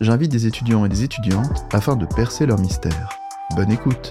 j'invite 0.00 0.30
des 0.30 0.46
étudiants 0.46 0.84
et 0.86 0.88
des 0.88 1.04
étudiantes 1.04 1.66
afin 1.72 1.94
de 1.94 2.06
percer 2.06 2.46
leur 2.46 2.58
mystère. 2.58 3.10
Bonne 3.54 3.70
écoute 3.70 4.10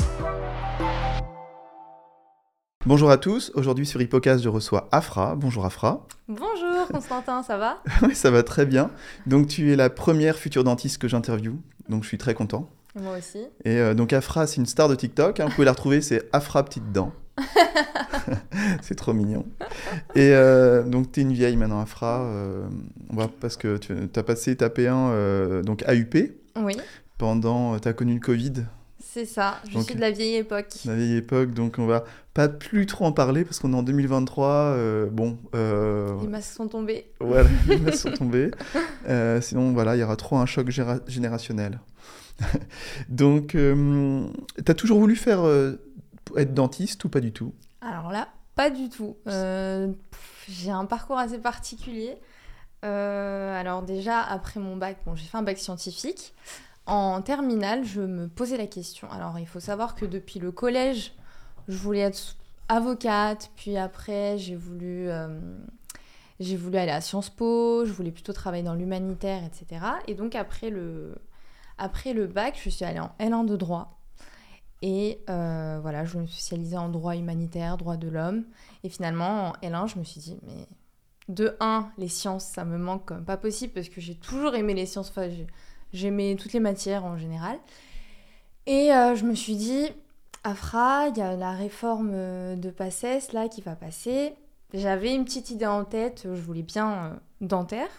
Bonjour 2.85 3.11
à 3.11 3.17
tous, 3.17 3.51
aujourd'hui 3.55 3.85
sur 3.85 4.01
Hippocast 4.01 4.43
je 4.43 4.49
reçois 4.49 4.87
Afra. 4.91 5.35
Bonjour 5.35 5.65
Afra. 5.65 6.05
Bonjour 6.27 6.87
Constantin, 6.91 7.43
ça 7.43 7.57
va? 7.57 7.81
Oui, 8.03 8.15
ça 8.15 8.31
va 8.31 8.43
très 8.43 8.65
bien. 8.65 8.89
Donc 9.25 9.47
tu 9.47 9.73
es 9.73 9.75
la 9.75 9.89
première 9.89 10.37
future 10.37 10.63
dentiste 10.63 10.99
que 10.99 11.07
j'interviewe, 11.07 11.57
donc 11.89 12.03
je 12.03 12.07
suis 12.07 12.17
très 12.17 12.33
content. 12.33 12.69
Moi 12.95 13.17
aussi. 13.17 13.39
Et 13.65 13.77
euh, 13.77 13.93
donc 13.93 14.13
Afra, 14.13 14.47
c'est 14.47 14.57
une 14.57 14.65
star 14.65 14.89
de 14.89 14.95
TikTok, 14.95 15.39
hein, 15.39 15.45
vous 15.45 15.51
pouvez 15.51 15.65
la 15.65 15.71
retrouver, 15.71 16.01
c'est 16.01 16.29
Afra 16.33 16.63
Petite 16.63 16.91
Dent. 16.91 17.11
c'est 18.81 18.95
trop 18.95 19.13
mignon. 19.13 19.45
Et 20.15 20.31
euh, 20.33 20.83
donc, 20.83 21.11
tu 21.11 21.19
es 21.19 21.23
une 21.23 21.33
vieille 21.33 21.57
maintenant, 21.57 21.81
Afra. 21.81 22.21
Euh, 22.21 22.67
parce 23.39 23.57
que 23.57 23.77
tu 23.77 23.93
as 24.15 24.23
passé 24.23 24.55
ta 24.55 24.69
P1 24.69 25.09
euh, 25.11 25.63
donc 25.63 25.83
AUP. 25.87 26.31
Oui. 26.57 26.77
Pendant, 27.17 27.77
tu 27.79 27.87
as 27.87 27.93
connu 27.93 28.15
le 28.15 28.19
Covid. 28.19 28.53
C'est 29.01 29.25
ça, 29.25 29.59
je 29.67 29.79
suis 29.79 29.95
de 29.95 29.99
la 29.99 30.11
vieille 30.11 30.35
époque. 30.35 30.67
La 30.85 30.93
vieille 30.93 31.17
époque, 31.17 31.53
donc 31.53 31.75
on 31.79 31.87
va 31.87 32.03
pas 32.35 32.47
plus 32.47 32.85
trop 32.85 33.05
en 33.05 33.11
parler 33.11 33.43
parce 33.43 33.57
qu'on 33.59 33.73
est 33.73 33.75
en 33.75 33.81
2023. 33.81 34.75
bon. 35.11 35.37
les 35.53 36.27
masques 36.27 36.53
sont 36.53 36.67
tombés. 36.67 37.05
Voilà, 37.19 37.49
les 37.67 37.77
masques 37.77 37.97
sont 37.97 38.11
tombés. 38.11 38.51
sinon, 39.41 39.73
voilà, 39.73 39.95
il 39.95 39.99
y 39.99 40.03
aura 40.03 40.15
trop 40.15 40.37
un 40.37 40.45
choc 40.45 40.69
générationnel. 41.07 41.79
donc, 43.09 43.47
tu 43.49 44.71
as 44.71 44.73
toujours 44.75 44.99
voulu 44.99 45.15
faire 45.15 45.41
être 46.37 46.53
dentiste 46.53 47.03
ou 47.05 47.09
pas 47.09 47.19
du 47.19 47.31
tout 47.31 47.53
Alors 47.81 48.11
là, 48.11 48.29
pas 48.55 48.69
du 48.69 48.89
tout. 48.89 49.15
Euh, 49.27 49.93
j'ai 50.49 50.71
un 50.71 50.85
parcours 50.85 51.17
assez 51.17 51.39
particulier. 51.39 52.17
Euh, 52.83 53.59
alors 53.59 53.83
déjà, 53.83 54.21
après 54.21 54.59
mon 54.59 54.75
bac, 54.75 54.97
bon, 55.05 55.15
j'ai 55.15 55.25
fait 55.25 55.37
un 55.37 55.43
bac 55.43 55.57
scientifique. 55.57 56.33
En 56.85 57.21
terminale, 57.21 57.85
je 57.85 58.01
me 58.01 58.27
posais 58.27 58.57
la 58.57 58.67
question. 58.67 59.09
Alors, 59.11 59.39
il 59.39 59.47
faut 59.47 59.59
savoir 59.59 59.95
que 59.95 60.05
depuis 60.05 60.39
le 60.39 60.51
collège, 60.51 61.13
je 61.69 61.77
voulais 61.77 61.99
être 61.99 62.35
avocate. 62.67 63.49
Puis 63.55 63.77
après, 63.77 64.37
j'ai 64.37 64.55
voulu, 64.55 65.09
euh, 65.09 65.39
j'ai 66.41 66.57
voulu 66.57 66.77
aller 66.77 66.91
à 66.91 66.99
Sciences 66.99 67.29
Po. 67.29 67.85
Je 67.85 67.93
voulais 67.93 68.11
plutôt 68.11 68.33
travailler 68.33 68.63
dans 68.63 68.75
l'humanitaire, 68.75 69.41
etc. 69.45 69.85
Et 70.07 70.15
donc, 70.15 70.35
après 70.35 70.69
le, 70.69 71.15
après 71.77 72.11
le 72.11 72.27
bac, 72.27 72.59
je 72.61 72.69
suis 72.69 72.83
allée 72.83 72.99
en 72.99 73.11
L1 73.19 73.45
de 73.45 73.55
droit. 73.55 74.01
Et 74.81 75.19
voilà, 75.99 76.05
je 76.05 76.17
me 76.17 76.27
spécialisais 76.27 76.77
en 76.77 76.89
droit 76.89 77.15
humanitaire, 77.15 77.77
droit 77.77 77.97
de 77.97 78.07
l'homme. 78.07 78.45
Et 78.83 78.89
finalement, 78.89 79.49
en 79.49 79.51
L1, 79.61 79.87
je 79.87 79.99
me 79.99 80.03
suis 80.03 80.21
dit, 80.21 80.37
mais 80.43 80.67
de 81.27 81.55
1, 81.59 81.89
les 81.97 82.07
sciences, 82.07 82.45
ça 82.45 82.63
me 82.63 82.77
manque 82.77 83.05
comme 83.05 83.25
pas 83.25 83.37
possible 83.37 83.73
parce 83.73 83.89
que 83.89 84.01
j'ai 84.01 84.15
toujours 84.15 84.55
aimé 84.55 84.73
les 84.73 84.85
sciences. 84.85 85.09
Enfin, 85.09 85.29
j'aimais 85.93 86.35
toutes 86.39 86.53
les 86.53 86.59
matières 86.59 87.05
en 87.05 87.17
général. 87.17 87.57
Et 88.65 88.93
euh, 88.93 89.15
je 89.15 89.25
me 89.25 89.35
suis 89.35 89.55
dit, 89.55 89.89
Afra, 90.43 91.07
il 91.09 91.17
y 91.17 91.21
a 91.21 91.35
la 91.35 91.51
réforme 91.51 92.11
de 92.55 92.69
PACES 92.69 93.33
là 93.33 93.49
qui 93.49 93.61
va 93.61 93.75
passer. 93.75 94.33
J'avais 94.73 95.15
une 95.15 95.25
petite 95.25 95.49
idée 95.49 95.65
en 95.65 95.83
tête, 95.83 96.23
je 96.25 96.41
voulais 96.41 96.61
bien 96.61 96.93
euh, 96.93 97.15
dentaire, 97.41 97.89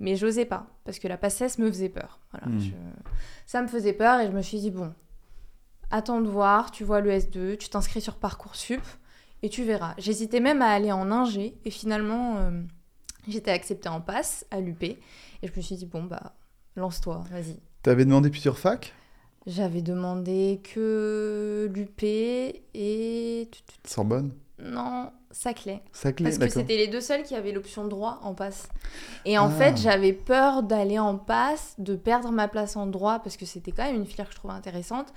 mais 0.00 0.16
j'osais 0.16 0.46
pas 0.46 0.66
parce 0.84 0.98
que 0.98 1.06
la 1.06 1.18
PACES 1.18 1.58
me 1.58 1.68
faisait 1.68 1.90
peur. 1.90 2.18
Voilà, 2.32 2.46
hmm. 2.48 2.72
Ça 3.46 3.62
me 3.62 3.68
faisait 3.68 3.92
peur 3.92 4.20
et 4.20 4.26
je 4.26 4.32
me 4.32 4.40
suis 4.40 4.58
dit, 4.58 4.70
bon, 4.70 4.92
attends 5.90 6.20
de 6.20 6.28
voir, 6.28 6.70
tu 6.70 6.84
vois 6.84 7.00
le 7.00 7.10
S2, 7.10 7.56
tu 7.56 7.68
t'inscris 7.68 8.00
sur 8.00 8.16
Parcoursup 8.16 8.82
et 9.42 9.48
tu 9.48 9.64
verras. 9.64 9.94
J'hésitais 9.98 10.40
même 10.40 10.62
à 10.62 10.70
aller 10.70 10.92
en 10.92 11.10
ingé 11.10 11.56
et 11.64 11.70
finalement 11.70 12.38
euh, 12.38 12.62
j'étais 13.28 13.50
acceptée 13.50 13.88
en 13.88 14.00
passe 14.00 14.46
à 14.50 14.60
l'UP 14.60 14.82
et 14.82 14.98
je 15.42 15.50
me 15.54 15.60
suis 15.60 15.76
dit 15.76 15.86
bon 15.86 16.04
bah 16.04 16.34
lance-toi, 16.76 17.24
vas-y. 17.30 17.58
T'avais 17.82 18.04
demandé 18.04 18.30
plusieurs 18.30 18.58
facs? 18.58 18.94
J'avais 19.46 19.82
demandé 19.82 20.62
que 20.64 21.70
l'UP 21.74 22.02
et 22.02 23.50
Sorbonne? 23.86 24.32
Non, 24.58 25.10
Saclay. 25.30 25.82
Saclay, 25.92 26.30
Parce 26.30 26.38
que 26.38 26.60
c'était 26.60 26.76
les 26.76 26.86
deux 26.86 27.00
seuls 27.00 27.24
qui 27.24 27.34
avaient 27.34 27.52
l'option 27.52 27.86
droit 27.86 28.20
en 28.22 28.34
passe. 28.34 28.68
Et 29.24 29.36
en 29.36 29.48
ah. 29.48 29.50
fait, 29.50 29.76
j'avais 29.76 30.12
peur 30.12 30.62
d'aller 30.62 30.98
en 30.98 31.18
passe, 31.18 31.74
de 31.78 31.96
perdre 31.96 32.30
ma 32.30 32.46
place 32.46 32.76
en 32.76 32.86
droit, 32.86 33.18
parce 33.18 33.36
que 33.36 33.44
c'était 33.44 33.72
quand 33.72 33.84
même 33.84 33.96
une 33.96 34.06
filière 34.06 34.28
que 34.28 34.32
je 34.32 34.38
trouvais 34.38 34.54
intéressante 34.54 35.12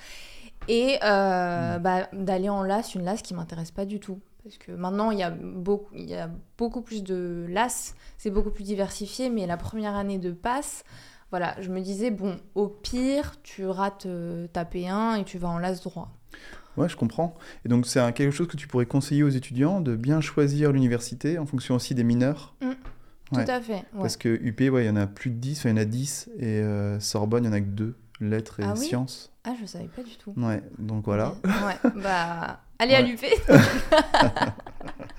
et 0.68 0.98
euh, 1.04 1.78
mm. 1.78 1.82
bah, 1.82 2.08
d'aller 2.14 2.50
en 2.50 2.64
LAS, 2.64 2.94
une 2.96 3.04
LAS 3.04 3.18
qui 3.18 3.34
m'intéresse 3.34 3.72
pas 3.72 3.86
du 3.86 4.00
tout. 4.00 4.20
Parce 4.44 4.58
que 4.58 4.72
maintenant, 4.72 5.12
il 5.12 5.20
y 5.20 5.24
a 5.24 5.30
beaucoup, 5.30 5.94
il 5.94 6.10
y 6.10 6.16
a 6.16 6.30
beaucoup 6.58 6.82
plus 6.82 7.04
de 7.04 7.46
LAS, 7.50 7.96
c'est 8.18 8.30
beaucoup 8.30 8.52
plus 8.52 8.64
diversifié, 8.64 9.30
mais 9.30 9.46
la 9.46 9.58
première 9.58 9.96
année 9.96 10.20
de 10.20 10.32
passe, 10.32 10.84
voilà, 11.32 11.56
je 11.60 11.70
me 11.70 11.82
disais, 11.82 12.12
bon, 12.12 12.38
au 12.56 12.68
pire, 12.68 13.36
tu 13.44 13.66
rates 13.66 14.06
euh, 14.06 14.48
ta 14.48 14.64
P1 14.64 15.20
et 15.20 15.24
tu 15.26 15.38
vas 15.38 15.50
en 15.50 15.60
LAS 15.60 15.82
droit. 15.84 16.10
Ouais, 16.78 16.88
je 16.88 16.96
comprends. 16.96 17.36
Et 17.66 17.70
donc, 17.70 17.86
c'est 17.88 18.00
quelque 18.14 18.32
chose 18.32 18.48
que 18.48 18.56
tu 18.56 18.68
pourrais 18.68 18.86
conseiller 18.86 19.24
aux 19.24 19.30
étudiants, 19.30 19.82
de 19.82 19.96
bien 19.96 20.22
choisir 20.22 20.72
l'université 20.72 21.40
en 21.40 21.46
fonction 21.46 21.76
aussi 21.76 21.96
des 21.96 22.04
mineurs? 22.04 22.56
Mm. 22.62 22.72
Tout 23.34 23.40
à 23.46 23.60
fait. 23.60 23.84
Parce 23.94 24.16
que 24.16 24.30
UP, 24.30 24.60
ouais, 24.72 24.86
il 24.86 24.88
y 24.88 24.90
en 24.90 24.96
a 24.96 25.06
plus 25.06 25.30
de 25.30 25.36
10, 25.36 25.60
enfin, 25.60 25.70
il 25.70 25.72
y 25.74 25.80
en 25.80 25.82
a 25.82 25.86
10, 25.86 26.30
et 26.40 26.46
euh, 26.46 27.00
Sorbonne, 27.02 27.44
il 27.44 27.48
y 27.48 27.50
en 27.50 27.54
a 27.54 27.60
que 27.60 27.66
2 27.66 27.94
lettres 28.20 28.60
et 28.60 28.64
ah 28.64 28.76
sciences. 28.76 29.32
Ah, 29.44 29.54
je 29.60 29.66
savais 29.66 29.88
pas 29.88 30.04
du 30.04 30.16
tout. 30.18 30.34
Ouais, 30.38 30.62
donc 30.78 31.06
voilà. 31.06 31.36
Ouais, 31.44 31.92
bah, 31.96 32.60
allez 32.80 32.96
à 32.96 33.02
l'UP. 33.02 33.24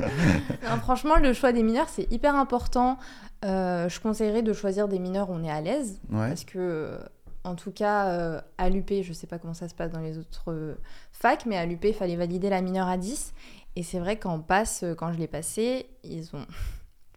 franchement, 0.82 1.16
le 1.16 1.32
choix 1.32 1.52
des 1.52 1.62
mineurs, 1.62 1.88
c'est 1.88 2.10
hyper 2.12 2.34
important. 2.34 2.98
Euh, 3.44 3.88
je 3.88 4.00
conseillerais 4.00 4.42
de 4.42 4.52
choisir 4.52 4.88
des 4.88 4.98
mineurs 4.98 5.30
où 5.30 5.34
on 5.34 5.44
est 5.44 5.50
à 5.50 5.60
l'aise. 5.60 6.00
Parce 6.10 6.44
que, 6.44 6.98
en 7.44 7.54
tout 7.54 7.70
cas, 7.70 8.08
euh, 8.08 8.40
à 8.58 8.68
l'UP, 8.68 9.02
je 9.02 9.12
sais 9.12 9.26
pas 9.26 9.38
comment 9.38 9.54
ça 9.54 9.68
se 9.68 9.74
passe 9.74 9.92
dans 9.92 10.00
les 10.00 10.18
autres 10.18 10.76
facs, 11.12 11.46
mais 11.46 11.56
à 11.56 11.66
l'UP, 11.66 11.84
il 11.84 11.94
fallait 11.94 12.16
valider 12.16 12.50
la 12.50 12.60
mineure 12.60 12.88
à 12.88 12.96
10. 12.96 13.32
Et 13.76 13.82
c'est 13.82 14.00
vrai 14.00 14.18
qu'en 14.18 14.40
passe, 14.40 14.84
quand 14.98 15.12
je 15.12 15.18
l'ai 15.18 15.28
passé, 15.28 15.88
ils 16.02 16.34
ont 16.34 16.46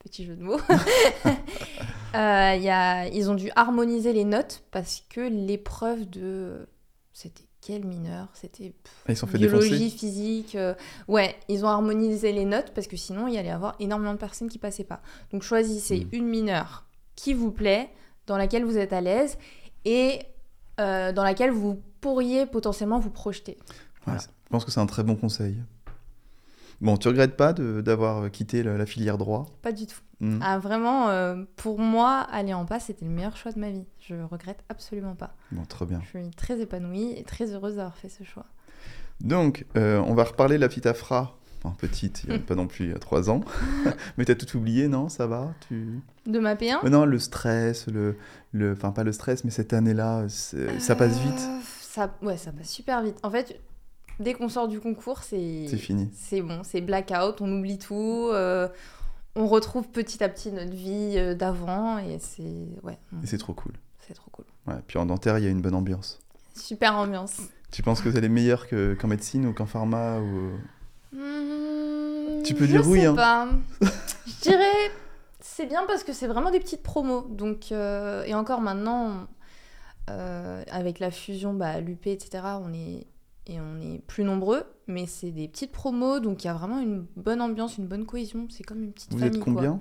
petit 0.03 0.25
jeu 0.25 0.35
de 0.35 0.43
mots. 0.43 0.59
euh, 2.15 2.55
y 2.55 2.69
a, 2.69 3.07
ils 3.07 3.29
ont 3.29 3.35
dû 3.35 3.51
harmoniser 3.55 4.13
les 4.13 4.25
notes 4.25 4.63
parce 4.71 5.03
que 5.09 5.21
l'épreuve 5.21 6.09
de. 6.09 6.67
C'était 7.13 7.45
quel 7.61 7.85
mineur? 7.85 8.27
C'était 8.33 8.73
biologie, 9.33 9.91
physique. 9.91 10.55
Euh, 10.55 10.73
ouais, 11.07 11.35
ils 11.47 11.63
ont 11.63 11.69
harmonisé 11.69 12.31
les 12.31 12.45
notes 12.45 12.71
parce 12.73 12.87
que 12.87 12.97
sinon 12.97 13.27
il 13.27 13.35
y 13.35 13.37
allait 13.37 13.51
avoir 13.51 13.75
énormément 13.79 14.13
de 14.13 14.19
personnes 14.19 14.49
qui 14.49 14.57
passaient 14.57 14.83
pas. 14.83 15.01
Donc 15.31 15.43
choisissez 15.43 16.05
hmm. 16.05 16.15
une 16.15 16.27
mineure 16.27 16.85
qui 17.15 17.33
vous 17.33 17.51
plaît, 17.51 17.89
dans 18.27 18.37
laquelle 18.37 18.63
vous 18.63 18.77
êtes 18.77 18.93
à 18.93 19.01
l'aise 19.01 19.37
et 19.85 20.21
euh, 20.79 21.11
dans 21.11 21.23
laquelle 21.23 21.51
vous 21.51 21.81
pourriez 21.99 22.45
potentiellement 22.45 22.99
vous 22.99 23.09
projeter. 23.09 23.57
je 24.07 24.13
pense 24.49 24.65
que 24.65 24.71
c'est 24.71 24.79
un 24.79 24.85
très 24.85 25.03
bon 25.03 25.15
conseil. 25.15 25.57
Bon, 26.81 26.97
tu 26.97 27.07
regrettes 27.07 27.37
pas 27.37 27.53
d'avoir 27.53 28.31
quitté 28.31 28.63
la, 28.63 28.85
filière 28.87 29.19
droit? 29.19 29.45
Pas 29.61 29.71
du 29.71 29.85
tout. 29.85 29.99
Hmm. 30.19 30.39
Ah, 30.41 30.57
vraiment, 30.57 31.09
euh, 31.09 31.43
pour 31.55 31.79
moi, 31.79 32.27
aller 32.31 32.55
en 32.55 32.65
passe, 32.65 32.85
c'était 32.85 33.05
le 33.05 33.11
meilleur 33.11 33.37
choix 33.37 33.51
de 33.51 33.59
ma 33.59 33.69
vie. 33.69 33.85
Je 33.99 34.15
regrette 34.15 34.63
absolument 34.67 35.13
pas. 35.13 35.35
Bon, 35.51 35.63
très 35.65 35.85
bien. 35.85 36.01
Je 36.03 36.19
suis 36.19 36.29
très 36.31 36.59
épanouie 36.59 37.13
et 37.15 37.23
très 37.23 37.53
heureuse 37.53 37.75
d'avoir 37.75 37.95
fait 37.95 38.09
ce 38.09 38.23
choix. 38.23 38.45
Donc, 39.19 39.65
euh, 39.77 39.99
on 40.07 40.15
va 40.15 40.23
reparler 40.23 40.55
de 40.55 40.61
la 40.61 40.69
petite 40.69 40.87
Afra. 40.87 41.37
Enfin, 41.63 41.75
petite, 41.77 42.23
il 42.23 42.31
n'y 42.31 42.35
a 42.37 42.39
pas 42.39 42.55
non 42.55 42.65
plus 42.65 42.85
il 42.85 42.91
y 42.91 42.95
a 42.95 42.99
trois 42.99 43.29
ans. 43.29 43.41
Mais 44.17 44.25
tu 44.25 44.31
as 44.31 44.35
tout 44.35 44.57
oublié, 44.57 44.87
non? 44.87 45.09
Ça 45.09 45.27
va? 45.27 45.53
Tu... 45.67 46.01
De 46.25 46.39
ma 46.39 46.55
P1 46.55 46.89
Non, 46.89 47.05
le 47.05 47.19
stress, 47.19 47.85
le, 47.87 48.17
le... 48.51 48.71
Enfin, 48.71 48.91
pas 48.91 49.03
le 49.03 49.11
stress, 49.11 49.43
mais 49.43 49.51
cette 49.51 49.73
année-là, 49.73 50.25
ça 50.27 50.95
passe 50.95 51.19
vite. 51.19 51.33
Euh, 51.39 51.59
ça... 51.81 52.15
Ouais, 52.23 52.37
ça 52.37 52.51
passe 52.51 52.69
super 52.69 53.03
vite. 53.03 53.17
En 53.21 53.29
fait, 53.29 53.59
Dès 54.19 54.33
qu'on 54.33 54.49
sort 54.49 54.67
du 54.67 54.79
concours, 54.79 55.23
c'est. 55.23 55.65
C'est 55.67 55.77
fini. 55.77 56.09
C'est 56.13 56.41
bon, 56.41 56.61
c'est 56.63 56.81
blackout, 56.81 57.41
on 57.41 57.51
oublie 57.57 57.77
tout. 57.77 58.29
Euh, 58.31 58.67
on 59.35 59.47
retrouve 59.47 59.87
petit 59.87 60.23
à 60.23 60.29
petit 60.29 60.51
notre 60.51 60.73
vie 60.73 61.13
euh, 61.15 61.33
d'avant 61.33 61.97
et 61.97 62.19
c'est. 62.19 62.79
Ouais. 62.83 62.97
Et 63.23 63.27
c'est 63.27 63.37
trop 63.37 63.53
cool. 63.53 63.73
C'est 63.99 64.13
trop 64.13 64.29
cool. 64.31 64.45
Ouais, 64.67 64.75
puis 64.85 64.97
en 64.97 65.05
dentaire, 65.05 65.37
il 65.37 65.43
y 65.43 65.47
a 65.47 65.49
une 65.49 65.61
bonne 65.61 65.75
ambiance. 65.75 66.19
Super 66.55 66.95
ambiance. 66.95 67.37
Tu 67.71 67.81
penses 67.81 68.01
que 68.01 68.11
c'est 68.11 68.27
meilleur 68.27 68.67
qu'en 68.67 69.07
médecine 69.07 69.45
ou 69.45 69.53
qu'en 69.53 69.65
pharma 69.65 70.19
ou... 70.19 70.51
Mmh, 71.13 72.43
tu 72.43 72.53
peux 72.53 72.67
dire 72.67 72.85
oui. 72.87 73.05
Hein. 73.05 73.15
Pas. 73.15 73.47
je 74.25 74.41
dirais 74.41 74.91
c'est 75.39 75.65
bien 75.65 75.85
parce 75.87 76.03
que 76.03 76.13
c'est 76.13 76.27
vraiment 76.27 76.51
des 76.51 76.59
petites 76.59 76.83
promos. 76.83 77.25
Donc, 77.29 77.71
euh, 77.71 78.23
et 78.25 78.33
encore 78.33 78.61
maintenant, 78.61 79.27
avec 80.07 80.99
la 80.99 81.09
fusion, 81.09 81.53
bah, 81.53 81.79
l'UP, 81.79 82.07
etc., 82.07 82.43
on 82.61 82.73
est, 82.73 83.07
et 83.51 83.59
on 83.59 83.79
est 83.81 83.99
plus 84.07 84.23
nombreux, 84.23 84.63
mais 84.87 85.05
c'est 85.05 85.31
des 85.31 85.47
petites 85.47 85.71
promos, 85.71 86.19
donc 86.19 86.43
il 86.43 86.47
y 86.47 86.49
a 86.49 86.53
vraiment 86.53 86.79
une 86.79 87.05
bonne 87.15 87.41
ambiance, 87.41 87.77
une 87.77 87.87
bonne 87.87 88.05
cohésion. 88.05 88.47
C'est 88.49 88.63
comme 88.63 88.81
une 88.83 88.93
petite 88.93 89.11
Vous 89.11 89.19
famille. 89.19 89.37
êtes 89.37 89.43
combien? 89.43 89.79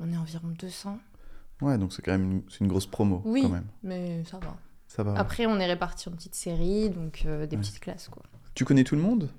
On 0.00 0.12
est 0.12 0.16
environ 0.16 0.48
200. 0.48 0.98
Ouais, 1.60 1.78
donc 1.78 1.92
c'est 1.92 2.02
quand 2.02 2.12
même 2.12 2.30
une, 2.30 2.42
une 2.60 2.68
grosse 2.68 2.86
promo. 2.86 3.22
Oui, 3.24 3.42
quand 3.42 3.48
même. 3.50 3.66
mais 3.82 4.24
ça 4.24 4.38
va. 4.38 4.56
Ça 4.88 5.02
va. 5.02 5.14
Après, 5.18 5.46
on 5.46 5.58
est 5.58 5.66
répartis 5.66 6.08
en 6.08 6.12
petites 6.12 6.34
séries, 6.34 6.90
donc 6.90 7.22
euh, 7.26 7.46
des 7.46 7.56
Ouais. 7.56 7.62
petites 7.62 7.80
classes, 7.80 8.08
quoi. 8.08 8.22
Tu 8.54 8.64
connais 8.64 8.84
tout 8.84 8.94
le 8.96 9.00
monde? 9.02 9.30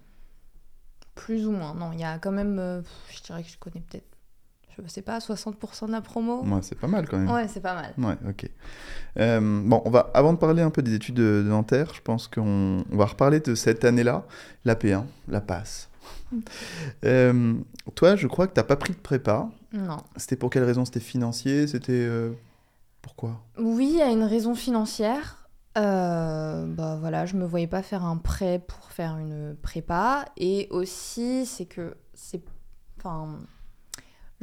Plus 1.16 1.46
ou 1.46 1.52
moins. 1.52 1.76
Non, 1.76 1.92
il 1.94 2.00
y 2.00 2.04
a 2.04 2.18
quand 2.18 2.32
même, 2.32 2.58
euh, 2.60 2.82
je 3.16 3.22
dirais 3.22 3.44
que 3.44 3.50
je 3.50 3.58
connais 3.60 3.82
peut-être, 3.82 4.13
je 4.82 4.88
sais 4.88 5.02
pas, 5.02 5.20
60% 5.20 5.88
de 5.88 5.92
la 5.92 6.02
promo? 6.02 6.44
Ouais, 6.44 6.62
c'est 6.62 6.78
pas 6.78 6.88
mal 6.88 7.08
quand 7.08 7.18
même. 7.18 7.30
Ouais, 7.30 7.48
c'est 7.48 7.60
pas 7.60 7.74
mal. 7.76 7.94
Ouais, 7.98 8.30
ok. 8.30 8.50
Euh, 9.20 9.62
bon, 9.66 9.82
on 9.86 9.90
va, 9.90 10.12
avant 10.14 10.34
de 10.34 10.38
parler 10.38 10.62
un 10.62 10.70
peu 10.70 10.82
des 10.82 10.94
études 10.96 11.16
de, 11.16 11.44
de 11.44 11.50
Nanterre, 11.50 11.92
je 11.94 12.02
pense 12.02 12.28
qu'on 12.28 12.84
on 12.92 12.98
va 12.98 13.06
reparler 13.06 13.40
de 13.40 13.56
cette 13.56 13.86
année-là, 13.86 14.26
la 14.66 14.76
P1, 14.76 15.04
la 15.28 15.42
passe. 15.42 15.90
Euh, 17.06 17.54
toi, 17.96 18.16
je 18.16 18.28
crois 18.28 18.48
que 18.48 18.54
t'as 18.54 18.64
pas 18.64 18.76
pris 18.76 18.94
de 18.94 18.98
prépa. 18.98 19.50
Non. 19.72 19.98
C'était 20.16 20.36
pour 20.36 20.50
quelle 20.50 20.64
raison? 20.64 20.84
C'était 20.84 21.00
financier? 21.00 21.68
C'était 21.68 21.92
euh, 21.94 22.32
pourquoi? 23.02 23.44
Oui, 23.60 23.90
il 23.94 23.98
y 23.98 24.02
a 24.02 24.10
une 24.10 24.24
raison 24.24 24.56
financière. 24.56 25.48
Euh, 25.78 26.66
bah 26.68 26.98
voilà, 27.00 27.26
je 27.26 27.36
me 27.36 27.46
voyais 27.46 27.68
pas 27.68 27.82
faire 27.84 28.04
un 28.04 28.18
prêt 28.18 28.60
pour 28.66 28.92
faire 28.92 29.18
une 29.18 29.56
prépa. 29.62 30.26
Et 30.38 30.68
aussi, 30.72 31.46
c'est 31.46 31.66
que 31.66 31.96
c'est. 32.14 32.42
Enfin. 32.98 33.40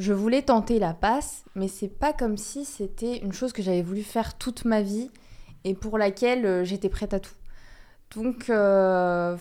Je 0.01 0.13
voulais 0.15 0.41
tenter 0.43 0.79
la 0.79 0.95
passe, 0.95 1.45
mais 1.55 1.69
c'est 1.69 1.89
pas 1.89 2.13
comme 2.15 2.39
si 2.39 2.65
c'était 2.65 3.19
une 3.19 3.33
chose 3.35 3.53
que 3.53 3.61
j'avais 3.63 3.83
voulu 3.83 4.03
faire 4.03 4.39
toute 4.39 4.65
ma 4.65 4.81
vie 4.81 5.11
et 5.65 5.75
pour 5.75 5.99
laquelle 5.99 6.47
euh, 6.47 6.65
j'étais 6.65 6.89
prête 6.89 7.13
à 7.13 7.21
tout. 7.21 7.35
Donc 8.17 8.49
euh, 8.49 9.37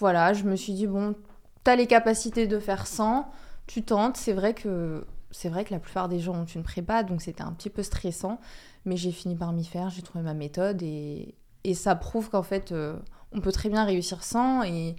voilà, 0.00 0.32
je 0.32 0.42
me 0.44 0.56
suis 0.56 0.72
dit 0.72 0.88
bon, 0.88 1.14
t'as 1.62 1.76
les 1.76 1.86
capacités 1.86 2.48
de 2.48 2.58
faire 2.58 2.86
100, 2.88 3.30
tu 3.68 3.82
tentes. 3.84 4.16
C'est 4.16 4.32
vrai 4.32 4.54
que 4.54 5.06
c'est 5.30 5.48
vrai 5.48 5.64
que 5.64 5.72
la 5.72 5.78
plupart 5.78 6.08
des 6.08 6.18
gens 6.18 6.34
ont 6.34 6.44
une 6.46 6.64
prépa, 6.64 7.04
donc 7.04 7.22
c'était 7.22 7.42
un 7.42 7.52
petit 7.52 7.70
peu 7.70 7.82
stressant, 7.84 8.40
mais 8.86 8.96
j'ai 8.96 9.12
fini 9.12 9.36
par 9.36 9.52
m'y 9.52 9.64
faire. 9.64 9.88
J'ai 9.90 10.02
trouvé 10.02 10.24
ma 10.24 10.34
méthode 10.34 10.82
et, 10.82 11.34
et 11.62 11.74
ça 11.74 11.94
prouve 11.94 12.28
qu'en 12.28 12.42
fait, 12.42 12.72
euh, 12.72 12.96
on 13.32 13.40
peut 13.40 13.52
très 13.52 13.68
bien 13.68 13.84
réussir 13.84 14.24
sans. 14.24 14.64
Et, 14.64 14.96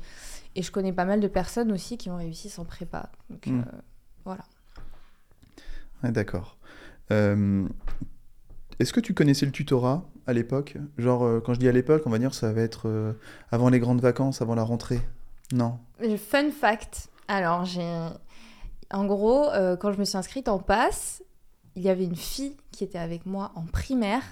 et 0.56 0.62
je 0.62 0.72
connais 0.72 0.94
pas 0.94 1.06
mal 1.06 1.20
de 1.20 1.28
personnes 1.28 1.74
aussi 1.74 1.98
qui 1.98 2.10
ont 2.10 2.16
réussi 2.18 2.50
sans 2.50 2.64
prépa. 2.64 3.10
Donc 3.30 3.48
Mm. 3.48 3.60
euh, 3.60 3.64
voilà. 4.24 4.44
D'accord. 6.04 6.58
Euh, 7.12 7.68
Est-ce 8.80 8.94
que 8.94 9.00
tu 9.00 9.14
connaissais 9.14 9.46
le 9.46 9.52
tutorat 9.52 10.06
à 10.26 10.34
l'époque? 10.34 10.78
Genre, 10.98 11.24
euh, 11.24 11.40
quand 11.40 11.54
je 11.54 11.60
dis 11.60 11.68
à 11.68 11.72
l'époque, 11.72 12.04
on 12.06 12.10
va 12.10 12.20
dire 12.20 12.34
ça 12.34 12.54
va 12.54 12.62
être 12.62 12.88
euh, 12.88 13.14
avant 13.52 13.70
les 13.70 13.80
grandes 13.80 14.02
vacances, 14.02 14.42
avant 14.42 14.56
la 14.56 14.64
rentrée 14.64 15.02
Non? 15.52 15.80
Fun 16.18 16.52
fact. 16.52 17.10
Alors, 17.28 17.66
j'ai. 17.66 18.08
En 18.90 19.06
gros, 19.06 19.48
quand 19.82 19.92
je 19.92 20.00
me 20.00 20.06
suis 20.06 20.18
inscrite 20.18 20.48
en 20.48 20.60
passe, 20.60 21.22
il 21.76 21.82
y 21.84 21.90
avait 21.90 22.06
une 22.06 22.16
fille 22.16 22.56
qui 22.72 22.86
était 22.86 22.98
avec 22.98 23.26
moi 23.26 23.52
en 23.56 23.66
primaire 23.66 24.24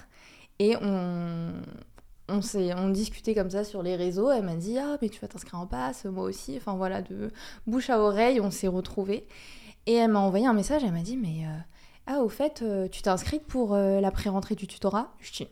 et 0.58 0.76
on. 0.80 1.52
On, 2.28 2.40
on 2.76 2.88
discutait 2.88 3.36
comme 3.36 3.50
ça 3.50 3.62
sur 3.62 3.84
les 3.84 3.94
réseaux. 3.94 4.32
Elle 4.32 4.44
m'a 4.44 4.56
dit 4.56 4.78
Ah, 4.78 4.96
mais 5.00 5.08
tu 5.10 5.20
vas 5.20 5.28
t'inscrire 5.28 5.60
en 5.60 5.66
passe, 5.66 6.06
moi 6.06 6.24
aussi. 6.24 6.56
Enfin 6.56 6.74
voilà, 6.74 7.00
de 7.02 7.30
bouche 7.68 7.88
à 7.88 8.00
oreille, 8.00 8.40
on 8.40 8.50
s'est 8.50 8.66
retrouvés. 8.66 9.28
Et 9.86 9.94
elle 9.94 10.10
m'a 10.10 10.20
envoyé 10.20 10.46
un 10.46 10.52
message. 10.52 10.82
Elle 10.84 10.92
m'a 10.92 11.02
dit 11.02 11.16
Mais 11.16 11.44
euh, 11.46 11.58
ah, 12.06 12.18
au 12.20 12.28
fait, 12.28 12.62
euh, 12.62 12.88
tu 12.88 13.02
t'es 13.02 13.10
inscrite 13.10 13.44
pour 13.46 13.74
euh, 13.74 14.00
la 14.00 14.10
pré-rentrée 14.10 14.54
du 14.54 14.66
tutorat? 14.66 15.12
Je 15.20 15.32
dis 15.32 15.48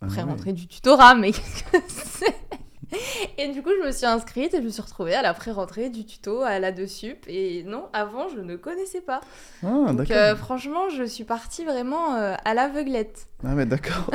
Ah 0.00 0.06
pré-rentrée 0.06 0.52
du 0.52 0.66
tutorat, 0.66 1.14
mais 1.14 1.32
qu'est-ce 1.32 1.64
que 1.64 1.78
c'est? 1.88 2.36
Et 3.38 3.48
du 3.52 3.62
coup, 3.62 3.70
je 3.80 3.86
me 3.86 3.92
suis 3.92 4.06
inscrite 4.06 4.54
et 4.54 4.58
je 4.58 4.62
me 4.62 4.68
suis 4.68 4.82
retrouvée 4.82 5.14
à 5.14 5.22
la 5.22 5.34
pré-rentrée 5.34 5.90
du 5.90 6.04
tuto 6.04 6.42
à 6.42 6.58
la 6.58 6.72
de 6.72 6.86
sup. 6.86 7.24
Et 7.26 7.64
non, 7.64 7.86
avant, 7.92 8.28
je 8.28 8.40
ne 8.40 8.56
connaissais 8.56 9.00
pas. 9.00 9.20
Ah, 9.64 9.92
Donc, 9.92 10.10
euh, 10.10 10.36
franchement, 10.36 10.88
je 10.90 11.04
suis 11.04 11.24
partie 11.24 11.64
vraiment 11.64 12.14
euh, 12.14 12.34
à 12.44 12.54
l'aveuglette. 12.54 13.26
Ah 13.44 13.54
ouais, 13.54 13.66
d'accord. 13.66 14.10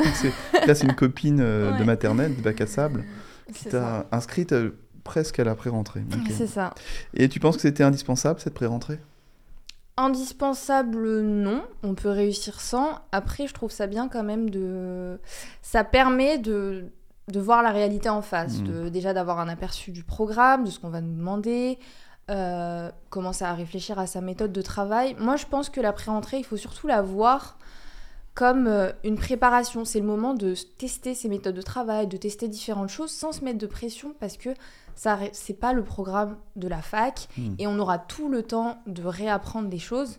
Là, 0.66 0.74
c'est 0.74 0.86
une 0.86 0.94
copine 0.94 1.40
euh, 1.40 1.72
de 1.78 1.84
maternelle, 1.84 2.36
de 2.36 2.42
bac 2.42 2.60
à 2.60 2.66
sable, 2.66 3.04
qui 3.52 3.66
t'a 3.66 4.06
inscrite 4.10 4.54
presque 5.04 5.38
à 5.38 5.44
la 5.44 5.54
pré-rentrée. 5.54 6.02
Ok. 6.12 6.32
C'est 6.36 6.46
ça. 6.46 6.74
Et 7.14 7.28
tu 7.28 7.40
penses 7.40 7.56
que 7.56 7.62
c'était 7.62 7.84
indispensable, 7.84 8.40
cette 8.40 8.54
pré-rentrée? 8.54 8.98
Indispensable, 9.96 11.20
non. 11.20 11.62
On 11.82 11.94
peut 11.94 12.08
réussir 12.08 12.60
sans. 12.60 12.98
Après, 13.12 13.46
je 13.46 13.52
trouve 13.54 13.70
ça 13.70 13.86
bien 13.86 14.08
quand 14.08 14.22
même 14.22 14.48
de. 14.50 15.20
Ça 15.60 15.84
permet 15.84 16.38
de, 16.38 16.86
de 17.28 17.40
voir 17.40 17.62
la 17.62 17.70
réalité 17.70 18.08
en 18.08 18.22
face. 18.22 18.62
De, 18.62 18.88
déjà 18.88 19.12
d'avoir 19.12 19.38
un 19.38 19.48
aperçu 19.48 19.90
du 19.92 20.02
programme, 20.02 20.64
de 20.64 20.70
ce 20.70 20.78
qu'on 20.80 20.88
va 20.90 21.00
nous 21.00 21.14
demander. 21.16 21.78
euh, 22.30 22.90
commencer 23.10 23.44
à 23.44 23.52
réfléchir 23.52 23.98
à 23.98 24.06
sa 24.06 24.20
méthode 24.20 24.52
de 24.52 24.62
travail. 24.62 25.14
Moi, 25.18 25.36
je 25.36 25.44
pense 25.46 25.68
que 25.68 25.80
la 25.80 25.92
pré-rentrée, 25.92 26.38
il 26.38 26.44
faut 26.44 26.56
surtout 26.56 26.86
la 26.86 27.02
voir 27.02 27.58
comme 28.34 28.66
euh, 28.68 28.92
une 29.04 29.16
préparation. 29.16 29.84
C'est 29.84 30.00
le 30.00 30.06
moment 30.06 30.32
de 30.32 30.54
tester 30.78 31.14
ses 31.14 31.28
méthodes 31.28 31.56
de 31.56 31.62
travail, 31.62 32.06
de 32.06 32.16
tester 32.16 32.48
différentes 32.48 32.88
choses 32.88 33.10
sans 33.10 33.32
se 33.32 33.44
mettre 33.44 33.58
de 33.58 33.66
pression 33.66 34.14
parce 34.20 34.36
que 34.38 34.50
ça 34.94 35.18
c'est 35.32 35.58
pas 35.58 35.72
le 35.72 35.82
programme 35.84 36.36
de 36.56 36.68
la 36.68 36.82
fac 36.82 37.28
Hmm. 37.36 37.54
et 37.58 37.66
on 37.66 37.78
aura 37.78 37.98
tout 37.98 38.28
le 38.28 38.42
temps 38.42 38.82
de 38.86 39.02
réapprendre 39.02 39.68
des 39.68 39.78
choses. 39.78 40.18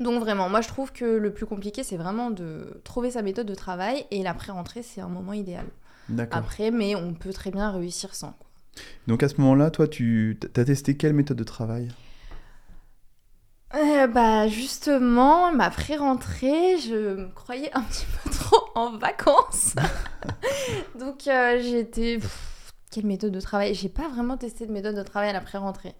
Donc 0.00 0.20
vraiment, 0.20 0.48
moi 0.48 0.60
je 0.60 0.68
trouve 0.68 0.92
que 0.92 1.04
le 1.04 1.32
plus 1.32 1.46
compliqué 1.46 1.82
c'est 1.82 1.96
vraiment 1.96 2.30
de 2.30 2.80
trouver 2.84 3.10
sa 3.10 3.22
méthode 3.22 3.46
de 3.46 3.54
travail 3.54 4.04
et 4.10 4.22
la 4.22 4.34
pré-rentrée 4.34 4.82
c'est 4.82 5.00
un 5.00 5.08
moment 5.08 5.32
idéal. 5.32 5.66
D'accord. 6.08 6.38
Après, 6.38 6.70
mais 6.70 6.94
on 6.96 7.14
peut 7.14 7.32
très 7.32 7.50
bien 7.50 7.70
réussir 7.70 8.14
sans. 8.14 8.32
quoi. 8.32 8.46
Donc 9.06 9.22
à 9.22 9.28
ce 9.28 9.40
moment-là, 9.40 9.70
toi, 9.70 9.86
tu 9.86 10.38
as 10.56 10.64
testé 10.64 10.96
quelle 10.96 11.12
méthode 11.12 11.36
de 11.36 11.44
travail? 11.44 11.88
Euh, 13.74 14.06
bah 14.06 14.48
justement, 14.48 15.50
ma 15.52 15.70
pré-rentrée, 15.70 16.78
je 16.78 17.14
me 17.16 17.28
croyais 17.34 17.70
un 17.74 17.82
petit 17.82 18.04
peu 18.24 18.30
trop 18.30 18.64
en 18.74 18.98
vacances. 18.98 19.74
Donc 20.98 21.26
euh, 21.26 21.84
pff, 21.92 22.51
Quelle 22.92 23.06
méthode 23.06 23.32
de 23.32 23.40
travail 23.40 23.74
J'ai 23.74 23.88
pas 23.88 24.08
vraiment 24.08 24.36
testé 24.36 24.66
de 24.66 24.72
méthode 24.72 24.94
de 24.96 25.02
travail 25.02 25.30
à 25.30 25.32
la 25.32 25.40
pré-rentrée. 25.40 25.94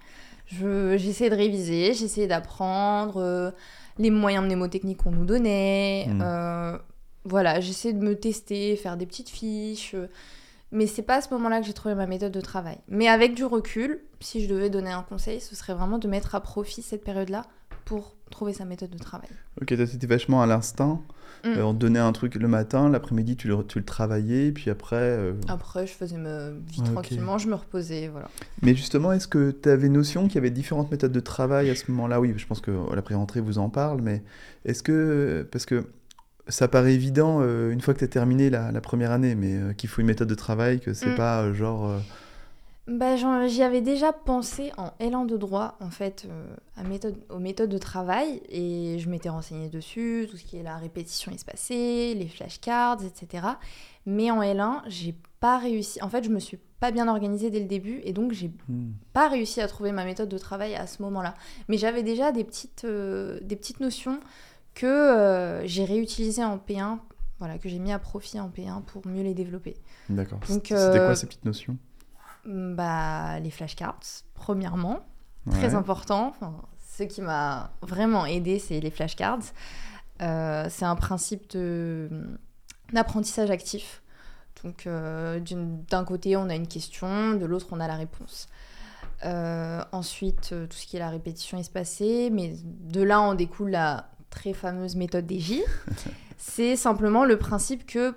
Je- 0.47 0.97
J'ai 0.99 1.09
essayé 1.11 1.31
de 1.31 1.35
réviser, 1.35 1.87
essayé 1.89 2.27
d'apprendre 2.27 3.17
euh, 3.17 3.51
les 3.99 4.11
moyens 4.11 4.45
mnémotechniques 4.45 4.99
qu'on 4.99 5.11
nous 5.11 5.25
donnait. 5.25 6.07
Mm. 6.09 6.21
euh, 6.23 6.79
voilà, 7.25 7.61
j'essaie 7.61 7.93
de 7.93 8.05
me 8.05 8.15
tester, 8.15 8.77
faire 8.77 8.97
des 8.97 9.07
petites 9.07 9.29
fiches. 9.31 9.95
euh, 9.95 10.09
mais 10.75 10.87
c'est 10.87 11.03
pas 11.03 11.17
à 11.17 11.21
ce 11.21 11.33
moment-là 11.35 11.61
que 11.61 11.67
j'ai 11.67 11.75
trouvé 11.75 11.95
ma 11.95 12.07
méthode 12.07 12.33
de 12.33 12.41
travail. 12.41 12.79
Mais 12.89 13.07
avec 13.09 13.35
du 13.35 13.45
recul, 13.45 14.01
si 14.21 14.43
je 14.43 14.49
devais 14.49 14.71
donner 14.71 14.91
un 14.91 15.03
conseil, 15.03 15.39
ce 15.41 15.55
serait 15.55 15.75
vraiment 15.75 15.99
de 15.99 16.09
mettre 16.09 16.35
à 16.35 16.41
profit 16.41 16.81
cette 16.83 17.05
période-là 17.05 17.43
pour 17.85 18.17
trouver 18.31 18.55
sa 18.55 18.65
méthode 18.65 18.89
de 18.91 18.99
travail. 18.99 19.29
Ok, 19.61 19.77
toi, 19.77 19.87
c'était 19.87 20.07
vachement 20.07 20.41
à 20.43 20.47
l'instinct. 20.47 21.01
Mm. 21.45 21.49
Euh, 21.59 21.65
on 21.65 21.75
te 21.75 21.79
donnait 21.79 21.99
un 21.99 22.13
truc 22.13 22.35
le 22.37 22.47
matin, 22.49 22.89
l'après-midi, 22.89 23.37
tu 23.37 23.49
le, 23.49 23.65
tu 23.65 23.79
le 23.79 23.85
travaillais, 23.85 24.53
puis 24.53 24.71
après... 24.71 24.97
euh, 24.97 25.33
Après, 25.49 25.87
je 25.87 25.93
faisais 25.93 26.17
ma 26.17 26.51
vie 26.51 26.81
ok. 26.81 26.93
tranquillement, 26.93 27.39
je 27.39 27.49
me 27.49 27.55
reposais, 27.55 28.09
voilà. 28.09 28.29
Mais 28.63 28.75
justement, 28.75 29.13
est-ce 29.13 29.27
que 29.27 29.51
tu 29.51 29.69
avais 29.69 29.89
notion 29.89 30.27
qu'il 30.27 30.37
y 30.37 30.39
avait 30.39 30.51
différentes 30.51 30.91
méthodes 30.91 31.13
de 31.13 31.21
travail 31.21 31.69
à 31.71 31.75
ce 31.75 31.91
moment-là? 31.91 32.21
Oui, 32.21 32.33
je 32.37 32.47
pense 32.47 32.61
que 32.61 32.71
la 32.95 33.03
pré-rentrée 33.03 33.41
vous 33.41 33.59
en 33.59 33.69
parle, 33.69 34.01
mais 34.03 34.23
est-ce 34.65 34.83
que... 34.83 35.47
Parce 35.51 35.67
que 35.67 35.85
ça 36.49 36.67
paraît 36.69 36.95
évident 36.95 37.39
euh, 37.41 37.71
une 37.71 37.81
fois 37.81 37.95
que 37.95 38.01
tu 38.01 38.05
as 38.05 38.09
terminé 38.09 38.51
la, 38.51 38.73
la 38.73 38.81
première 38.81 39.11
année, 39.13 39.35
mais 39.37 39.55
euh, 39.55 39.73
qu'il 39.73 39.89
faut 39.89 40.01
une 40.01 40.09
méthode 40.09 40.29
de 40.29 40.35
travail, 40.35 40.81
que 40.81 40.93
c'est 40.93 41.13
Mm. 41.13 41.17
pas 41.17 41.43
euh, 41.43 41.55
genre... 41.55 41.91
Bah, 42.89 43.15
J'y 43.47 43.63
avais 43.63 43.81
déjà 43.81 44.13
pensé 44.13 44.73
en 44.77 44.93
élan 44.99 45.25
de 45.25 45.37
droit, 45.37 45.77
en 45.81 45.91
fait, 45.91 46.27
euh, 46.29 46.55
à 46.77 46.83
méthode, 46.83 47.17
aux 47.29 47.39
méthodes 47.39 47.71
de 47.71 47.79
travail, 47.79 48.43
et 48.49 48.99
je 48.99 49.09
m'étais 49.09 49.29
renseignée 49.29 49.69
dessus, 49.69 50.27
tout 50.29 50.37
ce 50.37 50.43
qui 50.43 50.57
est 50.57 50.65
la 50.65 50.79
répétition 50.79 51.31
espacée, 51.31 52.15
les 52.15 52.27
flashcards, 52.27 53.05
etc. 53.05 53.47
Mais 54.05 54.33
en 54.33 54.43
L1, 54.43 54.83
j'ai 54.89 55.15
pas 55.39 55.59
réussi. 55.59 56.03
En 56.03 56.09
fait, 56.09 56.25
je 56.25 56.31
me 56.31 56.41
suis 56.41 56.59
pas 56.81 56.91
bien 56.91 57.07
organisée 57.07 57.51
dès 57.51 57.61
le 57.61 57.67
début, 57.67 58.01
et 58.03 58.13
donc 58.13 58.33
j'ai 58.33 58.51
hmm. 58.69 58.91
pas 59.13 59.29
réussi 59.29 59.61
à 59.61 59.69
trouver 59.69 59.93
ma 59.93 60.05
méthode 60.05 60.29
de 60.29 60.39
travail 60.39 60.75
à 60.75 60.89
ce 60.89 61.03
moment-là. 61.03 61.35
Mais 61.69 61.79
j'avais 61.79 62.03
déjà 62.03 62.33
des 62.33 62.43
petites, 62.43 62.85
euh, 62.85 63.39
des 63.43 63.55
petites 63.55 63.79
notions 63.79 64.19
que 64.75 64.87
euh, 64.87 65.65
j'ai 65.67 65.85
réutilisées 65.85 66.45
en 66.45 66.59
P1, 66.59 66.99
voilà, 67.39 67.59
que 67.59 67.69
j'ai 67.69 67.79
mis 67.79 67.93
à 67.93 68.01
profit 68.01 68.41
en 68.41 68.49
P1 68.49 68.83
pour 68.83 69.07
mieux 69.07 69.23
les 69.23 69.35
développer. 69.35 69.77
D'accord. 70.09 70.41
C'était 70.45 70.75
quoi 70.75 71.15
ces 71.15 71.27
petites 71.27 71.45
notions? 71.45 71.77
Bah, 72.45 73.39
les 73.41 73.51
flashcards, 73.51 74.01
premièrement, 74.35 75.01
très 75.51 75.75
important. 75.75 76.29
Enfin, 76.29 76.55
ce 76.97 77.05
qui 77.05 77.21
m'a 77.23 77.71
vraiment 77.83 78.27
aidé, 78.27 78.59
c'est 78.59 78.81
les 78.81 78.91
flashcards. 78.91 79.39
Euh, 80.21 80.67
c'est 80.69 80.85
un 80.85 80.97
principe 80.97 81.51
de- 81.51 82.09
d'apprentissage 82.93 83.51
actif. 83.51 84.03
Donc, 84.65 84.87
euh, 84.87 85.41
d'un 85.91 86.05
côté, 86.05 86.37
on 86.37 86.49
a 86.49 86.55
une 86.55 86.69
question, 86.69 87.35
de 87.35 87.45
l'autre, 87.47 87.69
on 87.73 87.81
a 87.81 87.89
la 87.89 87.97
réponse. 87.97 88.49
Euh, 89.25 89.83
ensuite, 89.93 90.49
tout 90.69 90.77
ce 90.77 90.87
qui 90.87 90.97
est 90.97 91.01
la 91.01 91.11
répétition 91.11 91.59
espacée, 91.59 92.29
mais 92.33 92.55
de 92.65 93.03
là, 93.03 93.21
on 93.21 93.35
découle 93.35 93.71
la 93.71 94.09
très 94.31 94.53
fameuse 94.53 94.97
méthode 94.97 95.27
des 95.27 95.39
J. 95.41 95.63
c'est 96.39 96.77
simplement 96.77 97.25
le 97.25 97.39
principe 97.39 97.87
que 97.87 98.15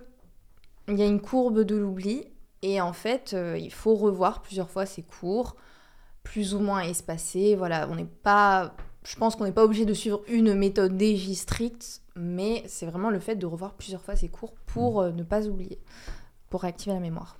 il 0.87 0.97
y 0.97 1.01
a 1.01 1.05
une 1.05 1.21
courbe 1.21 1.61
de 1.61 1.75
l'oubli 1.75 2.25
et 2.67 2.81
en 2.81 2.93
fait, 2.93 3.35
euh, 3.35 3.59
il 3.59 3.71
faut 3.71 3.93
revoir 3.93 4.41
plusieurs 4.41 4.71
fois 4.71 4.87
ces 4.87 5.03
cours, 5.03 5.55
plus 6.23 6.55
ou 6.55 6.59
moins 6.59 6.81
espacés. 6.81 7.55
Voilà, 7.55 7.87
on 7.91 7.95
n'est 7.95 8.05
pas. 8.05 8.73
Je 9.03 9.15
pense 9.17 9.35
qu'on 9.35 9.43
n'est 9.43 9.51
pas 9.51 9.63
obligé 9.63 9.85
de 9.85 9.93
suivre 9.93 10.23
une 10.27 10.55
méthode 10.55 10.99
DJ 10.99 11.33
stricte, 11.33 12.01
mais 12.15 12.63
c'est 12.65 12.87
vraiment 12.87 13.11
le 13.11 13.19
fait 13.19 13.35
de 13.35 13.45
revoir 13.45 13.75
plusieurs 13.75 14.01
fois 14.01 14.15
ces 14.15 14.29
cours 14.29 14.55
pour 14.65 14.99
euh, 14.99 15.11
ne 15.11 15.21
pas 15.21 15.45
oublier, 15.45 15.79
pour 16.49 16.63
réactiver 16.63 16.95
la 16.95 17.01
mémoire. 17.01 17.37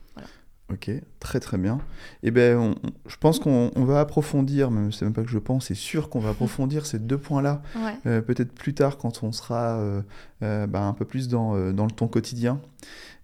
Ok, 0.74 0.90
très 1.20 1.40
très 1.40 1.58
bien. 1.60 1.78
Et 2.24 2.30
eh 2.30 2.32
ben, 2.32 2.58
on- 2.58 2.72
on- 2.72 2.92
je 3.08 3.18
pense 3.18 3.38
qu'on 3.40 3.70
on 3.76 3.84
va 3.86 4.00
approfondir, 4.00 4.72
même 4.72 4.92
c'est 4.92 5.06
même 5.06 5.14
pas 5.14 5.22
que 5.22 5.30
je 5.30 5.38
pense, 5.38 5.68
c'est 5.68 5.76
sûr 5.76 6.10
qu'on 6.10 6.20
va 6.20 6.30
approfondir 6.32 6.86
ces 6.88 6.98
deux 6.98 7.20
points-là, 7.20 7.62
Ouais. 7.76 7.96
euh, 8.08 8.22
peut-être 8.22 8.52
plus 8.52 8.74
tard 8.74 8.98
quand 8.98 9.22
on 9.24 9.32
sera 9.32 9.78
euh, 9.78 10.02
euh, 10.42 10.66
bah, 10.66 10.82
un 10.82 10.94
peu 10.94 11.06
plus 11.06 11.28
dans, 11.28 11.72
dans 11.72 11.86
le 11.86 11.92
ton 11.92 12.08
quotidien. 12.08 12.60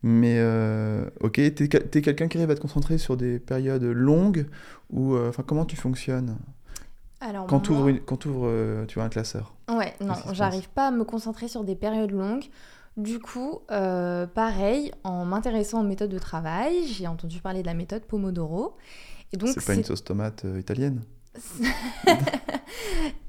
Mais 0.04 0.40
ok, 1.22 1.34
t'es, 1.34 1.52
t'es 1.68 2.02
quelqu'un 2.02 2.28
qui 2.28 2.38
arrive 2.38 2.50
à 2.52 2.56
te 2.56 2.62
concentrer 2.62 2.98
sur 2.98 3.18
des 3.18 3.40
périodes 3.40 3.84
longues 3.84 4.46
ou 4.92 5.16
enfin 5.16 5.44
comment 5.46 5.66
tu 5.66 5.76
fonctionnes? 5.76 6.38
Alors, 7.20 7.46
quand 7.46 7.60
tu 7.60 7.72
moi- 7.72 7.82
ouvres, 7.82 8.00
quand 8.06 8.18
t'ouvres, 8.18 8.48
euh, 8.48 8.86
tu 8.88 8.96
vois 8.96 9.04
un 9.04 9.10
classeur 9.10 9.54
Ouais, 9.70 9.94
non, 10.02 10.16
j'arrive 10.34 10.70
pas 10.70 10.88
à 10.88 10.92
me 10.92 11.04
concentrer 11.04 11.48
sur 11.48 11.64
des 11.64 11.76
périodes 11.76 12.12
longues. 12.12 12.46
Du 12.98 13.20
coup, 13.20 13.62
euh, 13.72 14.28
pareil, 14.28 14.92
en 15.04 15.24
m'intéressant 15.24 15.80
aux 15.82 15.88
méthodes 15.88 16.12
de 16.12 16.20
travail, 16.20 16.86
j'ai 16.88 17.08
entendu 17.08 17.40
parler 17.40 17.62
de 17.62 17.68
la 17.68 17.74
méthode 17.74 18.04
Pomodoro. 18.04 18.76
Et 19.32 19.38
donc, 19.38 19.50
C'est 19.54 19.66
pas 19.66 19.76
une 19.76 19.84
sauce 19.84 20.04
tomate 20.04 20.46
euh, 20.46 20.60
italienne 20.60 21.02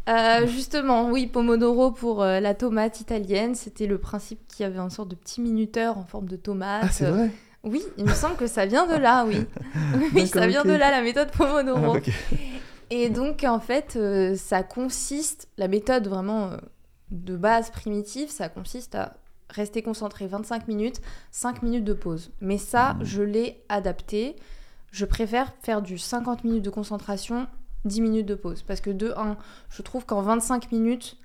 Euh, 0.09 0.49
justement, 0.49 1.09
oui, 1.11 1.29
Pomodoro 1.29 1.93
pour 1.93 2.25
la 2.25 2.55
tomate 2.55 3.01
italienne, 3.01 3.55
c'était 3.55 3.87
le 3.87 3.99
principe 3.99 4.41
qu'il 4.49 4.65
y 4.65 4.67
avait 4.67 4.81
une 4.81 4.91
sorte 4.91 5.09
de 5.09 5.15
petit 5.15 5.41
minuteur 5.41 5.97
en 5.97 6.05
forme 6.05 6.29
de 6.29 6.35
tomate. 6.35 6.83
Ah, 6.85 6.89
c'est 6.91 7.07
vrai 7.07 7.31
Oui, 7.63 7.85
il 7.99 8.05
me 8.05 8.13
semble 8.13 8.35
que 8.35 8.49
ça 8.49 8.67
vient 8.67 8.89
de 8.89 8.97
là, 8.97 9.25
oui. 9.25 9.47
oui, 10.15 10.27
ça 10.27 10.49
vient 10.49 10.65
de 10.65 10.73
là, 10.73 10.91
la 10.91 11.03
méthode 11.03 11.31
Pomodoro. 11.31 11.97
Ah. 11.97 12.11
Et 12.91 13.11
donc, 13.11 13.45
en 13.45 13.61
fait, 13.61 13.97
ça 14.37 14.65
consiste, 14.65 15.49
la 15.57 15.69
méthode 15.69 16.09
vraiment 16.09 16.51
de 17.13 17.37
base 17.37 17.71
primitive, 17.71 18.29
ça 18.29 18.49
consiste 18.49 18.97
à 18.97 19.15
rester 19.53 19.83
concentré 19.83 20.27
25 20.27 20.67
minutes, 20.69 21.01
5 21.31 21.63
minutes 21.63 21.85
de 21.85 21.93
pause. 21.93 22.31
Mais 22.41 22.59
ça, 22.59 22.95
Mhm. 22.95 23.05
je 23.05 23.23
l'ai 23.23 23.63
adapté. 23.69 24.37
Je 24.91 25.05
préfère 25.05 25.53
faire 25.63 25.81
du 25.83 25.97
50 25.99 26.45
minutes 26.45 26.65
de 26.65 26.71
concentration, 26.71 27.47
10 27.85 28.01
minutes 28.01 28.27
de 28.27 28.35
pause. 28.35 28.63
Parce 28.63 28.81
que 28.81 28.91
de 28.91 29.13
1, 29.17 29.37
je 29.71 29.83
trouve 29.83 30.05
qu'en 30.05 30.23
25 30.23 30.73
minutes, 30.73 31.17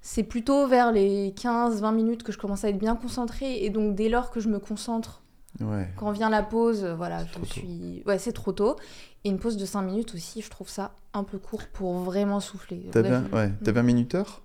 c'est 0.00 0.22
plutôt 0.22 0.66
vers 0.68 0.92
les 0.92 1.32
15-20 1.36 1.92
minutes 1.92 2.22
que 2.22 2.30
je 2.32 2.38
commence 2.38 2.64
à 2.64 2.68
être 2.68 2.78
bien 2.78 2.94
concentrée. 2.96 3.64
Et 3.64 3.70
donc, 3.70 3.94
dès 3.94 4.08
lors 4.08 4.30
que 4.30 4.38
je 4.40 4.48
me 4.48 4.58
concentre 4.58 5.22
Ouais. 5.60 5.88
quand 5.96 6.10
vient 6.12 6.28
la 6.30 6.42
pause, 6.42 6.84
voilà, 6.84 7.20
C'est 7.20 7.26
je 7.28 7.32
trop 7.32 7.40
tôt. 7.40 7.46
suis. 7.46 8.02
Ouais, 8.06 8.18
c'est 8.18 8.32
trop 8.32 8.52
tôt. 8.52 8.76
Et 9.24 9.30
une 9.30 9.38
pause 9.38 9.56
de 9.56 9.64
5 9.64 9.82
minutes 9.82 10.14
aussi, 10.14 10.42
je 10.42 10.50
trouve 10.50 10.68
ça 10.68 10.92
un 11.14 11.24
peu 11.24 11.38
court 11.38 11.62
pour 11.72 11.94
vraiment 11.94 12.40
souffler. 12.40 12.88
T'avais 12.92 13.10
un, 13.10 13.24
ouais, 13.32 13.82
minuteur 13.82 14.42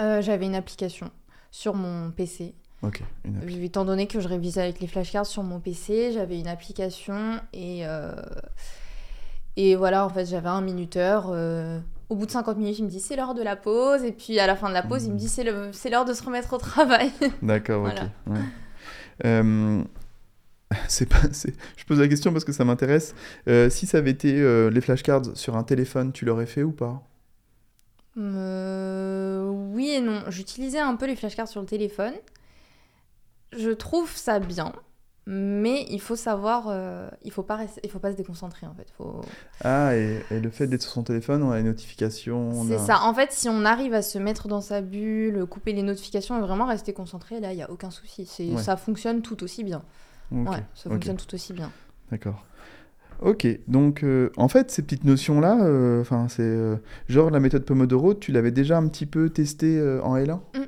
Euh, 0.00 0.22
J'avais 0.22 0.46
une 0.46 0.54
application 0.54 1.10
sur 1.50 1.74
mon 1.74 2.10
PC. 2.10 2.54
Ok, 2.82 3.02
une 3.24 3.36
appli. 3.38 3.64
Étant 3.64 3.84
donné 3.84 4.06
que 4.06 4.20
je 4.20 4.28
révisais 4.28 4.60
avec 4.62 4.80
les 4.80 4.86
flashcards 4.86 5.26
sur 5.26 5.42
mon 5.42 5.58
PC, 5.60 6.12
j'avais 6.12 6.38
une 6.38 6.48
application 6.48 7.40
et. 7.52 7.80
euh, 7.86 8.14
Et 9.56 9.74
voilà, 9.74 10.04
en 10.04 10.08
fait, 10.08 10.24
j'avais 10.26 10.48
un 10.48 10.60
minuteur. 10.60 11.30
euh, 11.32 11.80
Au 12.08 12.14
bout 12.16 12.26
de 12.26 12.30
50 12.30 12.56
minutes, 12.56 12.78
il 12.78 12.84
me 12.84 12.88
dit 12.88 13.00
c'est 13.00 13.16
l'heure 13.16 13.34
de 13.34 13.42
la 13.42 13.56
pause. 13.56 14.02
Et 14.04 14.12
puis 14.12 14.38
à 14.38 14.46
la 14.46 14.54
fin 14.56 14.68
de 14.68 14.74
la 14.74 14.82
pause, 14.82 15.04
il 15.04 15.08
me 15.08 15.14
Mhm. 15.14 15.18
dit 15.18 15.28
c'est 15.28 15.44
le- 15.44 15.72
c'est 15.72 15.90
l'heure 15.90 16.04
de 16.04 16.14
se 16.14 16.22
remettre 16.22 16.52
au 16.54 16.58
travail. 16.58 17.10
D'accord, 17.42 17.80
Voilà. 17.80 18.04
ok. 18.04 18.08
ouais. 18.34 18.40
Euh, 19.26 19.82
c'est 20.88 21.06
pas, 21.08 21.18
c'est- 21.32 21.54
Je 21.76 21.84
pose 21.84 21.98
la 21.98 22.06
question 22.08 22.32
parce 22.32 22.44
que 22.44 22.52
ça 22.52 22.64
m'intéresse. 22.64 23.14
Euh, 23.48 23.68
si 23.68 23.86
ça 23.86 23.98
avait 23.98 24.12
été 24.12 24.32
les 24.70 24.80
flashcards 24.80 25.36
sur 25.36 25.56
un 25.56 25.64
téléphone, 25.64 26.12
tu 26.12 26.24
l'aurais 26.24 26.46
fait 26.46 26.62
ou 26.62 26.70
pas? 26.72 27.02
Euh, 28.18 29.48
oui 29.72 29.90
et 29.90 30.00
non. 30.00 30.22
J'utilisais 30.28 30.78
un 30.80 30.96
peu 30.96 31.06
les 31.06 31.16
flashcards 31.16 31.48
sur 31.48 31.60
le 31.60 31.66
téléphone. 31.66 32.14
Je 33.56 33.70
trouve 33.70 34.14
ça 34.14 34.40
bien, 34.40 34.72
mais 35.26 35.86
il 35.88 36.00
faut 36.00 36.16
savoir, 36.16 36.66
euh, 36.68 37.08
il 37.22 37.30
faut 37.32 37.42
pas 37.42 37.60
il 37.82 37.90
faut 37.90 37.98
pas 37.98 38.12
se 38.12 38.16
déconcentrer 38.16 38.66
en 38.66 38.74
fait. 38.74 38.90
Faut... 38.96 39.22
Ah, 39.64 39.96
et, 39.96 40.22
et 40.30 40.40
le 40.40 40.50
fait 40.50 40.66
d'être 40.66 40.82
sur 40.82 40.90
son 40.92 41.02
téléphone, 41.02 41.42
on 41.42 41.50
a 41.50 41.56
les 41.56 41.62
notifications. 41.62 42.50
on 42.50 42.64
C'est 42.66 42.74
a- 42.74 42.78
ça. 42.78 43.02
En 43.04 43.14
fait, 43.14 43.32
si 43.32 43.48
on 43.48 43.64
arrive 43.64 43.94
à 43.94 44.02
se 44.02 44.18
mettre 44.18 44.48
dans 44.48 44.60
sa 44.60 44.82
bulle, 44.82 45.46
couper 45.46 45.72
les 45.72 45.82
notifications 45.82 46.36
et 46.36 46.40
vraiment 46.42 46.66
rester 46.66 46.92
concentré, 46.92 47.40
là, 47.40 47.52
il 47.52 47.58
y 47.58 47.62
a 47.62 47.70
aucun 47.70 47.90
souci. 47.90 48.26
C'est, 48.26 48.50
Ouais. 48.50 48.62
ça 48.62 48.76
fonctionne 48.76 49.22
tout 49.22 49.42
aussi 49.42 49.64
bien. 49.64 49.82
Ok, 50.30 50.50
Ouais, 50.50 50.62
ça 50.74 50.90
fonctionne 50.90 51.16
tout 51.16 51.34
aussi 51.34 51.54
bien. 51.54 51.70
D'accord. 52.10 52.44
Ok, 53.20 53.46
donc 53.66 54.04
euh, 54.04 54.30
en 54.36 54.46
fait, 54.48 54.70
ces 54.70 54.82
petites 54.82 55.02
notions-là, 55.04 55.64
euh, 55.64 56.04
c'est 56.28 56.40
euh, 56.42 56.76
genre 57.08 57.30
la 57.30 57.40
méthode 57.40 57.64
Pomodoro, 57.64 58.14
tu 58.14 58.30
l'avais 58.30 58.52
déjà 58.52 58.78
un 58.78 58.86
petit 58.86 59.06
peu 59.06 59.28
testé 59.30 59.78
euh, 59.78 60.00
en 60.02 60.16
L1 60.16 60.40
Mm. 60.54 60.60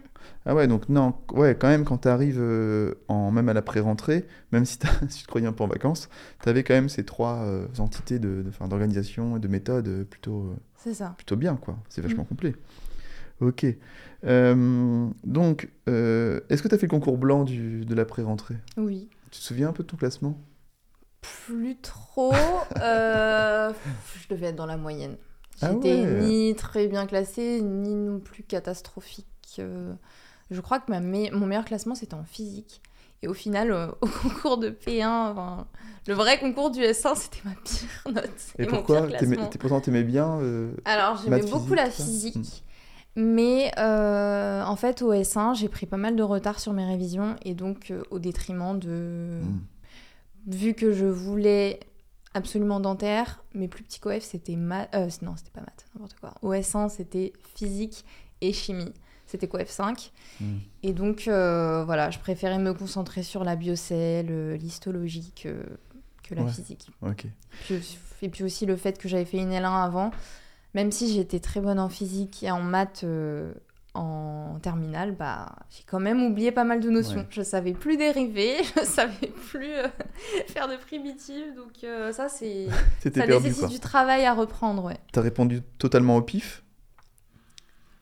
Ah 0.46 0.54
ouais, 0.54 0.66
donc 0.66 0.88
non, 0.88 1.14
ouais, 1.34 1.54
quand 1.58 1.68
même, 1.68 1.84
quand 1.84 1.98
tu 1.98 2.08
arrives 2.08 2.42
en, 3.08 3.30
même 3.30 3.48
à 3.50 3.52
la 3.52 3.60
pré-rentrée, 3.62 4.26
même 4.52 4.64
si, 4.66 4.78
tu 4.78 4.86
te 5.22 5.26
croyais 5.26 5.46
un 5.46 5.52
peu 5.52 5.64
en 5.64 5.68
vacances, 5.68 6.08
tu 6.42 6.48
avais 6.48 6.62
quand 6.64 6.72
même 6.74 6.88
ces 6.88 7.04
trois 7.04 7.46
entités 7.78 8.18
de, 8.18 8.42
de- 8.42 8.68
d'organisation 8.68 9.36
et 9.36 9.40
de 9.40 9.48
méthode 9.48 10.04
plutôt, 10.08 10.54
ça. 10.76 11.14
plutôt 11.18 11.36
bien, 11.36 11.56
quoi. 11.56 11.76
C'est 11.90 12.00
vachement 12.00 12.22
Mm. 12.24 12.26
complet. 12.26 12.54
Ok. 13.40 13.66
Donc, 15.24 15.68
est-ce 15.86 16.62
que 16.62 16.68
tu 16.68 16.74
as 16.74 16.78
fait 16.78 16.86
le 16.86 16.90
concours 16.90 17.18
blanc 17.18 17.44
du, 17.44 17.84
de 17.84 17.94
la 17.94 18.04
pré-rentrée? 18.06 18.56
Oui. 18.78 19.08
Tu 19.30 19.38
te 19.40 19.44
souviens 19.44 19.68
un 19.68 19.72
peu 19.72 19.82
de 19.82 19.88
ton 19.88 19.96
classement? 19.98 20.38
Plus 21.20 21.76
trop. 21.80 22.32
euh, 22.80 23.72
je 24.22 24.28
devais 24.34 24.48
être 24.48 24.56
dans 24.56 24.66
la 24.66 24.76
moyenne. 24.76 25.16
Ah 25.62 25.72
J'étais 25.72 25.94
ouais. 26.02 26.20
ni 26.22 26.54
très 26.54 26.86
bien 26.88 27.06
classée, 27.06 27.60
ni 27.60 27.94
non 27.94 28.18
plus 28.20 28.42
catastrophique. 28.42 29.26
euh. 29.58 29.92
Je 30.50 30.60
crois 30.60 30.80
que 30.80 30.90
ma 30.90 31.00
me- 31.00 31.30
mon 31.32 31.46
meilleur 31.46 31.64
classement, 31.64 31.94
c'était 31.94 32.14
en 32.14 32.24
physique. 32.24 32.80
Et 33.22 33.28
au 33.28 33.34
final, 33.34 33.70
euh, 33.70 33.88
au 34.00 34.06
concours 34.06 34.56
de 34.58 34.70
P1, 34.70 35.06
enfin, 35.32 35.66
le 36.06 36.14
vrai 36.14 36.38
concours 36.38 36.70
du 36.70 36.80
S1, 36.80 37.14
c'était 37.16 37.40
ma 37.44 37.50
pire 37.50 37.88
note. 38.14 38.30
Et, 38.58 38.64
mon 38.64 38.78
pourquoi 38.78 39.02
pire 39.06 39.18
classement. 39.18 39.46
t'es- 39.48 39.58
Pourtant, 39.58 39.80
t'aimais 39.80 40.04
bien 40.04 40.38
Alors, 40.86 41.18
j'aimais 41.22 41.42
beaucoup 41.42 41.74
la 41.74 41.90
physique, 41.90 42.34
physique. 42.34 42.64
Mais 43.16 43.70
en 43.78 44.76
fait, 44.76 45.02
au 45.02 45.12
S1, 45.12 45.54
j'ai 45.54 45.68
pris 45.68 45.84
pas 45.84 45.98
mal 45.98 46.16
de 46.16 46.22
retard 46.22 46.58
sur 46.60 46.72
mes 46.72 46.86
révisions 46.86 47.36
et 47.42 47.54
donc 47.54 47.92
au 48.10 48.18
détriment 48.18 48.78
de. 48.78 49.40
hmm. 49.42 49.58
Vu 50.46 50.74
que 50.74 50.92
je 50.92 51.06
voulais 51.06 51.80
absolument 52.34 52.80
dentaire, 52.80 53.42
mes 53.54 53.68
plus 53.68 53.82
petits 53.82 54.00
coefs 54.00 54.22
c'était 54.24 54.56
maths. 54.56 54.88
Euh, 54.94 55.08
non, 55.22 55.34
c'était 55.36 55.50
pas 55.50 55.60
maths, 55.60 55.86
n'importe 55.94 56.16
quoi. 56.20 56.34
Au 56.42 56.52
S1, 56.52 56.88
c'était 56.88 57.32
physique 57.54 58.04
et 58.40 58.52
chimie. 58.52 58.92
C'était 59.26 59.46
coef 59.48 59.68
5. 59.68 60.10
Hmm. 60.40 60.56
Et 60.82 60.92
donc, 60.92 61.28
euh, 61.28 61.84
voilà, 61.84 62.10
je 62.10 62.18
préférais 62.18 62.58
me 62.58 62.72
concentrer 62.74 63.22
sur 63.22 63.44
la 63.44 63.54
biocelle, 63.54 64.26
euh, 64.30 64.56
l'histologie 64.56 65.32
que, 65.40 65.64
que 66.24 66.34
la 66.34 66.42
Ouais. 66.42 66.50
physique. 66.50 66.88
Puis- 67.66 67.98
et 68.22 68.28
puis 68.28 68.42
aussi 68.44 68.66
le 68.66 68.76
fait 68.76 68.98
que 68.98 69.08
j'avais 69.08 69.24
fait 69.24 69.38
une 69.38 69.52
L1 69.52 69.84
avant, 69.84 70.10
même 70.74 70.90
si 70.92 71.12
j'étais 71.14 71.38
très 71.40 71.60
bonne 71.60 71.78
en 71.78 71.88
physique 71.88 72.42
et 72.42 72.50
en 72.50 72.60
maths 72.60 73.02
euh, 73.04 73.54
en 73.94 74.58
terminale, 74.62 75.16
bah, 75.16 75.52
j'ai 75.70 75.82
quand 75.84 75.98
même 76.00 76.22
oublié 76.22 76.52
pas 76.52 76.64
mal 76.64 76.80
de 76.80 76.90
notions. 76.90 77.20
Ouais. 77.20 77.26
Je 77.30 77.42
savais 77.42 77.72
plus 77.72 77.96
dériver, 77.96 78.56
je 78.76 78.84
savais 78.84 79.26
plus 79.48 79.72
euh, 79.74 79.88
faire 80.48 80.68
de 80.68 80.76
primitives, 80.76 81.54
donc 81.56 81.82
euh, 81.84 82.12
ça 82.12 82.28
c'est 82.28 82.68
ça 83.02 83.10
perdu, 83.10 83.32
nécessite 83.32 83.58
quoi. 83.60 83.68
du 83.68 83.80
travail 83.80 84.24
à 84.26 84.34
reprendre, 84.34 84.84
ouais. 84.84 84.96
T'as 85.12 85.22
répondu 85.22 85.62
totalement 85.78 86.16
au 86.16 86.22
pif? 86.22 86.62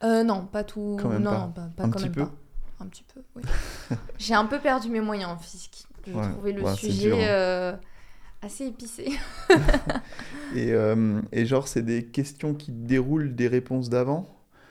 Euh, 0.03 0.23
non, 0.23 0.45
pas 0.45 0.63
tout, 0.63 0.97
Quand 1.01 1.09
même 1.09 1.23
non, 1.23 1.31
pas. 1.31 1.39
non, 1.39 1.51
pas, 1.51 1.69
pas 1.75 1.83
Un 1.83 1.89
quand 1.89 1.97
petit 1.97 2.03
même 2.05 2.13
peu 2.13 2.25
pas. 2.25 2.31
Un 2.81 2.87
petit 2.87 3.03
peu, 3.13 3.21
oui. 3.35 3.43
j'ai 4.17 4.33
un 4.33 4.45
peu 4.45 4.59
perdu 4.59 4.89
mes 4.89 5.01
moyens 5.01 5.31
en 5.31 5.37
physique. 5.37 5.85
Je 6.07 6.13
Ouais, 6.13 6.29
trouvais 6.31 6.53
le 6.53 6.61
ouais, 6.63 6.71
c'est 6.79 6.87
sujet 6.91 7.07
dur, 7.09 7.17
hein. 7.17 7.21
euh, 7.23 7.75
assez 8.41 8.67
épicé. 8.67 9.11
et, 10.55 10.73
et 11.33 11.45
genre, 11.45 11.67
c'est 11.67 11.81
des 11.81 12.05
questions 12.05 12.53
qui 12.53 12.71
déroulent 12.71 13.35
des 13.35 13.47
réponses 13.49 13.89
d'avant? 13.89 14.27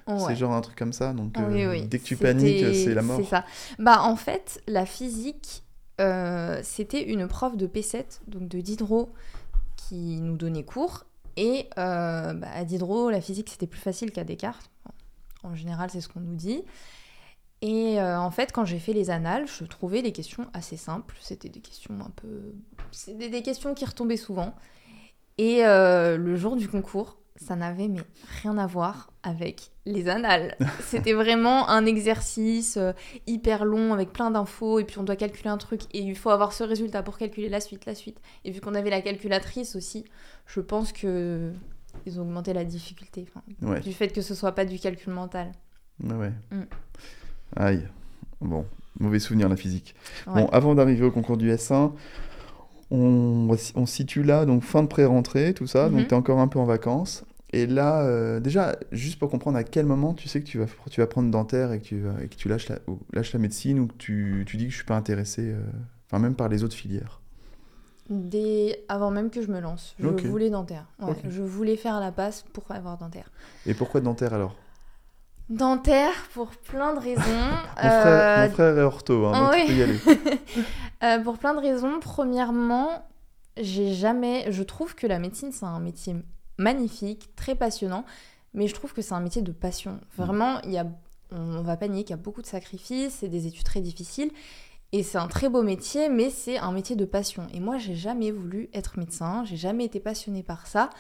Ouais. 0.09 0.19
C'est 0.27 0.37
genre 0.37 0.53
un 0.53 0.61
truc 0.61 0.77
comme 0.77 0.93
ça, 0.93 1.13
donc 1.13 1.35
oui, 1.37 1.63
euh, 1.63 1.71
oui. 1.71 1.87
dès 1.87 1.99
que 1.99 2.05
tu 2.05 2.17
paniques, 2.17 2.75
c'est 2.75 2.95
la 2.95 3.03
mort. 3.03 3.19
C'est 3.19 3.29
ça. 3.29 3.45
Bah, 3.79 4.03
en 4.03 4.17
fait, 4.17 4.63
la 4.67 4.87
physique, 4.87 5.63
euh, 6.01 6.61
c'était 6.63 7.03
une 7.03 7.29
prof 7.29 7.57
de 7.57 7.67
P7, 7.67 8.21
donc 8.27 8.49
de 8.49 8.61
Diderot, 8.61 9.11
qui 9.77 10.21
nous 10.21 10.37
donnait 10.37 10.65
cours. 10.65 11.05
Et 11.37 11.69
euh, 11.79 12.33
bah, 12.33 12.49
à 12.53 12.65
Diderot, 12.65 13.11
la 13.11 13.21
physique, 13.21 13.49
c'était 13.51 13.67
plus 13.67 13.81
facile 13.81 14.11
qu'à 14.11 14.25
Descartes. 14.25 14.71
En 15.45 15.55
général, 15.55 15.91
c'est 15.91 16.01
ce 16.01 16.09
qu'on 16.09 16.21
nous 16.21 16.35
dit. 16.35 16.65
Et 17.61 18.01
euh, 18.01 18.19
en 18.19 18.31
fait, 18.31 18.53
quand 18.53 18.65
j'ai 18.65 18.79
fait 18.79 18.93
les 18.93 19.11
annales, 19.11 19.47
je 19.47 19.65
trouvais 19.65 20.01
les 20.01 20.13
questions 20.13 20.47
assez 20.53 20.77
simples. 20.77 21.17
C'était 21.21 21.49
des 21.49 21.61
questions 21.61 21.95
un 22.01 22.11
peu. 22.11 22.55
C'était 22.93 23.29
des 23.29 23.43
questions 23.43 23.75
qui 23.75 23.85
retombaient 23.85 24.17
souvent. 24.17 24.55
Et 25.39 25.65
euh, 25.65 26.17
le 26.17 26.37
jour 26.37 26.57
du 26.57 26.69
concours, 26.69 27.19
ça 27.41 27.57
n'avait 27.57 27.89
mais 27.89 28.01
rien 28.43 28.59
à 28.59 28.67
voir 28.67 29.11
avec 29.23 29.71
les 29.87 30.09
annales. 30.09 30.57
C'était 30.81 31.13
vraiment 31.13 31.69
un 31.69 31.87
exercice 31.87 32.77
euh, 32.77 32.93
hyper 33.27 33.65
long 33.65 33.93
avec 33.93 34.13
plein 34.13 34.31
d'infos 34.31 34.79
et 34.79 34.85
puis 34.85 34.99
on 34.99 35.05
doit 35.05 35.17
calculer 35.17 35.49
un 35.49 35.59
truc 35.59 35.83
et 35.93 36.01
il 36.01 36.17
faut 36.17 36.31
avoir 36.31 36.53
ce 36.53 36.65
résultat 36.65 37.03
pour 37.03 37.19
calculer 37.19 37.49
la 37.49 37.61
suite, 37.61 37.87
la 37.87 37.95
suite. 37.95 38.21
Et 38.45 38.51
vu 38.51 38.61
qu'on 38.61 38.75
avait 38.75 38.91
la 38.91 39.01
calculatrice 39.01 39.77
aussi, 39.77 40.05
je 40.47 40.61
pense 40.61 40.93
que 40.93 41.53
ils 42.07 42.19
ont 42.19 42.23
augmenté 42.23 42.53
la 42.53 42.65
difficulté 42.65 43.27
du 43.83 43.93
fait 43.93 44.09
que 44.09 44.21
ce 44.21 44.35
soit 44.35 44.53
pas 44.53 44.65
du 44.65 44.79
calcul 44.79 45.13
mental. 45.13 45.53
Ouais. 46.03 46.33
Mm. 46.51 46.63
Aïe. 47.57 47.89
Bon, 48.41 48.65
mauvais 49.01 49.19
souvenir 49.19 49.49
la 49.49 49.57
physique. 49.57 49.95
Bon, 50.27 50.47
avant 50.47 50.75
d'arriver 50.75 51.05
au 51.05 51.11
concours 51.11 51.37
du 51.37 51.51
S1, 51.51 51.93
on, 52.91 53.49
on 53.75 53.87
situe 53.87 54.23
là, 54.23 54.47
donc 54.47 54.63
fin 54.63 54.83
de 54.83 54.89
pré-rentrée, 54.89 55.55
tout 55.55 55.67
ça, 55.67 55.89
donc 55.89 56.01
mhm. 56.01 56.07
tu 56.07 56.11
es 56.11 56.15
encore 56.15 56.39
un 56.39 56.49
peu 56.49 56.59
en 56.59 56.65
vacances. 56.65 57.25
Et 57.51 57.67
là, 57.67 58.03
euh, 58.03 58.41
déjà, 58.41 58.77
juste 58.93 59.19
pour 59.19 59.31
comprendre 59.31 59.57
à 59.57 59.65
quel 59.65 59.87
moment 59.87 60.13
tu 60.13 60.29
sais 60.29 60.41
que 60.41 60.47
tu 60.47 60.59
vas, 60.59 60.67
tu 60.91 61.01
vas 61.01 61.07
prendre 61.07 61.31
dentaire 61.31 61.73
et 61.73 61.81
que 61.81 61.85
tu, 61.85 62.03
et 62.23 62.29
que 62.29 62.35
tu 62.35 62.49
lâches, 62.49 62.69
la, 62.69 62.79
lâches 63.13 63.33
la 63.33 63.39
médecine 63.39 63.81
ou 63.81 63.87
que 63.87 63.97
tu, 63.97 64.45
tu 64.47 64.57
dis 64.59 64.67
que 64.67 64.71
je 64.71 64.77
suis 64.77 64.85
pas 64.85 64.97
intéressé, 64.97 65.53
euh, 65.53 65.61
enfin 66.07 66.19
même 66.19 66.35
par 66.35 66.49
les 66.49 66.63
autres 66.63 66.77
filières 66.77 67.23
avant 68.89 69.11
même 69.11 69.31
que 69.31 69.43
je 69.43 69.49
me 69.49 69.61
lance, 69.61 69.95
je 69.99 70.09
voulais 70.09 70.51
dentaire. 70.51 70.87
Je 71.29 71.43
voulais 71.43 71.77
faire 71.77 72.01
la 72.01 72.13
passe 72.13 72.45
pour 72.53 72.65
avoir 72.71 72.99
dentaire. 72.99 73.31
Et 73.67 73.75
pourquoi 73.75 74.01
dentaire 74.01 74.35
alors? 74.35 74.55
Dentaire 75.51 76.13
pour 76.35 76.49
plein 76.51 76.93
de 76.93 77.01
raisons. 77.01 77.23
mon, 77.83 77.89
frère, 77.89 78.49
mon, 78.49 78.55
frère, 78.55 78.79
est 78.79 78.83
ortho, 78.83 79.27
hein, 79.27 79.51
donc 79.51 79.61
tu 79.61 79.67
peux 79.67 79.79
y 79.79 79.83
aller. 79.83 81.23
pour 81.25 81.39
plein 81.39 81.55
de 81.55 81.61
raisons. 81.61 82.01
Premièrement, 82.01 83.07
j'ai 83.57 83.95
jamais. 83.95 84.53
Je 84.53 84.63
trouve 84.63 84.95
que 84.95 85.07
la 85.07 85.19
médecine 85.19 85.51
c'est 85.51 85.65
un 85.65 85.81
métier 85.81 86.17
magnifique, 86.59 87.35
très 87.37 87.55
passionnant, 87.55 88.05
mais 88.55 88.69
je 88.69 88.75
trouve 88.75 88.93
que 88.93 89.03
c'est 89.03 89.15
un 89.15 89.21
métier 89.21 89.43
de 89.43 89.53
passion. 89.53 90.01
Vraiment, 90.17 90.61
il 90.63 90.73
y 90.73 90.79
a, 90.79 90.87
on 91.31 91.63
va 91.63 91.77
pas 91.77 91.89
nier 91.89 92.03
qu'il 92.03 92.11
y 92.11 92.19
a 92.19 92.23
beaucoup 92.23 92.43
de 92.43 92.47
sacrifices, 92.47 93.19
c'est 93.21 93.29
des 93.29 93.47
études 93.47 93.65
très 93.65 93.81
difficiles, 93.81 94.31
et 94.93 95.03
c'est 95.03 95.19
un 95.19 95.29
très 95.29 95.49
beau 95.49 95.63
métier, 95.63 96.09
mais 96.09 96.31
c'est 96.31 96.59
un 96.59 96.73
métier 96.73 96.97
de 96.97 97.05
passion. 97.05 97.47
Et 97.53 97.61
moi, 97.61 97.79
j'ai 97.79 97.95
jamais 97.95 98.31
voulu 98.31 98.69
être 98.75 98.99
médecin, 98.99 99.45
j'ai 99.45 99.57
jamais 99.57 99.85
été 99.85 100.01
passionnée 100.01 100.43
par 100.43 100.67
ça, 100.67 100.91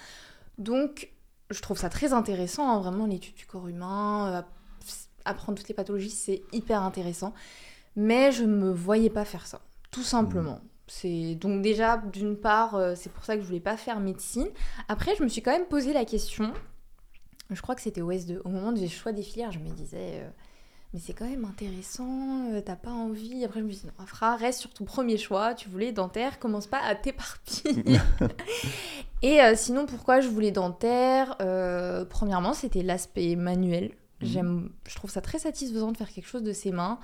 donc 0.59 1.11
je 1.51 1.61
trouve 1.61 1.79
ça 1.79 1.89
très 1.89 2.13
intéressant, 2.13 2.71
hein, 2.71 2.79
vraiment 2.79 3.07
l'étude 3.07 3.35
du 3.35 3.47
corps 3.47 3.69
humain, 3.69 4.33
euh, 4.33 4.43
apprendre 5.25 5.59
toutes 5.59 5.69
les 5.69 5.75
pathologies, 5.75 6.11
c'est 6.11 6.43
hyper 6.53 6.83
intéressant, 6.83 7.35
mais 7.97 8.33
je 8.33 8.45
me 8.45 8.71
voyais 8.71 9.11
pas 9.11 9.25
faire 9.25 9.47
ça, 9.47 9.61
tout 9.91 10.03
simplement. 10.03 10.61
C'est 10.89 11.35
donc 11.35 11.63
déjà 11.63 11.99
d'une 11.99 12.37
part, 12.37 12.75
euh, 12.75 12.95
c'est 12.97 13.11
pour 13.13 13.25
ça 13.25 13.37
que 13.37 13.43
je 13.43 13.47
voulais 13.47 13.61
pas 13.61 13.77
faire 13.77 14.01
médecine. 14.01 14.49
Après, 14.89 15.15
je 15.17 15.23
me 15.23 15.29
suis 15.29 15.43
quand 15.43 15.53
même 15.53 15.67
posé 15.67 15.93
la 15.93 16.05
question. 16.05 16.53
Je 17.51 17.61
crois 17.63 17.75
que 17.75 17.83
c'était 17.83 18.01
au 18.01 18.11
S2. 18.11 18.41
Au 18.45 18.49
moment 18.49 18.73
du 18.73 18.89
choix 18.89 19.13
des 19.13 19.23
filières, 19.23 19.53
je 19.53 19.59
me 19.59 19.71
disais, 19.71 20.21
euh, 20.21 20.29
mais 20.93 21.01
c'est 21.01 21.13
quand 21.13 21.29
même 21.29 21.45
intéressant. 21.45 22.51
Euh, 22.53 22.61
t'as 22.61 22.77
pas 22.77 22.91
envie. 22.91 23.45
Après, 23.45 23.61
je 23.61 23.65
me 23.65 23.71
suis 23.71 23.83
dit, 23.83 23.87
non, 23.87 24.05
Afra, 24.05 24.37
reste 24.37 24.61
sur 24.61 24.73
ton 24.73 24.85
premier 24.85 25.19
choix. 25.19 25.55
Tu 25.55 25.69
voulais 25.69 25.93
dentaire, 25.93 26.39
commence 26.39 26.67
pas 26.67 26.81
à 26.81 26.95
t'éparpiller. 26.95 27.85
Et 29.23 29.41
sinon, 29.57 29.87
pourquoi 29.87 30.21
je 30.21 30.29
voulais 30.29 30.53
dentaire 30.53 31.37
Premièrement, 32.09 32.55
c'était 32.55 32.83
l'aspect 32.83 33.37
manuel. 33.37 33.93
J'aime, 34.21 34.71
je 34.89 34.95
trouve 34.97 35.11
ça 35.11 35.21
très 35.21 35.39
satisfaisant 35.39 35.93
de 35.93 35.97
faire 35.97 36.11
quelque 36.11 36.27
chose 36.27 36.43
de 36.43 36.53
ses 36.53 36.73
mains. 36.73 36.99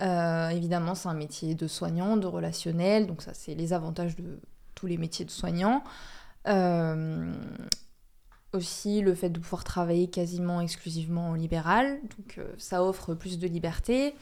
Euh, 0.00 0.48
évidemment, 0.50 0.94
c'est 0.94 1.08
un 1.08 1.14
métier 1.14 1.54
de 1.54 1.66
soignant, 1.66 2.16
de 2.16 2.26
relationnel, 2.26 3.06
donc 3.06 3.22
ça, 3.22 3.34
c'est 3.34 3.54
les 3.54 3.72
avantages 3.72 4.16
de 4.16 4.38
tous 4.74 4.86
les 4.86 4.96
métiers 4.96 5.24
de 5.24 5.30
soignant. 5.30 5.82
Euh, 6.46 7.32
aussi, 8.52 9.00
le 9.00 9.14
fait 9.14 9.28
de 9.28 9.40
pouvoir 9.40 9.64
travailler 9.64 10.08
quasiment 10.08 10.60
exclusivement 10.60 11.30
en 11.30 11.34
libéral, 11.34 12.00
donc 12.16 12.38
euh, 12.38 12.52
ça 12.58 12.84
offre 12.84 13.14
plus 13.14 13.38
de 13.38 13.48
liberté. 13.48 14.14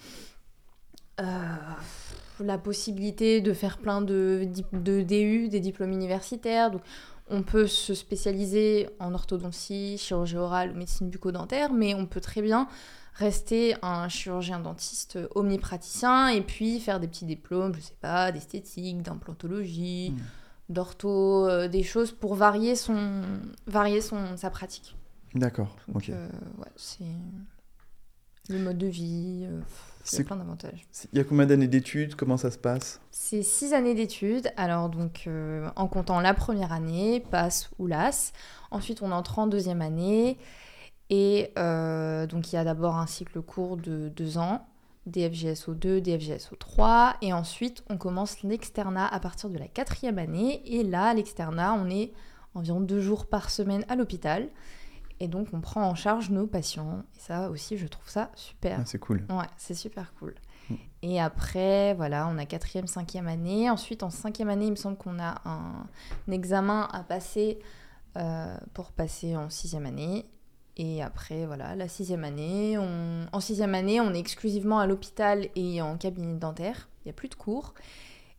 la 2.39 2.59
possibilité 2.59 3.41
de 3.41 3.53
faire 3.55 3.79
plein 3.79 4.03
de, 4.03 4.47
de 4.73 5.03
DU, 5.03 5.49
des 5.49 5.61
diplômes 5.61 5.93
universitaires. 5.93 6.71
Donc, 6.71 6.83
on 7.29 7.43
peut 7.43 7.67
se 7.67 7.95
spécialiser 7.95 8.89
en 9.01 9.15
orthodontie, 9.15 9.99
chirurgie 9.99 10.37
orale 10.37 10.73
ou 10.73 10.75
médecine 10.75 11.09
bucco-dentaire, 11.09 11.73
mais 11.73 11.95
on 11.95 12.07
peut 12.07 12.21
très 12.21 12.43
bien 12.43 12.69
rester 13.17 13.75
un 13.83 14.09
chirurgien 14.09 14.61
dentiste 14.61 15.19
omnipraticien 15.35 16.29
et 16.29 16.43
puis 16.43 16.81
faire 16.81 17.01
des 17.01 17.09
petits 17.09 17.25
diplômes, 17.25 17.75
je 17.75 17.81
sais 17.81 17.97
pas, 18.01 18.31
d'esthétique, 18.31 19.03
d'implantologie, 19.03 20.11
hmm. 20.11 20.73
d'ortho, 20.73 21.49
euh, 21.49 21.69
des 21.69 21.83
choses 21.83 22.13
pour 22.13 22.35
varier 22.35 22.77
son 22.77 23.23
varier 23.67 24.01
son 24.01 24.37
sa 24.37 24.51
pratique. 24.51 24.97
D'accord. 25.35 25.77
Ok. 25.95 26.11
Euh, 26.11 26.29
ouais, 26.59 26.71
c'est 26.77 27.05
le 28.49 28.59
mode 28.59 28.79
de 28.79 28.87
vie. 28.87 29.47
Euh, 29.49 29.61
c'est 30.05 30.23
plein 30.23 30.37
d'avantages. 30.37 30.87
Il 31.13 31.19
y 31.19 31.21
a 31.21 31.25
combien 31.25 31.47
d'années 31.47 31.67
d'études? 31.67 32.15
Comment 32.15 32.37
ça 32.37 32.51
se 32.51 32.59
passe? 32.59 33.01
C'est 33.11 33.43
six 33.43 33.73
années 33.73 33.95
d'études. 33.95 34.53
Alors, 34.57 34.89
donc, 34.89 35.29
en 35.75 35.89
comptant 35.89 36.21
la 36.21 36.33
première 36.33 36.73
année, 36.73 37.19
passe 37.29 37.71
ou 37.81 37.89
LAS. 37.89 38.33
Ensuite, 38.71 39.03
on 39.03 39.11
entre 39.11 39.41
en 39.41 39.49
deuxième 39.49 39.83
année. 39.83 40.39
Et 41.11 41.53
euh, 41.59 42.27
donc 42.27 42.53
il 42.53 42.57
y 42.57 42.59
a 42.59 42.65
d'abord 42.65 42.97
un 42.97 43.07
cycle 43.07 43.41
court 43.41 43.77
de 43.77 44.09
deux 44.09 44.39
ans, 44.39 44.67
DFGSO2, 45.09 46.01
DFGSO3, 46.01 47.15
et 47.23 47.33
ensuite 47.33 47.85
on 47.89 47.97
commence 47.97 48.43
l'externat 48.43 49.07
à 49.07 49.21
partir 49.21 49.51
de 49.51 49.59
la 49.59 49.69
quatrième 49.69 50.19
année. 50.19 50.63
Et 50.67 50.83
là, 50.83 51.15
l'externat, 51.15 51.75
on 51.75 51.89
est 51.89 52.13
environ 52.55 52.81
deux 52.81 53.01
jours 53.01 53.27
par 53.27 53.51
semaine 53.51 53.85
à 53.89 53.97
l'hôpital. 53.97 54.49
Et 55.19 55.29
donc 55.29 55.49
on 55.53 55.61
prend 55.61 55.89
en 55.89 55.95
charge 55.95 56.31
nos 56.31 56.47
patients. 56.47 57.05
Et 57.15 57.21
ça 57.21 57.51
aussi, 57.51 57.79
je 57.79 57.87
trouve 57.87 58.09
ça 58.09 58.31
super. 58.35 58.79
Ah, 58.81 58.85
c'est 58.85 58.99
cool. 58.99 59.25
Ouais, 59.31 59.47
c'est 59.57 59.75
super 59.75 60.13
cool. 60.19 60.35
Mm. 60.69 60.75
Et 61.03 61.21
après, 61.21 61.95
voilà, 61.95 62.29
on 62.29 62.37
a 62.37 62.45
quatrième, 62.47 62.89
cinquième 62.89 63.29
année. 63.29 63.71
Ensuite, 63.71 64.03
en 64.03 64.11
cinquième 64.11 64.49
année, 64.49 64.67
il 64.67 64.73
me 64.73 64.77
semble 64.77 64.97
qu'on 64.97 65.19
a 65.21 65.41
un, 65.45 65.87
examen 66.31 66.89
à 66.93 67.03
passer 67.05 67.61
euh, 68.17 68.57
pour 68.75 68.91
passer 68.91 69.37
en 69.37 69.49
sixième 69.49 69.87
année. 69.87 70.27
Et 70.77 71.03
après, 71.03 71.47
voilà, 71.47 71.75
la 71.75 71.89
sixième 71.89 72.25
année, 72.25 72.77
on... 72.79 73.27
en 73.33 73.41
sixième 73.41 73.75
année, 73.75 74.01
on 74.01 74.13
est 74.13 74.19
exclusivement 74.19 74.79
à 74.79 74.87
l'hôpital 74.87 75.49
et 75.57 75.81
en 75.81 75.97
cabinet 75.97 76.35
dentaire. 76.35 76.89
Il 77.05 77.09
n'y 77.09 77.11
a 77.11 77.15
plus 77.15 77.29
de 77.29 77.35
cours. 77.35 77.75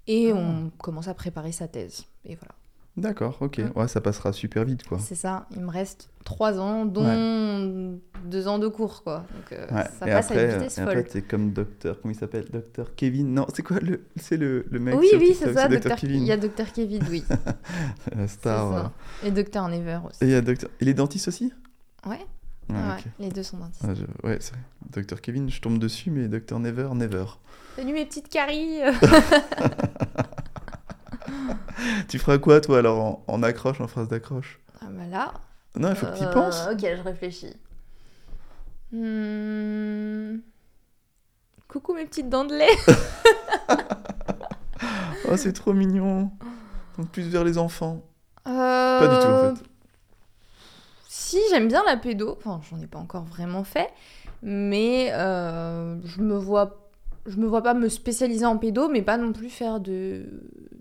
Et 0.05 0.31
ah. 0.31 0.35
on 0.35 0.69
commence 0.77 1.07
à 1.07 1.13
préparer 1.13 1.51
sa 1.51 1.67
thèse. 1.67 2.05
Et 2.25 2.35
voilà. 2.35 2.53
D'accord, 2.97 3.37
ok. 3.41 3.61
Ouais, 3.75 3.87
ça 3.87 4.01
passera 4.01 4.33
super 4.33 4.65
vite, 4.65 4.83
quoi. 4.83 4.97
C'est 4.97 5.15
ça. 5.15 5.45
Il 5.55 5.61
me 5.61 5.69
reste 5.69 6.09
trois 6.25 6.59
ans, 6.59 6.83
dont 6.85 7.99
deux 8.25 8.47
ans 8.47 8.57
de 8.57 8.67
cours, 8.67 9.03
quoi. 9.03 9.23
Donc 9.35 9.51
euh, 9.51 9.67
ça 9.99 10.07
passe 10.07 10.31
à 10.31 10.43
une 10.43 10.51
vitesse 10.51 10.79
et 10.79 10.83
folle. 10.83 10.97
Après, 10.97 11.21
comme 11.21 11.53
docteur, 11.53 12.01
comment 12.01 12.11
il 12.11 12.17
s'appelle? 12.17 12.45
Docteur 12.51 12.95
Kevin? 12.95 13.35
Non, 13.35 13.45
c'est 13.53 13.61
quoi 13.61 13.79
le, 13.79 14.05
c'est 14.15 14.37
le, 14.37 14.65
le 14.71 14.79
mec 14.79 14.95
Oui, 14.95 15.09
oui, 15.13 15.35
c'est 15.37 15.53
ça. 15.53 15.67
Docteur 15.67 15.95
Kevin. 15.95 16.23
Il 16.23 16.27
y 16.27 16.31
a 16.31 16.37
Docteur 16.37 16.71
Kevin, 16.71 17.03
oui. 17.11 17.23
La 18.15 18.27
star. 18.27 18.91
Et 19.23 19.29
Docteur 19.29 19.69
Never 19.69 19.99
aussi. 20.07 20.23
Et 20.23 20.27
il 20.27 20.31
y 20.31 20.35
a 20.35 20.41
Docteur. 20.41 20.71
Et 20.81 20.85
les 20.85 20.95
dentistes 20.95 21.27
aussi? 21.27 21.53
Ouais. 22.05 22.25
ouais, 22.69 22.75
les 23.19 23.29
deux 23.29 23.43
sont 23.43 23.57
dentistes. 23.57 23.85
Ouais, 24.23 24.37
c'est 24.39 24.51
vrai. 24.51 24.61
Docteur 24.89 25.21
Kevin, 25.21 25.49
je 25.49 25.61
tombe 25.61 25.79
dessus, 25.79 26.11
mais 26.11 26.27
Docteur 26.27 26.59
Never, 26.59 26.89
never. 26.93 27.25
Salut 27.75 27.93
mes 27.93 28.05
petites 28.05 28.29
caries 28.29 28.81
Tu 32.07 32.19
feras 32.19 32.37
quoi, 32.37 32.61
toi, 32.61 32.79
alors, 32.79 33.21
en, 33.27 33.43
accroche, 33.43 33.81
en 33.81 33.87
phrase 33.87 34.07
d'accroche? 34.07 34.59
Ah, 34.81 34.85
bah 34.89 35.05
là. 35.09 35.33
Non, 35.75 35.89
il 35.89 35.95
faut 35.95 36.05
que 36.07 36.17
tu 36.17 36.23
y 36.23 36.33
penses. 36.33 36.65
Euh, 36.67 36.73
ok, 36.73 36.79
je 36.79 37.01
réfléchis. 37.01 37.55
Hmm. 38.91 40.39
Coucou 41.67 41.93
mes 41.93 42.05
petites 42.05 42.29
dents 42.29 42.45
de 42.45 42.55
lait 42.55 42.69
Oh, 45.29 45.35
c'est 45.35 45.51
trop 45.51 45.73
mignon. 45.73 46.31
Donc, 46.97 47.09
plus 47.09 47.23
vers 47.23 47.43
les 47.43 47.57
enfants. 47.57 48.01
Pas 48.43 49.07
du 49.07 49.25
tout, 49.25 49.31
en 49.31 49.55
fait. 49.55 49.63
Si, 51.19 51.39
j'aime 51.49 51.67
bien 51.67 51.83
la 51.83 51.97
pédo. 51.97 52.37
Enfin, 52.37 52.61
j'en 52.69 52.79
ai 52.79 52.85
pas 52.85 52.99
encore 52.99 53.23
vraiment 53.23 53.63
fait. 53.63 53.89
Mais 54.43 55.09
euh, 55.13 55.97
je 56.05 56.21
me 56.21 56.37
vois 56.37 56.83
je 57.25 57.37
me 57.37 57.47
vois 57.47 57.63
pas 57.63 57.73
me 57.73 57.89
spécialiser 57.89 58.45
en 58.45 58.57
pédo, 58.57 58.87
mais 58.87 59.01
pas 59.01 59.17
non 59.17 59.33
plus 59.33 59.49
faire 59.49 59.79
de, 59.79 60.27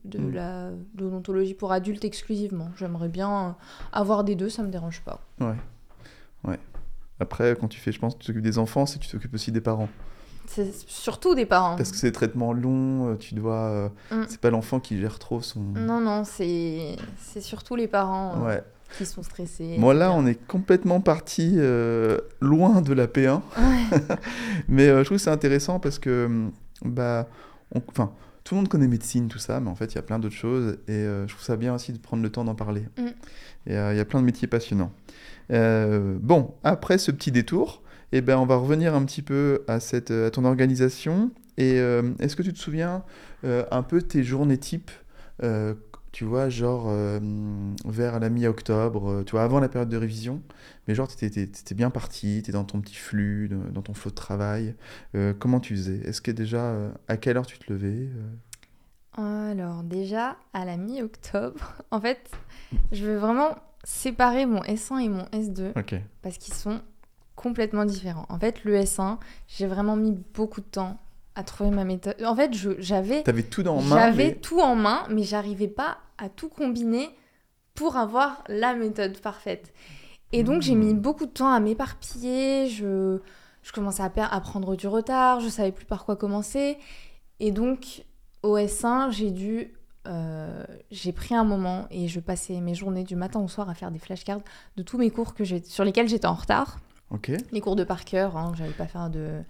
de 0.04 0.18
mm. 0.18 0.34
la 0.34 0.70
l'odontologie 0.96 1.54
pour 1.54 1.72
adultes 1.72 2.04
exclusivement. 2.04 2.68
J'aimerais 2.76 3.08
bien 3.08 3.56
avoir 3.92 4.24
des 4.24 4.34
deux, 4.34 4.50
ça 4.50 4.62
me 4.62 4.68
dérange 4.68 5.00
pas. 5.00 5.20
Ouais. 5.40 5.56
Ouais. 6.44 6.60
Après, 7.18 7.56
quand 7.58 7.68
tu 7.68 7.80
fais, 7.80 7.90
je 7.90 7.98
pense, 7.98 8.18
tu 8.18 8.26
t'occupes 8.26 8.42
des 8.42 8.58
enfants, 8.58 8.84
c'est 8.84 8.98
que 8.98 9.04
tu 9.04 9.10
t'occupes 9.10 9.34
aussi 9.34 9.52
des 9.52 9.62
parents. 9.62 9.88
C'est 10.46 10.70
surtout 10.86 11.34
des 11.34 11.46
parents. 11.46 11.76
Parce 11.76 11.90
que 11.90 11.96
c'est 11.96 12.08
des 12.08 12.12
traitements 12.12 12.52
longs, 12.52 13.12
euh, 13.12 13.16
tu 13.16 13.34
dois. 13.34 13.54
Euh, 13.54 13.88
mm. 14.12 14.26
C'est 14.28 14.40
pas 14.40 14.50
l'enfant 14.50 14.80
qui 14.80 15.00
gère 15.00 15.18
trop 15.18 15.40
son. 15.40 15.60
Non, 15.60 16.00
non, 16.02 16.24
c'est 16.24 16.96
surtout 17.40 17.74
les 17.74 17.88
parents. 17.88 18.44
Ouais 18.44 18.62
qui 18.96 19.06
sont 19.06 19.22
stressés. 19.22 19.76
Moi 19.78 19.94
là, 19.94 20.12
on 20.12 20.26
est 20.26 20.46
complètement 20.46 21.00
parti 21.00 21.54
euh, 21.56 22.18
loin 22.40 22.80
de 22.80 22.92
la 22.92 23.06
P1. 23.06 23.40
Mais 24.68 24.88
euh, 24.88 24.98
je 25.00 25.04
trouve 25.04 25.18
que 25.18 25.22
c'est 25.22 25.30
intéressant 25.30 25.80
parce 25.80 25.98
que, 25.98 26.48
bah, 26.84 27.28
enfin, 27.74 28.12
tout 28.44 28.54
le 28.54 28.60
monde 28.60 28.68
connaît 28.68 28.88
médecine, 28.88 29.28
tout 29.28 29.38
ça, 29.38 29.58
mais 29.58 29.68
en 29.68 29.74
fait, 29.74 29.86
il 29.86 29.96
y 29.96 29.98
a 29.98 30.02
plein 30.02 30.20
d'autres 30.20 30.36
choses. 30.36 30.78
Et 30.86 30.92
euh, 30.92 31.26
je 31.26 31.32
trouve 31.32 31.44
ça 31.44 31.56
bien 31.56 31.74
aussi 31.74 31.92
de 31.92 31.98
prendre 31.98 32.22
le 32.22 32.30
temps 32.30 32.44
d'en 32.44 32.54
parler. 32.54 32.82
Mm. 32.96 33.06
Et 33.68 33.74
il 33.74 33.96
y 33.96 34.00
a 34.00 34.04
plein 34.04 34.20
de 34.20 34.24
métiers 34.24 34.46
passionnants. 34.46 34.92
Bon, 35.50 36.54
après 36.62 36.98
ce 36.98 37.10
petit 37.10 37.32
détour, 37.32 37.82
eh 38.12 38.20
ben, 38.20 38.38
on 38.38 38.46
va 38.46 38.54
revenir 38.54 38.94
un 38.94 39.04
petit 39.04 39.22
peu 39.22 39.64
à, 39.66 39.80
cette, 39.80 40.12
à 40.12 40.30
ton 40.30 40.44
organisation. 40.44 41.32
Et 41.58 41.78
est-ce 42.20 42.36
que 42.36 42.42
tu 42.42 42.52
te 42.52 42.58
souviens 42.60 43.02
un 43.42 43.82
peu 43.82 44.00
tes 44.02 44.22
journées 44.22 44.58
type 44.58 44.92
euh, 45.42 45.74
tu 46.16 46.24
vois, 46.24 46.48
genre 46.48 46.86
euh, 46.88 47.20
vers 47.84 48.18
la 48.20 48.30
mi-octobre, 48.30 49.10
euh, 49.10 49.22
tu 49.22 49.32
vois, 49.32 49.42
avant 49.42 49.60
la 49.60 49.68
période 49.68 49.90
de 49.90 49.98
révision, 49.98 50.40
mais 50.88 50.94
genre, 50.94 51.14
tu 51.14 51.22
étais, 51.26 51.74
bien 51.74 51.90
parti, 51.90 52.36
tu 52.36 52.38
étais 52.38 52.52
dans 52.52 52.64
ton 52.64 52.80
petit 52.80 52.94
flux, 52.94 53.48
de- 53.50 53.68
dans 53.70 53.82
ton 53.82 53.92
flot 53.92 54.08
de 54.08 54.14
travail. 54.14 54.74
Euh, 55.14 55.34
comment 55.38 55.60
tu 55.60 55.76
faisais? 55.76 55.98
Est-ce 56.06 56.22
que 56.22 56.30
déjà, 56.30 56.74
à 57.06 57.18
quelle 57.18 57.36
heure 57.36 57.44
tu 57.44 57.58
te 57.58 57.70
levais 57.70 58.08
Alors 59.18 59.82
déjà, 59.82 60.38
à 60.54 60.64
la 60.64 60.78
mi-octobre, 60.78 61.74
en 61.90 62.00
fait, 62.00 62.30
je 62.92 63.04
veux 63.04 63.16
vraiment 63.18 63.50
séparer 63.84 64.46
mon 64.46 64.62
S1 64.62 64.98
et 65.00 65.08
mon 65.10 65.24
S2 65.34 65.78
Ok. 65.78 65.96
parce 66.22 66.38
qu'ils 66.38 66.54
sont 66.54 66.80
complètement 67.34 67.84
différents. 67.84 68.24
En 68.30 68.38
fait, 68.38 68.64
le 68.64 68.74
S1, 68.74 69.18
j'ai 69.48 69.66
vraiment 69.66 69.96
mis 69.96 70.12
beaucoup 70.34 70.62
de 70.62 70.66
temps 70.66 70.98
à 71.36 71.44
trouver 71.44 71.70
ma 71.70 71.84
méthode. 71.84 72.16
En 72.24 72.34
fait, 72.34 72.50
j'avais 72.78 73.22
T'avais 73.22 73.42
tout 73.44 73.62
dans 73.62 73.80
main. 73.82 73.96
j'avais 73.96 74.26
mais- 74.28 74.34
tout 74.34 74.60
en 74.60 74.74
main, 74.74 75.04
mais 75.10 75.22
j'arrivais 75.22 75.68
pas 75.68 75.98
à 76.18 76.28
tout 76.28 76.48
combiner 76.48 77.10
pour 77.74 77.96
avoir 77.96 78.42
la 78.48 78.74
méthode 78.74 79.18
parfaite. 79.20 79.72
Et 80.32 80.42
donc, 80.42 80.62
j'ai 80.62 80.74
mis 80.74 80.92
Hmm. 80.94 80.98
beaucoup 80.98 81.26
de 81.26 81.30
temps 81.30 81.52
à 81.52 81.60
m'éparpiller. 81.60 82.68
Je, 82.68 83.18
je 83.62 83.72
commençais 83.72 84.02
à, 84.02 84.10
à 84.34 84.40
prendre 84.40 84.74
du 84.76 84.88
retard. 84.88 85.40
Je 85.40 85.48
savais 85.48 85.72
plus 85.72 85.84
par 85.84 86.04
quoi 86.04 86.16
commencer. 86.16 86.78
Et 87.38 87.52
donc, 87.52 88.04
au 88.42 88.56
S1, 88.56 89.10
j'ai 89.10 89.30
dû. 89.30 89.72
euh, 90.08 90.62
j'ai 90.92 91.10
pris 91.12 91.34
un 91.34 91.42
moment 91.42 91.86
et 91.90 92.06
je 92.06 92.20
passais 92.20 92.60
mes 92.60 92.74
journées 92.74 93.02
du 93.02 93.16
matin 93.16 93.40
au 93.40 93.48
soir 93.48 93.68
à 93.68 93.74
faire 93.74 93.90
des 93.90 93.98
flashcards 93.98 94.38
de 94.76 94.84
tous 94.84 94.98
mes 94.98 95.10
cours 95.10 95.34
que 95.34 95.42
sur 95.44 95.82
lesquels 95.84 96.06
j'étais 96.08 96.28
en 96.28 96.34
retard. 96.34 96.78
Les 97.50 97.60
cours 97.60 97.74
de 97.74 97.82
par 97.82 98.04
cœur, 98.04 98.36
hein, 98.36 98.52
j'allais 98.56 98.70
pas 98.72 98.86
faire 98.86 99.10
de 99.10 99.40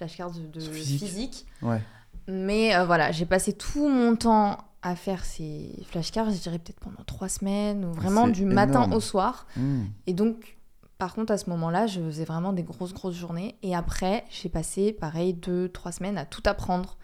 flashcards 0.00 0.32
de, 0.32 0.60
physique. 0.60 1.00
physique. 1.00 1.46
Ouais. 1.60 1.80
Mais 2.26 2.74
euh, 2.74 2.84
voilà, 2.84 3.12
j'ai 3.12 3.26
passé 3.26 3.52
tout 3.52 3.88
mon 3.88 4.16
temps 4.16 4.58
à 4.82 4.96
faire 4.96 5.24
ces 5.24 5.84
flashcards, 5.86 6.30
je 6.30 6.38
dirais 6.38 6.58
peut-être 6.58 6.80
pendant 6.80 7.04
trois 7.04 7.28
semaines, 7.28 7.84
ou 7.84 7.92
vraiment 7.92 8.28
du 8.28 8.46
matin 8.46 8.90
au 8.92 9.00
soir. 9.00 9.46
Hmm. 9.56 9.84
Et 10.06 10.14
donc, 10.14 10.56
par 10.96 11.14
contre, 11.14 11.32
à 11.32 11.38
ce 11.38 11.50
moment-là, 11.50 11.86
je 11.86 12.00
faisais 12.00 12.24
vraiment 12.24 12.54
des 12.54 12.62
grosses, 12.62 12.94
grosses 12.94 13.14
journées. 13.14 13.56
Et 13.62 13.74
après, 13.74 14.24
j'ai 14.30 14.48
passé, 14.48 14.92
pareil, 14.92 15.34
deux, 15.34 15.68
trois 15.68 15.92
semaines 15.92 16.16
à 16.16 16.24
tout 16.24 16.42
apprendre. 16.46 16.96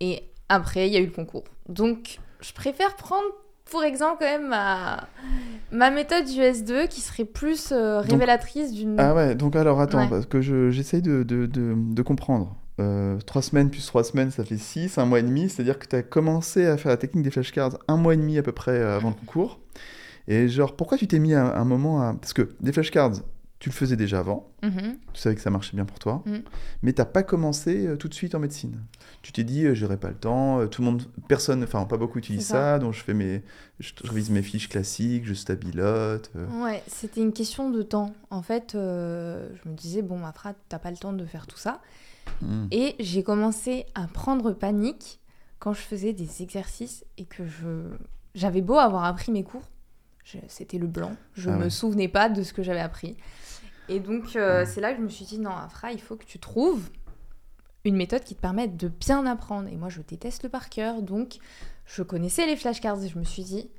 Et 0.00 0.24
après, 0.48 0.88
il 0.88 0.92
y 0.92 0.96
a 0.96 1.00
eu 1.00 1.06
le 1.06 1.12
concours. 1.12 1.44
Donc, 1.68 2.18
je 2.40 2.52
préfère 2.52 2.96
prendre, 2.96 3.26
pour 3.70 3.82
exemple, 3.84 4.16
quand 4.20 4.26
même 4.26 4.48
ma, 4.48 5.08
ma 5.72 5.90
méthode 5.90 6.24
US2 6.26 6.88
qui 6.88 7.00
serait 7.00 7.24
plus 7.24 7.70
euh, 7.72 8.00
révélatrice 8.00 8.72
d'une... 8.72 8.98
Ah 8.98 9.14
ouais, 9.14 9.34
donc 9.34 9.56
alors 9.56 9.80
attends, 9.80 10.00
Ouais. 10.02 10.08
parce 10.08 10.26
que 10.26 10.40
je- 10.40 10.70
j'essaye 10.70 11.02
de, 11.02 11.22
de, 11.22 11.46
de, 11.46 11.74
de 11.76 12.02
comprendre. 12.02 12.56
Euh, 12.78 13.18
trois 13.24 13.40
semaines 13.42 13.70
plus 13.70 13.86
trois 13.86 14.04
semaines, 14.04 14.30
ça 14.30 14.44
fait 14.44 14.58
six, 14.58 14.98
un 14.98 15.06
mois 15.06 15.18
et 15.20 15.22
demi. 15.22 15.48
C'est-à-dire 15.48 15.78
que 15.78 15.86
tu 15.86 15.96
as 15.96 16.02
commencé 16.02 16.66
à 16.66 16.76
faire 16.76 16.90
la 16.90 16.96
technique 16.98 17.24
des 17.24 17.30
flashcards 17.30 17.78
un 17.88 17.96
mois 17.96 18.14
et 18.14 18.16
demi 18.18 18.36
à 18.38 18.42
peu 18.42 18.52
près 18.52 18.72
euh, 18.72 18.96
avant 18.96 19.08
le 19.08 19.14
concours. 19.14 19.58
Et 20.28 20.48
genre, 20.48 20.74
pourquoi 20.76 20.98
tu 20.98 21.06
t'es 21.06 21.18
mis 21.18 21.34
à 21.34 21.56
un 21.56 21.64
moment 21.64 22.02
à... 22.02 22.14
Parce 22.14 22.32
que 22.32 22.50
des 22.60 22.72
flashcards, 22.72 23.12
tu 23.58 23.70
le 23.70 23.74
faisais 23.74 23.96
déjà 23.96 24.18
avant. 24.18 24.50
Mhm. 24.62 24.98
Tu 25.14 25.20
savais 25.20 25.34
que 25.34 25.40
ça 25.40 25.48
marchait 25.50 25.74
bien 25.76 25.86
pour 25.86 25.98
toi. 25.98 26.22
Mm. 26.26 26.36
Mais 26.82 26.92
t'as 26.92 27.06
pas 27.06 27.22
commencé 27.22 27.86
euh, 27.86 27.96
tout 27.96 28.06
de 28.08 28.12
suite 28.14 28.34
en 28.34 28.38
médecine. 28.38 28.82
Tu 29.22 29.32
t'es 29.32 29.44
dit, 29.44 29.64
euh, 29.64 29.74
j'aurai 29.74 29.96
pas 29.96 30.08
le 30.10 30.14
temps. 30.14 30.60
euh, 30.60 30.66
tout 30.66 30.82
le 30.82 30.86
monde, 30.90 31.02
personne, 31.26 31.64
enfin 31.64 31.84
pas 31.86 31.96
beaucoup 31.96 32.18
utilisent 32.18 32.42
C'est 32.48 32.52
ça. 32.52 32.74
ça. 32.74 32.78
donc 32.78 32.92
je 32.92 33.02
fais 33.02 33.14
mes, 33.14 33.42
je 33.80 33.92
révise 34.04 34.28
mes 34.28 34.42
fiches 34.42 34.68
classiques, 34.68 35.24
je 35.24 35.32
stabilote. 35.32 36.30
euh. 36.36 36.62
Ouais, 36.62 36.82
c'était 36.86 37.22
une 37.22 37.32
question 37.32 37.70
de 37.70 37.80
temps. 37.82 38.12
En 38.30 38.42
fait, 38.42 38.72
je 38.74 39.68
me 39.68 39.74
disais, 39.74 40.02
bon, 40.02 40.18
ma 40.18 40.32
frate, 40.32 40.56
t'as 40.68 40.78
pas 40.78 40.90
le 40.90 40.98
temps 40.98 41.14
de 41.14 41.24
faire 41.24 41.46
tout 41.46 41.58
ça. 41.58 41.80
Mm. 42.42 42.66
Et 42.72 42.94
j'ai 43.00 43.22
commencé 43.22 43.86
à 43.94 44.06
prendre 44.06 44.52
panique 44.52 45.18
quand 45.60 45.72
je 45.72 45.80
faisais 45.80 46.12
des 46.12 46.42
exercices 46.42 47.04
et 47.16 47.24
que 47.24 47.46
je 47.46 47.88
j'avais 48.34 48.60
beau 48.60 48.74
avoir 48.74 49.04
appris 49.04 49.32
mes 49.32 49.42
cours, 49.44 49.62
c'était 50.48 50.76
le 50.76 50.86
blanc. 50.88 51.16
Je 51.34 51.48
Ah 51.48 51.56
me 51.56 51.64
ouais. 51.64 51.70
souvenais 51.70 52.08
pas 52.08 52.28
de 52.28 52.42
ce 52.42 52.52
que 52.52 52.62
j'avais 52.62 52.80
appris. 52.80 53.16
Et 53.88 54.00
donc 54.00 54.36
euh, 54.36 54.64
c'est 54.66 54.80
là 54.80 54.92
que 54.92 54.98
je 54.98 55.02
me 55.02 55.08
suis 55.08 55.24
dit 55.24 55.38
non, 55.38 55.50
Afra, 55.50 55.92
il 55.92 56.00
faut 56.00 56.16
que 56.16 56.24
tu 56.24 56.38
trouves 56.38 56.88
une 57.84 57.96
méthode 57.96 58.24
qui 58.24 58.34
te 58.34 58.40
permette 58.40 58.76
de 58.76 58.88
bien 58.88 59.24
apprendre. 59.26 59.68
Et 59.68 59.76
moi, 59.76 59.88
je 59.88 60.00
déteste 60.02 60.42
le 60.42 60.48
par 60.48 60.68
cœur, 60.70 61.02
donc 61.02 61.36
je 61.84 62.02
connaissais 62.02 62.46
les 62.46 62.56
flashcards 62.56 63.02
et 63.04 63.08
je 63.08 63.18
me 63.18 63.24
suis 63.24 63.44
dit 63.44 63.70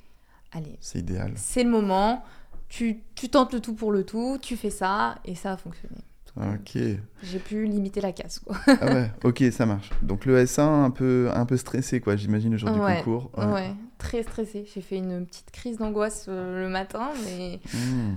allez, 0.54 0.78
C'est 0.80 1.00
idéal. 1.00 1.34
c'est 1.36 1.64
le 1.64 1.70
moment. 1.70 2.24
Tu, 2.70 3.02
tu 3.16 3.30
tentes 3.30 3.54
le 3.54 3.60
tout 3.62 3.74
pour 3.74 3.92
le 3.92 4.04
tout, 4.06 4.38
tu 4.42 4.58
fais 4.58 4.70
ça 4.70 5.20
et 5.26 5.36
ça 5.36 5.54
a 5.54 5.58
fonctionné. 5.58 5.96
Ok. 6.38 6.78
J'ai 7.24 7.40
pu 7.40 7.66
limiter 7.66 8.00
la 8.00 8.12
casse 8.12 8.40
quoi. 8.40 8.56
Ah 8.68 8.86
ouais, 8.94 9.12
ok, 9.24 9.44
ça 9.52 9.66
marche. 9.66 9.90
Donc 10.04 10.26
le 10.26 10.38
S1 10.44 10.62
un 10.62 10.92
peu, 10.92 11.30
un 11.34 11.46
peu 11.46 11.58
stressé, 11.58 12.00
quoi, 12.00 12.16
j'imagine, 12.16 12.52
le 12.52 12.58
jour 12.58 12.70
Ouais, 12.78 12.98
du 13.00 13.04
concours. 13.04 13.32
Ouais. 13.38 13.74
très 13.98 14.22
stressée. 14.22 14.66
J'ai 14.74 14.82
fait 14.82 14.98
une 14.98 15.26
petite 15.26 15.50
crise 15.52 15.78
d'angoisse 15.78 16.26
euh, 16.30 16.62
le 16.64 16.70
matin, 16.70 17.10
mais 17.26 17.60
Hmm. 17.74 18.16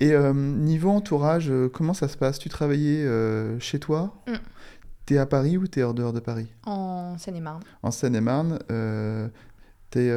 Et 0.00 0.12
euh, 0.12 0.32
niveau 0.32 0.90
entourage, 0.90 1.50
euh, 1.50 1.68
comment 1.68 1.94
ça 1.94 2.08
se 2.08 2.16
passe? 2.16 2.38
Tu 2.38 2.48
travaillais 2.48 3.04
euh, 3.04 3.58
chez 3.60 3.78
toi? 3.78 4.14
Mm. 4.26 4.34
T'es 5.06 5.18
à 5.18 5.26
Paris 5.26 5.56
ou 5.56 5.66
t'es 5.66 5.82
hors 5.82 5.94
dehors 5.94 6.12
de 6.12 6.20
Paris? 6.20 6.48
En 6.64 7.16
Seine-et-Marne. 7.18 7.62
En 7.82 7.90
Seine-et-Marne, 7.90 8.58
euh, 8.72 9.28
t'es, 9.90 10.10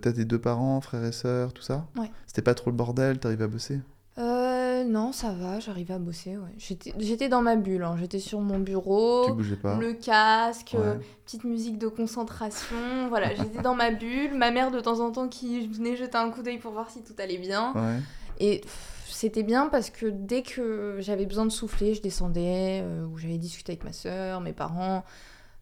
t'as 0.00 0.12
tes 0.12 0.24
deux 0.24 0.38
parents, 0.38 0.80
frères 0.80 1.04
et 1.04 1.12
sœurs, 1.12 1.52
tout 1.52 1.62
ça? 1.62 1.86
Ouais. 1.96 2.10
C'était 2.26 2.42
pas 2.42 2.54
trop 2.54 2.70
le 2.70 2.76
bordel, 2.76 3.18
t'arrives 3.18 3.42
à 3.42 3.48
bosser? 3.48 3.80
Euh, 4.18 4.84
non, 4.84 5.12
ça 5.12 5.32
va, 5.32 5.60
j'arrivais 5.60 5.94
à 5.94 5.98
bosser. 5.98 6.36
Ouais. 6.36 6.50
J'étais 6.58 6.92
j'étais 6.98 7.28
dans 7.28 7.42
ma 7.42 7.56
bulle, 7.56 7.84
hein. 7.84 7.96
j'étais 7.98 8.18
sur 8.18 8.40
mon 8.40 8.58
bureau, 8.58 9.24
Tu 9.26 9.32
bougeais 9.32 9.56
pas? 9.56 9.76
le 9.78 9.92
casque, 9.92 10.74
euh, 10.74 10.96
petite 11.24 11.44
musique 11.44 11.78
de 11.78 11.88
concentration. 11.88 13.08
Voilà, 13.08 13.34
j'étais 13.34 13.62
dans 13.62 13.74
ma 13.74 13.90
bulle. 13.90 14.34
Ma 14.34 14.50
mère, 14.50 14.70
de 14.70 14.80
temps 14.80 15.00
en 15.00 15.10
temps, 15.12 15.28
qui 15.28 15.66
venait 15.68 15.96
jeter 15.96 16.16
un 16.18 16.30
coup 16.30 16.42
d'œil 16.42 16.58
pour 16.58 16.72
voir 16.72 16.90
si 16.90 17.02
tout 17.02 17.14
allait 17.18 17.38
bien. 17.38 17.72
Ouais. 17.74 17.98
Et 18.40 18.62
c'était 19.06 19.42
bien 19.42 19.68
parce 19.68 19.90
que 19.90 20.06
dès 20.06 20.42
que 20.42 20.96
j'avais 21.00 21.26
besoin 21.26 21.44
de 21.46 21.50
souffler, 21.52 21.94
je 21.94 22.02
descendais, 22.02 22.80
euh, 22.82 23.04
ou 23.06 23.18
j'allais 23.18 23.38
discuter 23.38 23.72
avec 23.72 23.84
ma 23.84 23.92
soeur, 23.92 24.40
mes 24.40 24.52
parents. 24.54 25.04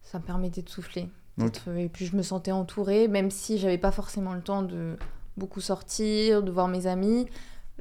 Ça 0.03 0.19
me 0.19 0.25
permettait 0.25 0.63
de 0.63 0.69
souffler. 0.71 1.09
D'être- 1.37 1.69
Et 1.77 1.89
puis 1.89 2.07
je 2.07 2.17
me 2.17 2.23
sentais 2.23 2.53
entourée, 2.53 3.09
même 3.09 3.31
si 3.31 3.59
j'avais 3.59 3.79
pas 3.79 3.91
forcément 3.93 4.33
le 4.35 4.41
temps 4.41 4.63
de 4.63 4.97
beaucoup 5.37 5.61
sortir, 5.61 6.43
de 6.43 6.51
voir 6.51 6.69
mes 6.69 6.87
amis. 6.87 7.27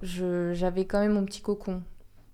J'avais 0.01 0.85
quand 0.85 0.99
même 0.99 1.13
mon 1.13 1.25
petit 1.25 1.41
cocon. 1.41 1.81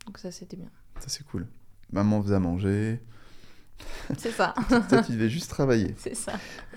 Donc 0.06 0.18
ça, 0.18 0.32
c'était 0.32 0.58
bien. 0.58 0.70
Ça 1.00 1.08
c'est 1.10 1.24
cool. 1.26 1.48
Maman 1.92 2.22
faisait 2.24 2.36
à 2.36 2.40
manger. 2.40 3.00
C'est 4.18 4.32
ça. 4.32 4.54
Toi, 4.90 5.02
tu 5.04 5.14
devais 5.14 5.30
juste 5.30 5.50
travailler. 5.50 5.96
C'est 5.98 6.16
ça. 6.16 6.34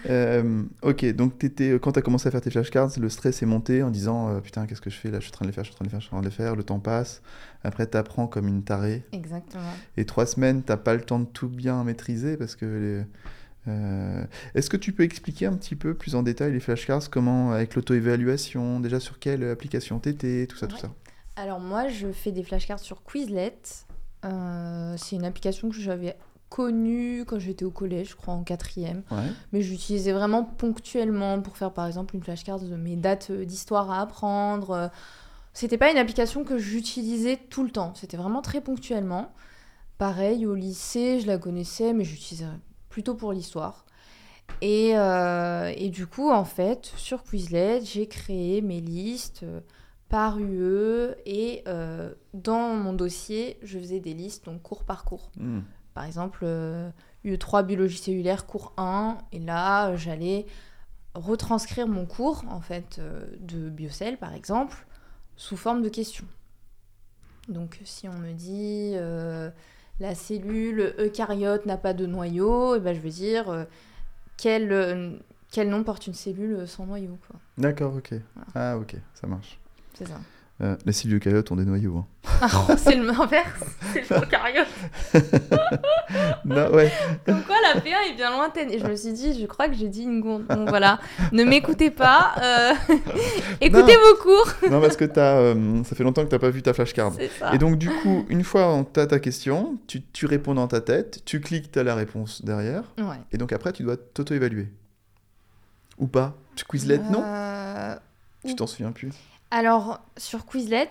Euh, 0.08 0.62
ok, 0.82 1.04
donc 1.14 1.38
t'étais, 1.38 1.78
quand 1.80 1.92
tu 1.92 1.98
as 1.98 2.02
commencé 2.02 2.28
à 2.28 2.30
faire 2.30 2.40
tes 2.40 2.50
flashcards, 2.50 2.90
le 2.98 3.08
stress 3.08 3.42
est 3.42 3.46
monté 3.46 3.82
en 3.82 3.90
disant 3.90 4.28
euh, 4.28 4.40
Putain, 4.40 4.66
qu'est-ce 4.66 4.80
que 4.80 4.90
je 4.90 4.96
fais 4.96 5.10
là? 5.10 5.18
Je 5.20 5.24
suis 5.24 5.32
en 5.32 5.36
train 5.36 5.44
de 5.44 5.50
les 5.50 5.54
faire, 5.54 5.64
je 5.64 5.70
suis 5.70 5.74
en 5.74 5.78
train 5.78 5.84
de 5.84 5.88
les 5.88 5.90
faire, 5.90 6.00
je 6.00 6.06
suis 6.06 6.14
en 6.14 6.18
train 6.18 6.22
de 6.22 6.28
les 6.28 6.34
faire. 6.34 6.56
Le 6.56 6.62
temps 6.62 6.78
passe. 6.80 7.22
Après, 7.64 7.88
tu 7.88 7.96
apprends 7.96 8.26
comme 8.26 8.46
une 8.48 8.62
tarée. 8.62 9.02
Exactement. 9.12 9.62
Et 9.96 10.04
trois 10.04 10.26
semaines, 10.26 10.62
t'as 10.62 10.76
pas 10.76 10.94
le 10.94 11.00
temps 11.02 11.18
de 11.18 11.24
tout 11.26 11.48
bien 11.48 11.82
maîtriser 11.84 12.36
parce 12.36 12.54
que. 12.56 12.64
les- 12.66 13.04
euh, 13.68 14.24
Est-ce 14.54 14.70
que 14.70 14.76
tu 14.76 14.92
peux 14.92 15.02
expliquer 15.02 15.46
un 15.46 15.54
petit 15.54 15.74
peu 15.74 15.92
plus 15.94 16.14
en 16.14 16.22
détail 16.22 16.52
les 16.52 16.60
flashcards? 16.60 17.10
Comment, 17.10 17.50
avec 17.52 17.74
l'auto-évaluation, 17.74 18.78
déjà 18.80 19.00
sur 19.00 19.18
quelle 19.18 19.42
application 19.42 19.98
t'étais, 19.98 20.46
tout 20.46 20.56
ça, 20.56 20.66
tout 20.68 20.76
ça? 20.76 20.92
Alors 21.34 21.58
moi, 21.60 21.88
je 21.88 22.12
fais 22.12 22.30
des 22.30 22.44
flashcards 22.44 22.78
sur 22.78 23.02
Quizlet. 23.02 23.54
Euh, 24.24 24.94
c'est 24.96 25.16
une 25.16 25.24
application 25.24 25.68
que 25.68 25.74
j'avais 25.76 26.16
connue 26.56 27.24
quand 27.26 27.38
j'étais 27.38 27.64
au 27.64 27.70
collège, 27.70 28.10
je 28.10 28.16
crois 28.16 28.32
en 28.32 28.42
quatrième. 28.42 29.02
Ouais. 29.10 29.30
Mais 29.52 29.60
j'utilisais 29.60 30.12
vraiment 30.12 30.42
ponctuellement 30.42 31.40
pour 31.42 31.56
faire 31.56 31.72
par 31.72 31.86
exemple 31.86 32.16
une 32.16 32.22
flashcard 32.22 32.60
de 32.60 32.76
mes 32.76 32.96
dates 32.96 33.30
euh, 33.30 33.44
d'histoire 33.44 33.90
à 33.90 34.00
apprendre. 34.00 34.90
C'était 35.52 35.78
pas 35.78 35.90
une 35.90 35.98
application 35.98 36.44
que 36.44 36.58
j'utilisais 36.58 37.36
tout 37.36 37.64
le 37.64 37.70
temps, 37.70 37.92
c'était 37.94 38.16
vraiment 38.16 38.42
très 38.42 38.60
ponctuellement. 38.60 39.32
Pareil, 39.98 40.44
au 40.46 40.54
lycée, 40.54 41.20
je 41.20 41.26
la 41.26 41.38
connaissais, 41.38 41.94
mais 41.94 42.04
j'utilisais 42.04 42.46
plutôt 42.90 43.14
pour 43.14 43.32
l'histoire. 43.32 43.86
Et, 44.62 44.92
euh, 44.96 45.72
et 45.76 45.90
du 45.90 46.06
coup, 46.06 46.30
en 46.30 46.44
fait, 46.44 46.92
sur 46.96 47.22
Quizlet, 47.22 47.80
j'ai 47.84 48.06
créé 48.06 48.62
mes 48.62 48.80
listes 48.80 49.42
euh, 49.42 49.60
par 50.08 50.38
UE 50.38 51.14
et 51.26 51.62
euh, 51.66 52.12
dans 52.32 52.74
mon 52.74 52.92
dossier, 52.92 53.58
je 53.62 53.78
faisais 53.78 54.00
des 54.00 54.14
listes, 54.14 54.46
donc 54.46 54.62
cours 54.62 54.84
par 54.84 55.04
cours. 55.04 55.30
Hmm. 55.36 55.60
Par 55.96 56.04
exemple, 56.04 56.40
euh, 56.42 56.90
UE3 57.24 57.64
biologie 57.64 57.96
cellulaire, 57.96 58.44
cours 58.44 58.74
1. 58.76 59.16
Et 59.32 59.38
là, 59.38 59.88
euh, 59.88 59.96
j'allais 59.96 60.44
retranscrire 61.14 61.88
mon 61.88 62.04
cours, 62.04 62.44
en 62.50 62.60
fait, 62.60 62.98
euh, 62.98 63.24
de 63.40 63.70
biocell, 63.70 64.18
par 64.18 64.34
exemple, 64.34 64.86
sous 65.36 65.56
forme 65.56 65.80
de 65.80 65.88
questions. 65.88 66.26
Donc, 67.48 67.80
si 67.84 68.10
on 68.10 68.12
me 68.12 68.34
dit 68.34 68.92
euh, 68.96 69.48
la 69.98 70.14
cellule 70.14 70.94
eucaryote 70.98 71.64
n'a 71.64 71.78
pas 71.78 71.94
de 71.94 72.04
noyau, 72.04 72.76
et 72.76 72.80
ben, 72.80 72.94
je 72.94 73.00
veux 73.00 73.08
dire 73.08 73.48
euh, 73.48 73.64
quel, 74.36 74.70
euh, 74.72 75.16
quel 75.50 75.70
nom 75.70 75.82
porte 75.82 76.06
une 76.06 76.12
cellule 76.12 76.68
sans 76.68 76.84
noyau. 76.84 77.18
D'accord, 77.56 77.94
ok. 77.94 78.16
Ah, 78.54 78.76
ok, 78.76 78.96
ça 79.14 79.26
marche. 79.26 79.58
C'est 79.94 80.06
ça. 80.06 80.20
Euh, 80.62 80.74
les 80.86 80.92
cellules 80.92 81.16
eucaryotes 81.18 81.50
ont 81.52 81.56
des 81.56 81.66
noyaux. 81.66 81.98
hein. 81.98 82.06
Ah, 82.40 82.76
c'est 82.78 82.94
le 82.96 83.08
inverse, 83.10 83.62
c'est 83.92 84.00
le 84.08 84.16
prokaryote. 84.16 84.66
non, 86.44 86.70
ouais. 86.72 86.90
Comme 87.26 87.42
quoi 87.42 87.56
la 87.62 87.80
P1 87.80 88.10
est 88.10 88.14
bien 88.16 88.30
lointaine. 88.30 88.70
Et 88.70 88.78
je 88.78 88.86
me 88.86 88.96
suis 88.96 89.12
dit, 89.12 89.38
je 89.38 89.46
crois 89.46 89.68
que 89.68 89.74
j'ai 89.74 89.88
dit 89.88 90.02
une 90.04 90.20
gonde. 90.20 90.44
Bon 90.48 90.64
voilà, 90.66 90.98
ne 91.32 91.44
m'écoutez 91.44 91.90
pas. 91.90 92.34
euh, 92.42 92.72
Écoutez 93.60 93.96
vos 93.96 94.22
cours. 94.22 94.52
non, 94.70 94.80
parce 94.80 94.96
que 94.96 95.04
t'as, 95.04 95.36
euh, 95.36 95.84
ça 95.84 95.94
fait 95.94 96.04
longtemps 96.04 96.24
que 96.24 96.30
t'as 96.30 96.38
pas 96.38 96.50
vu 96.50 96.62
ta 96.62 96.72
flashcard. 96.72 97.12
C'est 97.18 97.28
ça. 97.38 97.54
Et 97.54 97.58
donc, 97.58 97.76
du 97.76 97.90
coup, 97.90 98.24
une 98.28 98.44
fois 98.44 98.84
tu 98.92 99.00
as 99.00 99.06
ta 99.06 99.18
question, 99.18 99.78
tu, 99.86 100.02
tu 100.02 100.26
réponds 100.26 100.54
dans 100.54 100.68
ta 100.68 100.80
tête, 100.80 101.22
tu 101.24 101.40
cliques, 101.40 101.70
tu 101.72 101.78
as 101.78 101.82
la 101.84 101.94
réponse 101.94 102.42
derrière, 102.44 102.82
Ouais. 102.98 103.16
et 103.32 103.36
donc 103.38 103.52
après, 103.52 103.72
tu 103.72 103.82
dois 103.82 103.96
t'auto-évaluer. 103.96 104.68
Ou 105.98 106.06
pas 106.06 106.34
Tu 106.54 106.64
Quizlet, 106.64 106.98
non? 106.98 107.22
Euh, 107.24 107.94
Tu 108.46 108.54
t'en 108.54 108.66
souviens 108.66 108.92
plus 108.92 109.12
Alors, 109.50 110.00
sur 110.16 110.44
Quizlet, 110.46 110.90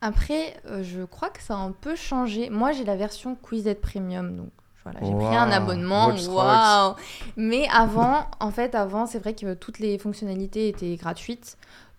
après, 0.00 0.56
euh, 0.66 0.82
je 0.82 1.02
crois 1.02 1.30
que 1.30 1.42
ça 1.42 1.54
a 1.54 1.58
un 1.58 1.72
peu 1.72 1.96
changé. 1.96 2.50
Moi, 2.50 2.72
j'ai 2.72 2.84
la 2.84 2.96
version 2.96 3.36
Quizlet 3.36 3.74
Premium, 3.74 4.36
donc 4.36 4.50
voilà, 4.84 5.00
j'ai 5.02 5.14
pris 5.14 5.36
un 5.36 5.50
abonnement. 5.50 6.08
Waouh 6.08 6.94
Mais 7.36 7.66
avant, 7.72 8.28
en 8.40 8.50
fait, 8.50 8.74
avant, 8.74 9.06
c'est 9.06 9.18
vrai 9.18 9.34
que 9.34 9.54
toutes 9.54 9.78
les 9.78 9.98
fonctionnalités 9.98 10.68
étaient 10.68 10.96
gratuites. 10.96 11.56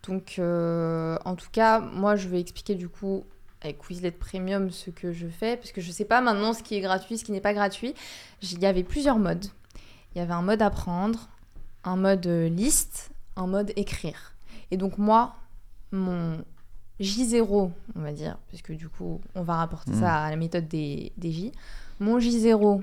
Donc, 0.07 0.35
euh, 0.37 1.17
en 1.25 1.35
tout 1.35 1.49
cas, 1.51 1.79
moi, 1.79 2.15
je 2.15 2.27
vais 2.27 2.39
expliquer 2.39 2.75
du 2.75 2.89
coup 2.89 3.25
avec 3.61 3.79
Quizlet 3.79 4.11
Premium 4.11 4.69
ce 4.69 4.91
que 4.91 5.11
je 5.11 5.27
fais, 5.27 5.57
parce 5.57 5.71
que 5.71 5.81
je 5.81 5.91
sais 5.91 6.05
pas 6.05 6.21
maintenant 6.21 6.53
ce 6.53 6.61
qui 6.61 6.75
est 6.75 6.81
gratuit, 6.81 7.17
ce 7.17 7.23
qui 7.23 7.31
n'est 7.31 7.41
pas 7.41 7.53
gratuit. 7.53 7.95
Il 8.43 8.59
y 8.59 8.67
avait 8.67 8.83
plusieurs 8.83 9.17
modes. 9.17 9.45
Il 10.13 10.19
y 10.19 10.21
avait 10.21 10.33
un 10.33 10.43
mode 10.43 10.61
apprendre, 10.61 11.27
un 11.83 11.95
mode 11.95 12.27
euh, 12.27 12.49
liste, 12.49 13.09
un 13.35 13.47
mode 13.47 13.73
écrire. 13.75 14.33
Et 14.69 14.77
donc 14.77 14.99
moi, 14.99 15.33
mon 15.95 16.43
J0, 16.99 17.71
on 17.95 17.99
va 18.01 18.11
dire, 18.13 18.37
puisque 18.47 18.71
du 18.71 18.87
coup, 18.89 19.19
on 19.35 19.41
va 19.43 19.55
rapporter 19.55 19.91
Mhm. 19.91 19.99
ça 19.99 20.23
à 20.23 20.29
la 20.29 20.35
méthode 20.37 20.67
des, 20.67 21.11
des 21.17 21.31
J. 21.31 21.51
Mon 21.99 22.19
J0, 22.19 22.81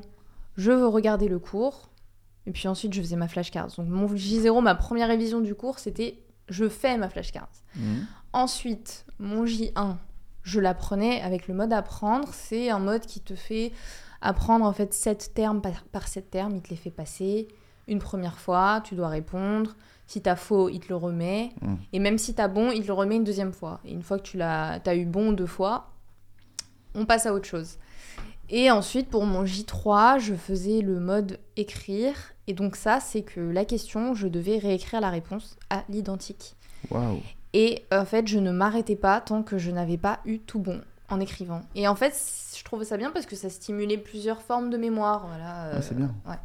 je 0.57 0.71
veux 0.73 0.87
regarder 0.87 1.29
le 1.29 1.39
cours. 1.39 1.89
Et 2.47 2.51
puis 2.51 2.67
ensuite, 2.69 2.93
je 2.93 3.01
faisais 3.01 3.17
ma 3.17 3.29
flashcard. 3.29 3.69
Donc 3.77 3.89
mon 3.89 4.07
J0, 4.09 4.61
ma 4.63 4.75
première 4.75 5.09
révision 5.09 5.41
du 5.41 5.55
cours, 5.55 5.79
c'était 5.79 6.19
je 6.49 6.69
fais 6.69 6.99
ma 6.99 7.09
flashcard. 7.09 7.49
Mhm. 7.77 8.07
Ensuite, 8.33 9.05
mon 9.19 9.45
J1, 9.47 9.97
je 10.43 10.59
l'apprenais 10.61 11.21
avec 11.23 11.47
le 11.49 11.55
mode 11.55 11.73
apprendre. 11.73 12.29
C'est 12.33 12.69
un 12.71 12.81
mode 12.81 13.03
qui 13.07 13.21
te 13.21 13.35
fait 13.35 13.73
apprendre 14.21 14.65
en 14.65 14.73
fait 14.73 14.93
7 14.93 15.33
termes 15.35 15.61
par, 15.63 15.85
par 15.85 16.09
7 16.09 16.31
termes. 16.31 16.57
Il 16.57 16.63
te 16.63 16.71
les 16.71 16.77
fait 16.77 16.91
passer 16.91 17.49
une 17.89 17.99
première 18.01 18.39
fois, 18.39 18.81
tu 18.85 18.95
dois 18.95 19.09
répondre. 19.09 19.75
Si 20.13 20.21
t'as 20.21 20.37
faux, 20.37 20.69
il 20.69 20.79
te 20.81 20.89
le 20.91 20.97
remet. 20.97 21.53
Mm. 21.63 21.75
Et 21.95 21.99
même 21.99 22.19
si 22.19 22.35
t'as 22.35 22.47
bon, 22.49 22.71
il 22.71 22.83
te 22.83 22.89
le 22.89 22.93
remet 22.93 23.17
une 23.17 23.25
deuxième 23.25 23.55
fois. 23.55 23.81
Et 23.87 23.93
une 23.93 24.03
fois 24.03 24.19
que 24.19 24.25
tu 24.25 24.37
l'as, 24.37 24.79
t'as 24.85 24.95
eu 24.95 25.07
bon 25.07 25.33
deux 25.33 25.47
fois, 25.47 25.91
on 26.95 27.07
passe 27.07 27.25
à 27.25 27.33
autre 27.33 27.47
chose. 27.47 27.79
Et 28.51 28.71
ensuite, 28.71 29.09
pour 29.09 29.25
mon 29.25 29.45
J3, 29.45 30.19
je 30.21 30.35
faisais 30.35 30.83
le 30.83 31.01
mode 31.01 31.39
écrire. 31.57 32.15
Et 32.47 32.53
donc 32.53 32.77
ça, 32.77 33.01
c'est 33.01 33.23
que 33.23 33.41
la 33.41 33.65
question, 33.65 34.13
je 34.13 34.29
devais 34.29 34.59
réécrire 34.59 35.01
la 35.01 35.09
réponse 35.09 35.57
à 35.71 35.83
l'identique. 35.89 36.57
Waouh. 36.91 37.21
Et 37.55 37.83
en 37.91 38.05
fait, 38.05 38.29
je 38.29 38.39
ne 38.39 38.53
m'arrêtais 38.53 38.97
pas 38.97 39.19
tant 39.23 39.43
que 39.43 39.57
je 39.57 39.71
n'avais 39.71 39.97
pas 39.97 40.21
eu 40.27 40.41
tout 40.41 40.59
bon 40.59 40.83
en 41.09 41.21
écrivant. 41.21 41.63
Et 41.75 41.89
en 41.89 41.95
fait, 41.95 42.15
je 42.55 42.63
trouvais 42.65 42.85
ça 42.85 42.99
bien 42.99 43.13
parce 43.13 43.25
que 43.25 43.35
ça 43.37 43.49
stimulait 43.49 43.97
plusieurs 43.97 44.43
formes 44.43 44.69
de 44.69 44.77
mémoire. 44.77 45.27
Voilà, 45.27 45.71
Ah, 45.77 45.81
c'est 45.81 45.97
bien. 45.97 46.15
ouais. 46.29 46.37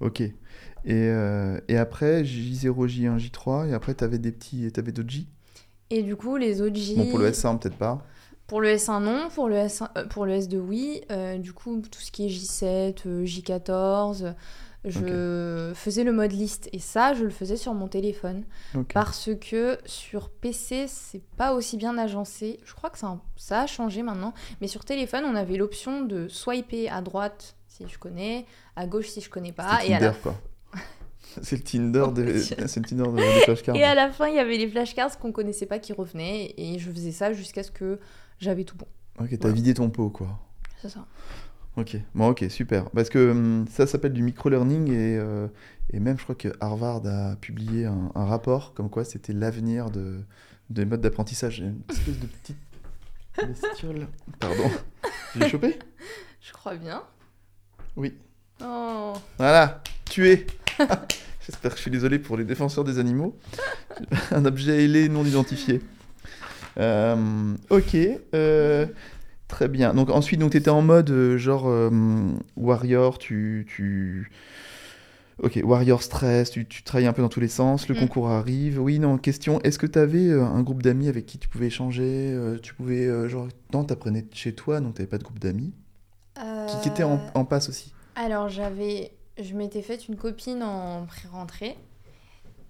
Ok. 0.00 0.22
Et, 0.84 1.08
euh, 1.08 1.58
et 1.68 1.76
après, 1.76 2.24
J0, 2.24 2.86
J1, 2.86 3.18
J3, 3.18 3.70
et 3.70 3.74
après, 3.74 3.94
t'avais 3.94 4.18
des 4.18 4.32
petits. 4.32 4.70
T'avais 4.70 4.92
d'autres 4.92 5.10
J 5.10 5.28
Et 5.90 6.02
du 6.02 6.16
coup, 6.16 6.36
les 6.36 6.60
autres 6.60 6.76
J... 6.76 6.96
Bon, 6.96 7.06
pour 7.10 7.18
le 7.18 7.30
S1, 7.30 7.58
peut-être 7.58 7.76
pas. 7.76 8.04
Pour 8.46 8.60
le 8.60 8.68
S1, 8.68 9.02
non. 9.02 9.28
Pour 9.34 9.48
le, 9.48 9.56
S1, 9.56 9.88
euh, 9.96 10.06
pour 10.06 10.26
le 10.26 10.34
S2, 10.34 10.56
oui. 10.58 11.00
Euh, 11.10 11.38
du 11.38 11.52
coup, 11.52 11.80
tout 11.80 12.00
ce 12.00 12.10
qui 12.10 12.26
est 12.26 12.28
J7, 12.28 13.06
euh, 13.06 13.24
J14, 13.24 14.34
je 14.84 15.72
faisais 15.74 16.04
le 16.04 16.12
mode 16.12 16.32
liste. 16.32 16.68
Et 16.72 16.78
ça, 16.78 17.14
je 17.14 17.24
le 17.24 17.30
faisais 17.30 17.56
sur 17.56 17.72
mon 17.72 17.88
téléphone. 17.88 18.44
Parce 18.92 19.30
que 19.40 19.78
sur 19.86 20.28
PC, 20.28 20.84
c'est 20.88 21.22
pas 21.38 21.54
aussi 21.54 21.78
bien 21.78 21.96
agencé. 21.96 22.60
Je 22.64 22.74
crois 22.74 22.90
que 22.90 22.98
ça, 22.98 23.18
ça 23.36 23.62
a 23.62 23.66
changé 23.66 24.02
maintenant. 24.02 24.34
Mais 24.60 24.68
sur 24.68 24.84
téléphone, 24.84 25.24
on 25.26 25.34
avait 25.34 25.56
l'option 25.56 26.02
de 26.02 26.28
swiper 26.28 26.90
à 26.90 27.00
droite 27.00 27.56
si 27.66 27.84
je 27.88 27.98
connais, 27.98 28.46
à 28.76 28.86
gauche 28.86 29.08
si 29.08 29.20
je 29.20 29.30
connais 29.30 29.52
pas. 29.52 29.78
C'est 29.80 29.88
Et 29.88 29.94
à, 29.94 30.00
la... 30.00 30.10
quoi. 30.12 30.34
C'est 31.42 31.56
le 31.56 31.62
Tinder, 31.62 32.04
Oh, 32.08 32.12
de... 32.12 32.22
Dieu. 32.24 32.40
c'est 32.40 32.76
le 32.76 32.82
Tinder 32.86 33.02
de... 33.10 33.16
des 33.16 33.40
flashcards. 33.44 33.76
et 33.76 33.82
à 33.84 33.94
la 33.94 34.10
fin, 34.10 34.28
il 34.28 34.34
y 34.34 34.38
avait 34.38 34.56
les 34.56 34.68
flashcards 34.68 35.18
qu'on 35.18 35.32
connaissait 35.32 35.66
pas 35.66 35.78
qui 35.78 35.92
revenaient. 35.92 36.54
Et 36.56 36.78
je 36.78 36.90
faisais 36.90 37.12
ça 37.12 37.32
jusqu'à 37.32 37.62
ce 37.62 37.70
que 37.70 37.98
j'avais 38.38 38.64
tout 38.64 38.76
bon. 38.76 38.86
Ok, 39.20 39.30
t'as 39.30 39.36
Voilà. 39.38 39.54
vidé 39.54 39.74
ton 39.74 39.90
pot, 39.90 40.10
quoi. 40.10 40.38
C'est 40.82 40.88
ça. 40.88 41.06
Ok, 41.76 41.96
bon, 42.14 42.28
ok, 42.28 42.44
super. 42.50 42.88
Parce 42.90 43.08
que 43.10 43.30
hum, 43.32 43.66
ça 43.68 43.86
s'appelle 43.86 44.12
du 44.12 44.22
micro-learning 44.22 44.90
et, 44.92 45.18
euh, 45.18 45.48
et 45.92 45.98
même 45.98 46.16
je 46.18 46.22
crois 46.22 46.36
que 46.36 46.48
Harvard 46.60 47.04
a 47.06 47.34
publié 47.36 47.84
un, 47.86 48.12
un 48.14 48.24
rapport 48.24 48.74
comme 48.74 48.88
quoi 48.88 49.04
c'était 49.04 49.32
l'avenir 49.32 49.90
de, 49.90 50.20
des 50.70 50.84
modes 50.84 51.00
d'apprentissage. 51.00 51.58
Une 51.58 51.80
espèce 51.90 52.20
de 52.20 52.26
petite 52.26 52.56
bestiole. 53.48 54.06
Pardon. 54.38 54.70
J'ai 55.36 55.48
chopé? 55.48 55.76
Je 56.40 56.52
crois 56.52 56.76
bien. 56.76 57.02
Oui. 57.96 58.14
Oh. 58.64 59.12
Voilà, 59.38 59.82
tué. 60.04 60.46
J'espère 61.46 61.72
que 61.72 61.76
je 61.76 61.82
suis 61.82 61.90
désolé 61.90 62.18
pour 62.18 62.36
les 62.36 62.44
défenseurs 62.44 62.84
des 62.84 62.98
animaux. 62.98 63.36
un 64.30 64.44
objet 64.44 64.84
ailé 64.84 65.08
non 65.08 65.24
identifié. 65.24 65.82
Euh, 66.78 67.54
ok, 67.70 67.96
euh, 68.34 68.86
très 69.48 69.68
bien. 69.68 69.92
Donc 69.94 70.08
ensuite, 70.10 70.40
donc 70.40 70.54
étais 70.54 70.70
en 70.70 70.82
mode 70.82 71.10
euh, 71.10 71.36
genre 71.36 71.70
warrior, 72.56 73.18
tu, 73.18 73.66
tu, 73.68 74.30
ok, 75.42 75.60
warrior 75.62 76.02
stress, 76.02 76.50
tu, 76.50 76.66
tu 76.66 76.82
travailles 76.82 77.06
un 77.06 77.12
peu 77.12 77.20
dans 77.22 77.28
tous 77.28 77.40
les 77.40 77.48
sens. 77.48 77.88
Le 77.88 77.94
Mm. 77.94 77.98
concours 77.98 78.30
arrive. 78.30 78.80
Oui, 78.80 78.98
non. 78.98 79.18
Question. 79.18 79.60
Est-ce 79.62 79.78
que 79.78 79.86
tu 79.86 79.98
avais 79.98 80.32
un 80.32 80.62
groupe 80.62 80.82
d'amis 80.82 81.08
avec 81.08 81.26
qui 81.26 81.38
tu 81.38 81.48
pouvais 81.48 81.66
échanger 81.66 82.34
Tu 82.62 82.72
pouvais 82.74 83.28
genre 83.28 83.48
non, 83.74 83.84
t'apprenais 83.84 84.24
chez 84.32 84.54
toi, 84.54 84.80
donc 84.80 84.94
t'avais 84.94 85.06
pas 85.08 85.18
de 85.18 85.24
groupe 85.24 85.38
d'amis? 85.38 85.72
Qui, 86.36 86.80
qui 86.82 86.88
était 86.88 87.04
en, 87.04 87.20
en 87.34 87.44
passe 87.44 87.68
aussi. 87.68 87.92
Alors 88.16 88.48
j'avais, 88.48 89.12
je 89.38 89.54
m'étais 89.54 89.82
faite 89.82 90.08
une 90.08 90.16
copine 90.16 90.62
en 90.62 91.04
pré-rentrée 91.06 91.76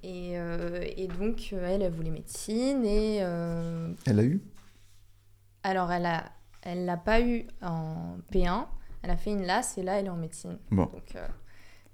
et, 0.02 0.32
euh, 0.38 0.84
et 0.96 1.06
donc 1.06 1.50
euh, 1.52 1.66
elle, 1.68 1.82
elle 1.82 1.92
voulait 1.92 2.10
médecine 2.10 2.84
et 2.84 3.18
euh, 3.22 3.92
Elle 4.06 4.20
a 4.20 4.24
eu? 4.24 4.40
Alors 5.62 5.90
elle 5.92 6.06
a, 6.06 6.24
elle 6.62 6.84
l'a 6.84 6.96
pas 6.96 7.20
eu 7.20 7.46
en 7.62 8.16
P1, 8.32 8.66
elle 9.02 9.10
a 9.10 9.16
fait 9.16 9.30
une 9.30 9.44
LAS 9.46 9.74
et 9.78 9.82
là 9.82 9.98
elle 9.98 10.06
est 10.06 10.10
en 10.10 10.16
médecine. 10.16 10.58
Bon. 10.70 10.84
Donc 10.84 11.16
euh, 11.16 11.26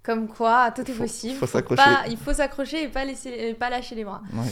comme 0.02 0.28
quoi 0.28 0.70
tout 0.70 0.82
est 0.82 0.94
Faut- 0.94 1.02
possible. 1.02 1.34
faut 1.34 1.46
s'accrocher. 1.46 1.82
pas- 1.82 2.04
il 2.08 2.16
faut 2.16 2.32
s'accrocher 2.32 2.84
et 2.84 2.88
pas 2.88 3.04
laisser, 3.04 3.54
pas 3.54 3.68
lâcher 3.70 3.94
les 3.94 4.04
bras. 4.04 4.22
Ouais. 4.32 4.50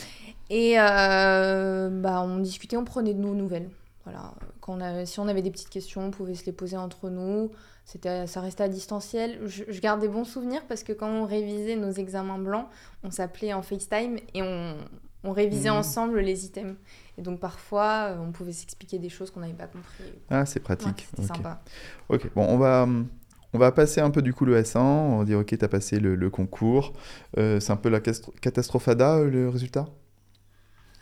Et 0.50 0.74
bah, 0.76 2.22
on 2.22 2.38
discutait, 2.38 2.76
on 2.76 2.84
prenait 2.84 3.14
de 3.14 3.20
nos 3.20 3.34
nouvelles. 3.34 3.70
Voilà. 4.10 4.32
Quand 4.62 4.74
on 4.78 4.80
a- 4.80 5.04
si 5.04 5.20
on 5.20 5.28
avait 5.28 5.42
des 5.42 5.50
petites 5.50 5.68
questions, 5.68 6.02
on 6.06 6.10
pouvait 6.10 6.34
se 6.34 6.46
les 6.46 6.52
poser 6.52 6.76
entre 6.78 7.10
nous. 7.10 7.50
C'était, 7.84 8.26
ça 8.26 8.40
restait 8.40 8.64
à 8.64 8.68
distanciel. 8.68 9.38
Je, 9.46 9.64
je 9.68 9.80
garde 9.80 10.00
des 10.00 10.08
bons 10.08 10.24
souvenirs 10.24 10.62
parce 10.66 10.82
que 10.82 10.92
quand 10.94 11.08
on 11.10 11.24
révisait 11.26 11.76
nos 11.76 11.90
examens 11.90 12.38
blancs, 12.38 12.66
on 13.02 13.10
s'appelait 13.10 13.52
en 13.52 13.60
FaceTime 13.62 14.16
et 14.34 14.40
on, 14.42 14.76
on 15.24 15.32
révisait 15.32 15.68
Mhm. 15.70 15.76
ensemble 15.76 16.20
les 16.20 16.46
items. 16.46 16.76
Et 17.18 17.22
donc 17.22 17.38
parfois, 17.40 18.08
euh, 18.12 18.16
on 18.18 18.32
pouvait 18.32 18.52
s'expliquer 18.52 18.98
des 18.98 19.08
choses 19.10 19.30
qu'on 19.30 19.40
n'avait 19.40 19.52
pas 19.52 19.66
compris. 19.66 20.04
Ah, 20.30 20.46
c'est 20.46 20.60
Ouais, 20.60 20.64
pratique. 20.76 21.06
Ok. 21.18 21.24
sympa. 21.26 21.62
Ok, 22.08 22.30
bon, 22.34 22.46
on 22.48 22.56
va, 22.56 22.84
hum, 22.84 23.08
on 23.52 23.58
va 23.58 23.72
passer 23.72 24.00
un 24.00 24.10
peu 24.10 24.22
du 24.22 24.32
coup 24.32 24.44
le 24.46 24.56
S1. 24.56 24.80
On 24.80 25.18
va 25.18 25.24
dire, 25.26 25.38
ok, 25.38 25.54
t'as 25.58 25.68
passé 25.68 25.98
le, 26.00 26.14
le 26.14 26.30
concours. 26.30 26.92
Euh, 27.38 27.60
c'est 27.60 27.72
un 27.72 27.76
peu 27.76 27.88
la 27.90 28.00
catastrophada, 28.00 29.16
euh, 29.16 29.30
le 29.30 29.48
résultat? 29.50 29.86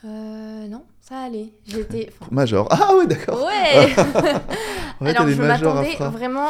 Euh, 0.05 0.69
non, 0.69 0.85
ça 1.09 1.21
allait. 1.21 1.53
J'étais. 1.67 2.11
Major. 2.31 2.67
Ah 2.71 2.95
ouais, 2.97 3.07
d'accord. 3.07 3.45
Ouais 3.45 3.95
Ouais, 5.01 5.15
Alors 5.15 5.29
je 5.29 5.43
m'attendais 5.43 5.95
vraiment, 6.11 6.49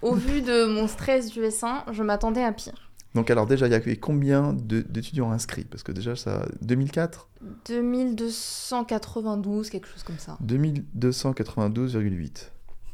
au 0.00 0.14
vu 0.14 0.42
de 0.42 0.66
mon 0.66 0.86
stress 0.86 1.30
du 1.30 1.40
S1, 1.40 1.92
je 1.92 2.02
m'attendais 2.02 2.44
à 2.44 2.52
pire. 2.52 2.90
Donc, 3.14 3.30
alors, 3.30 3.46
déjà, 3.46 3.66
il 3.66 3.72
y 3.72 3.74
avait 3.74 3.96
combien 3.96 4.52
d'étudiants 4.52 5.32
inscrits? 5.32 5.64
Parce 5.64 5.82
que 5.82 5.90
déjà, 5.90 6.14
ça. 6.14 6.46
2004 6.62 7.28
2292, 7.66 9.70
quelque 9.70 9.88
chose 9.88 10.04
comme 10.04 10.18
ça. 10.18 10.38
2292,8. 10.46 12.50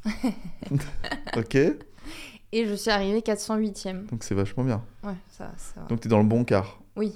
ok, 1.36 1.54
Et 2.52 2.64
je 2.66 2.74
suis 2.74 2.90
arrivée 2.90 3.20
408e. 3.20 4.06
donc 4.06 4.22
c'est 4.22 4.36
vachement 4.36 4.62
bien. 4.64 4.82
Ouais, 5.02 5.16
ça, 5.28 5.50
ça. 5.58 5.80
Donc, 5.88 6.00
t'es 6.00 6.08
dans 6.08 6.20
le 6.20 6.26
bon 6.28 6.44
quart. 6.44 6.80
Oui. 6.96 7.12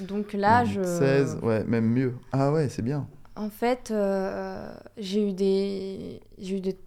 Donc 0.00 0.32
là, 0.34 0.64
je. 0.64 0.82
16, 0.82 1.38
ouais, 1.42 1.62
même 1.64 1.86
mieux. 1.86 2.14
Ah 2.32 2.50
ouais, 2.52 2.68
c'est 2.68 2.82
bien. 2.82 3.06
En 3.36 3.48
fait, 3.50 3.90
euh, 3.90 4.74
j'ai 4.98 5.28
eu 5.28 5.32
des. 5.32 6.20
J'ai 6.38 6.56
eu 6.58 6.60
des 6.60 6.78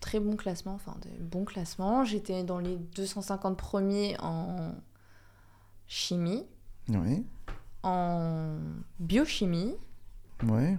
très 0.00 0.18
bons 0.18 0.36
classements, 0.36 0.74
enfin 0.74 0.96
des 1.02 1.22
bons 1.22 1.44
classements. 1.44 2.04
J'étais 2.04 2.42
dans 2.42 2.58
les 2.58 2.76
250 2.76 3.56
premiers 3.56 4.16
en 4.20 4.74
chimie, 5.86 6.44
Oui. 6.88 7.24
en 7.82 8.56
biochimie, 8.98 9.76
Ouais. 10.48 10.76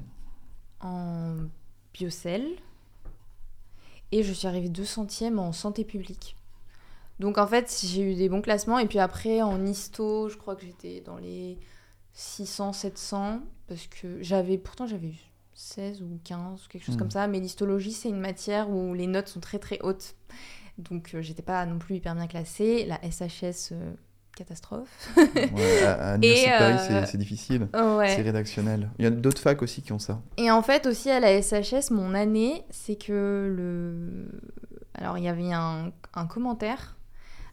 en 0.82 1.36
biocell 1.94 2.48
et 4.12 4.24
je 4.24 4.34
suis 4.34 4.48
arrivée 4.48 4.70
200e 4.70 5.38
en 5.40 5.52
santé 5.54 5.86
publique. 5.86 6.36
Donc 7.20 7.38
en 7.38 7.48
fait, 7.48 7.82
j'ai 7.86 8.02
eu 8.02 8.16
des 8.16 8.28
bons 8.28 8.42
classements 8.42 8.80
et 8.80 8.88
puis 8.88 9.00
après 9.00 9.42
en 9.42 9.64
histo, 9.66 10.28
je 10.30 10.38
crois 10.38 10.56
que 10.56 10.64
j'étais 10.66 11.02
dans 11.02 11.18
les 11.18 11.58
600, 12.14 12.74
700 12.74 13.40
parce 13.68 13.88
que 13.88 14.22
j'avais 14.22 14.58
pourtant 14.58 14.86
j'avais 14.88 15.08
eu 15.08 15.20
16 15.56 16.02
ou 16.02 16.20
15 16.24 16.66
ou 16.66 16.68
quelque 16.70 16.84
chose 16.86 16.96
Hmm. 16.96 17.00
comme 17.00 17.12
ça, 17.12 17.28
mais 17.28 17.40
l'histologie 17.40 17.92
c'est 17.92 18.10
une 18.10 18.20
matière 18.20 18.70
où 18.70 18.94
les 18.94 19.08
notes 19.08 19.28
sont 19.28 19.40
très 19.40 19.60
très 19.60 19.80
hautes. 19.82 20.16
Donc 20.78 21.12
euh, 21.14 21.22
j'étais 21.22 21.42
pas 21.44 21.66
non 21.66 21.78
plus 21.80 21.96
hyper 21.96 22.16
bien 22.16 22.28
classée, 22.28 22.86
la 22.86 23.00
SHS 23.10 23.70
euh, 23.74 23.94
catastrophe. 24.36 24.90
Ouais, 25.18 25.84
à, 25.84 26.14
à 26.14 26.18
euh, 26.18 27.06
c'est- 27.06 27.18
difficile. 27.18 27.68
ouais. 27.74 28.10
C'est 28.16 28.22
rédactionnel. 28.24 28.90
Il 28.98 29.04
y 29.04 29.08
a 29.08 29.12
d'autres 29.12 29.42
facs 29.42 29.62
aussi 29.62 29.82
qui 29.84 29.92
ont 29.92 30.00
ça. 30.00 30.22
Et 30.38 30.50
en 30.50 30.64
fait, 30.64 30.88
aussi 30.88 31.12
à 31.12 31.20
la 31.20 31.40
SHS, 31.42 31.92
mon 31.92 32.16
année, 32.16 32.64
c'est 32.72 32.96
que 32.96 33.54
le. 33.56 34.28
Alors, 34.96 35.18
il 35.20 35.24
y 35.24 35.28
avait 35.28 35.52
un, 35.54 35.92
un 36.16 36.26
commentaire 36.26 36.98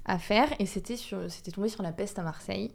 à 0.06 0.18
faire 0.18 0.48
et 0.58 0.64
c'était 0.66 0.96
sur... 0.96 1.30
c'était 1.30 1.50
tombé 1.52 1.68
sur 1.68 1.82
la 1.82 1.92
peste 1.92 2.18
à 2.18 2.22
Marseille. 2.22 2.72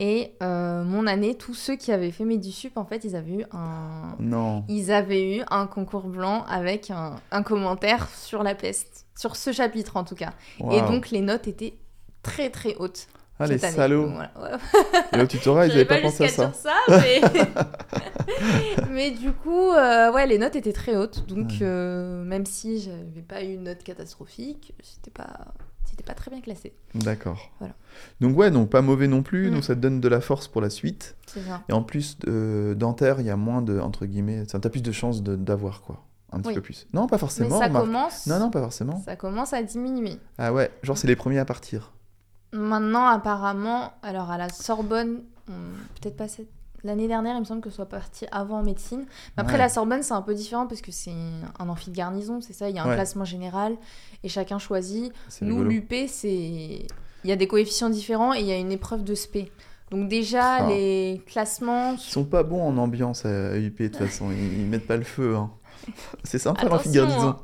Et 0.00 0.34
euh, 0.42 0.84
mon 0.84 1.06
année, 1.08 1.34
tous 1.36 1.54
ceux 1.54 1.74
qui 1.76 1.90
avaient 1.90 2.12
fait 2.12 2.24
Médisup, 2.24 2.76
en 2.76 2.84
fait, 2.84 3.02
ils 3.04 3.16
avaient 3.16 3.32
eu 3.34 3.44
un. 3.52 4.14
Non. 4.20 4.64
Ils 4.68 4.92
avaient 4.92 5.38
eu 5.38 5.42
un 5.50 5.66
concours 5.66 6.06
blanc 6.06 6.44
avec 6.48 6.90
un, 6.92 7.16
un 7.32 7.42
commentaire 7.42 8.08
sur 8.10 8.42
la 8.44 8.54
peste, 8.54 9.06
sur 9.18 9.34
ce 9.34 9.50
chapitre 9.52 9.96
en 9.96 10.04
tout 10.04 10.14
cas. 10.14 10.32
Et 10.70 10.80
donc 10.82 11.10
les 11.10 11.20
notes 11.20 11.48
étaient 11.48 11.74
très 12.22 12.50
très 12.50 12.76
hautes. 12.76 13.08
ah, 13.40 13.46
les 13.48 13.64
année. 13.64 13.74
salauds. 13.76 14.06
Donc, 14.06 14.14
voilà. 14.14 14.30
Ouais, 14.56 14.58
Et 15.12 15.16
le 15.16 15.26
tutorat, 15.28 15.66
ils 15.66 15.70
n'avaient 15.70 15.84
pas 15.84 16.00
pensé 16.00 16.24
à 16.24 16.28
ça. 16.28 16.52
ça, 16.52 16.74
mais... 16.88 17.20
mais 18.90 19.10
du 19.12 19.32
coup, 19.32 19.70
euh, 19.72 20.12
ouais, 20.12 20.26
les 20.26 20.38
notes 20.38 20.56
étaient 20.56 20.72
très 20.72 20.96
hautes. 20.96 21.26
Donc, 21.26 21.48
Ouais. 21.50 21.58
euh, 21.62 22.22
même 22.24 22.46
si 22.46 22.80
j'avais 22.80 23.22
pas 23.26 23.42
eu 23.42 23.54
une 23.54 23.64
note 23.64 23.82
catastrophique, 23.82 24.74
c'était 24.82 25.10
pas, 25.10 25.28
c'était 25.98 26.06
pas 26.06 26.14
très 26.14 26.30
bien 26.30 26.40
classé. 26.40 26.72
D'accord. 26.94 27.50
Voilà. 27.58 27.74
Donc 28.20 28.36
ouais, 28.38 28.50
donc 28.52 28.70
pas 28.70 28.82
mauvais 28.82 29.08
non 29.08 29.22
plus. 29.22 29.50
Mm. 29.50 29.54
Donc 29.54 29.64
ça 29.64 29.74
te 29.74 29.80
donne 29.80 30.00
de 30.00 30.08
la 30.08 30.20
force 30.20 30.46
pour 30.46 30.60
la 30.60 30.70
suite. 30.70 31.16
C'est 31.26 31.42
ça. 31.42 31.62
Et 31.68 31.72
en 31.72 31.82
plus, 31.82 32.16
euh, 32.28 32.74
dentaire, 32.74 33.20
il 33.20 33.26
y 33.26 33.30
a 33.30 33.36
moins 33.36 33.62
de, 33.62 33.80
entre 33.80 34.06
guillemets, 34.06 34.44
ça 34.46 34.60
t'as 34.60 34.70
plus 34.70 34.82
de 34.82 34.92
chances 34.92 35.22
de- 35.22 35.34
d'avoir 35.36 35.82
quoi. 35.82 36.04
Un 36.30 36.38
petit 36.40 36.48
Oui. 36.48 36.54
peu 36.54 36.60
plus. 36.60 36.86
Non, 36.92 37.06
pas 37.06 37.16
Mais 37.16 37.20
forcément. 37.20 37.58
ça 37.58 37.66
remarque. 37.66 37.86
commence, 37.86 38.26
Non, 38.26 38.38
non, 38.38 38.50
pas 38.50 38.60
forcément. 38.60 39.00
ça 39.04 39.16
commence 39.16 39.52
à 39.54 39.62
diminuer. 39.62 40.18
Ah 40.36 40.52
ouais, 40.52 40.70
genre 40.82 40.96
c'est 40.96 41.08
les 41.08 41.16
premiers 41.16 41.38
à 41.38 41.44
partir. 41.44 41.92
Maintenant, 42.52 43.06
apparemment, 43.06 43.92
alors 44.02 44.30
à 44.30 44.38
la 44.38 44.48
Sorbonne, 44.50 45.22
on- 45.48 45.52
peut-être 46.00 46.16
pas 46.16 46.28
cette... 46.28 46.48
l'année 46.84 47.08
dernière, 47.08 47.34
il 47.36 47.40
me 47.40 47.44
semble 47.44 47.60
que 47.60 47.70
ce 47.70 47.76
soit 47.76 47.86
parti 47.88 48.26
avant 48.32 48.58
en 48.58 48.62
médecine. 48.62 49.04
Mais 49.36 49.40
après, 49.42 49.54
Ouais. 49.54 49.58
la 49.58 49.68
Sorbonne, 49.68 50.02
c'est 50.02 50.14
un 50.14 50.22
peu 50.22 50.34
différent 50.34 50.66
parce 50.66 50.80
que 50.80 50.92
c'est 50.92 51.12
un 51.58 51.68
amphi 51.68 51.90
de 51.90 51.96
garnison, 51.96 52.40
c'est 52.40 52.52
ça. 52.52 52.68
Il 52.70 52.76
y 52.76 52.78
a 52.78 52.84
un 52.84 52.88
Ouais. 52.88 52.94
classement 52.94 53.24
général 53.24 53.76
et 54.24 54.28
chacun 54.28 54.58
choisit. 54.58 55.12
Nous, 55.42 55.62
l'UP, 55.62 55.92
c'est. 56.08 56.86
Il 57.24 57.30
y 57.30 57.32
a 57.32 57.36
des 57.36 57.48
coefficients 57.48 57.90
différents 57.90 58.32
et 58.34 58.40
il 58.40 58.46
y 58.46 58.52
a 58.52 58.56
une 58.56 58.70
épreuve 58.72 59.02
de 59.04 59.14
spé. 59.14 59.50
Donc, 59.90 60.08
déjà, 60.08 60.68
les 60.68 61.22
classements. 61.26 61.94
Ils 61.94 61.98
sont 61.98 62.24
pas 62.24 62.42
bons 62.42 62.62
en 62.62 62.76
ambiance 62.76 63.24
à 63.24 63.56
UP 63.58 63.78
de 63.82 63.88
toute 63.88 63.96
façon. 63.96 64.30
Ils, 64.30 64.60
ils 64.60 64.66
mettent 64.66 64.86
pas 64.86 64.96
le 64.98 65.04
feu. 65.04 65.34
hein. 65.36 65.50
C'est 66.24 66.38
sympa 66.38 66.62
Attention, 66.62 66.76
l'amphi-garnison. 66.76 67.36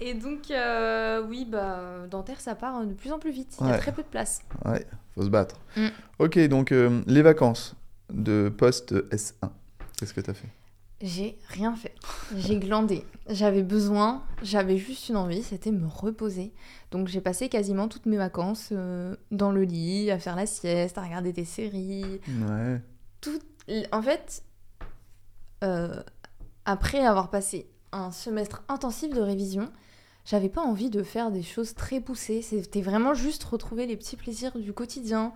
Et 0.00 0.14
donc, 0.14 0.50
euh, 0.50 1.22
oui, 1.26 1.46
bah, 1.48 2.06
dentaire, 2.10 2.40
ça 2.40 2.54
part 2.54 2.84
de 2.84 2.92
plus 2.92 3.12
en 3.12 3.18
plus 3.18 3.30
vite. 3.30 3.56
Il 3.60 3.68
y 3.68 3.70
a 3.70 3.78
très 3.78 3.92
peu 3.92 4.02
de 4.02 4.08
place. 4.08 4.42
Ouais, 4.64 4.84
faut 5.14 5.22
se 5.22 5.28
battre. 5.28 5.56
Mm. 5.76 5.88
Ok, 6.18 6.38
donc 6.48 6.72
euh, 6.72 7.02
les 7.06 7.22
vacances 7.22 7.74
de 8.12 8.52
poste 8.56 8.92
S1. 9.10 9.50
Qu'est-ce 9.98 10.12
que 10.12 10.20
t'as 10.20 10.34
fait? 10.34 10.48
J'ai 11.00 11.38
rien 11.48 11.74
fait. 11.74 11.94
J'ai 12.36 12.58
glandé. 12.58 13.04
J'avais 13.28 13.62
besoin, 13.62 14.22
j'avais 14.42 14.78
juste 14.78 15.08
une 15.08 15.16
envie, 15.16 15.42
c'était 15.42 15.70
me 15.70 15.86
reposer. 15.86 16.52
Donc 16.90 17.08
j'ai 17.08 17.20
passé 17.20 17.48
quasiment 17.48 17.88
toutes 17.88 18.06
mes 18.06 18.16
vacances 18.16 18.70
euh, 18.72 19.16
dans 19.30 19.50
le 19.50 19.64
lit, 19.64 20.10
à 20.10 20.18
faire 20.18 20.36
la 20.36 20.46
sieste, 20.46 20.96
à 20.96 21.02
regarder 21.02 21.32
des 21.32 21.44
séries. 21.44 22.20
Ouais. 22.28 22.80
En 23.92 24.02
fait, 24.02 24.42
euh, 25.64 26.02
après 26.64 27.04
avoir 27.04 27.30
passé 27.30 27.68
un 27.92 28.10
semestre 28.12 28.62
intensif 28.68 29.12
de 29.12 29.20
révision, 29.20 29.70
j'avais 30.24 30.48
pas 30.48 30.62
envie 30.62 30.90
de 30.90 31.02
faire 31.02 31.30
des 31.30 31.42
choses 31.42 31.74
très 31.74 32.00
poussées. 32.00 32.42
C'était 32.42 32.80
vraiment 32.82 33.14
juste 33.14 33.44
retrouver 33.44 33.86
les 33.86 33.96
petits 33.96 34.16
plaisirs 34.16 34.56
du 34.58 34.72
quotidien. 34.72 35.32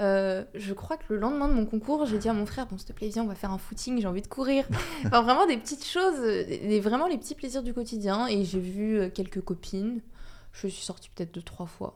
Euh, 0.00 0.44
je 0.54 0.72
crois 0.72 0.96
que 0.96 1.04
le 1.12 1.18
lendemain 1.18 1.48
de 1.48 1.52
mon 1.54 1.66
concours, 1.66 2.06
j'ai 2.06 2.18
dit 2.18 2.28
à 2.28 2.32
mon 2.32 2.46
frère 2.46 2.66
Bon, 2.66 2.76
s'il 2.78 2.88
te 2.88 2.92
plaît, 2.92 3.08
viens, 3.08 3.22
on 3.22 3.28
va 3.28 3.34
faire 3.34 3.52
un 3.52 3.58
footing, 3.58 4.00
j'ai 4.00 4.06
envie 4.06 4.22
de 4.22 4.26
courir. 4.26 4.66
enfin, 5.06 5.22
vraiment 5.22 5.46
des 5.46 5.56
petites 5.58 5.86
choses, 5.86 6.20
des- 6.20 6.80
vraiment 6.80 7.06
les 7.06 7.18
petits 7.18 7.34
plaisirs 7.34 7.62
du 7.62 7.72
quotidien. 7.74 8.26
Et 8.26 8.44
j'ai 8.44 8.60
vu 8.60 8.98
euh, 8.98 9.10
quelques 9.10 9.42
copines. 9.42 10.00
Je 10.52 10.66
suis 10.66 10.84
sortie 10.84 11.08
peut-être 11.14 11.32
deux, 11.32 11.42
trois 11.42 11.66
fois 11.66 11.94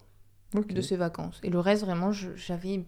De 0.54 0.80
ces 0.80 0.96
vacances. 0.96 1.38
Et 1.42 1.50
le 1.50 1.58
reste, 1.58 1.82
vraiment, 1.84 2.12
je- 2.12 2.34
j'avais, 2.36 2.84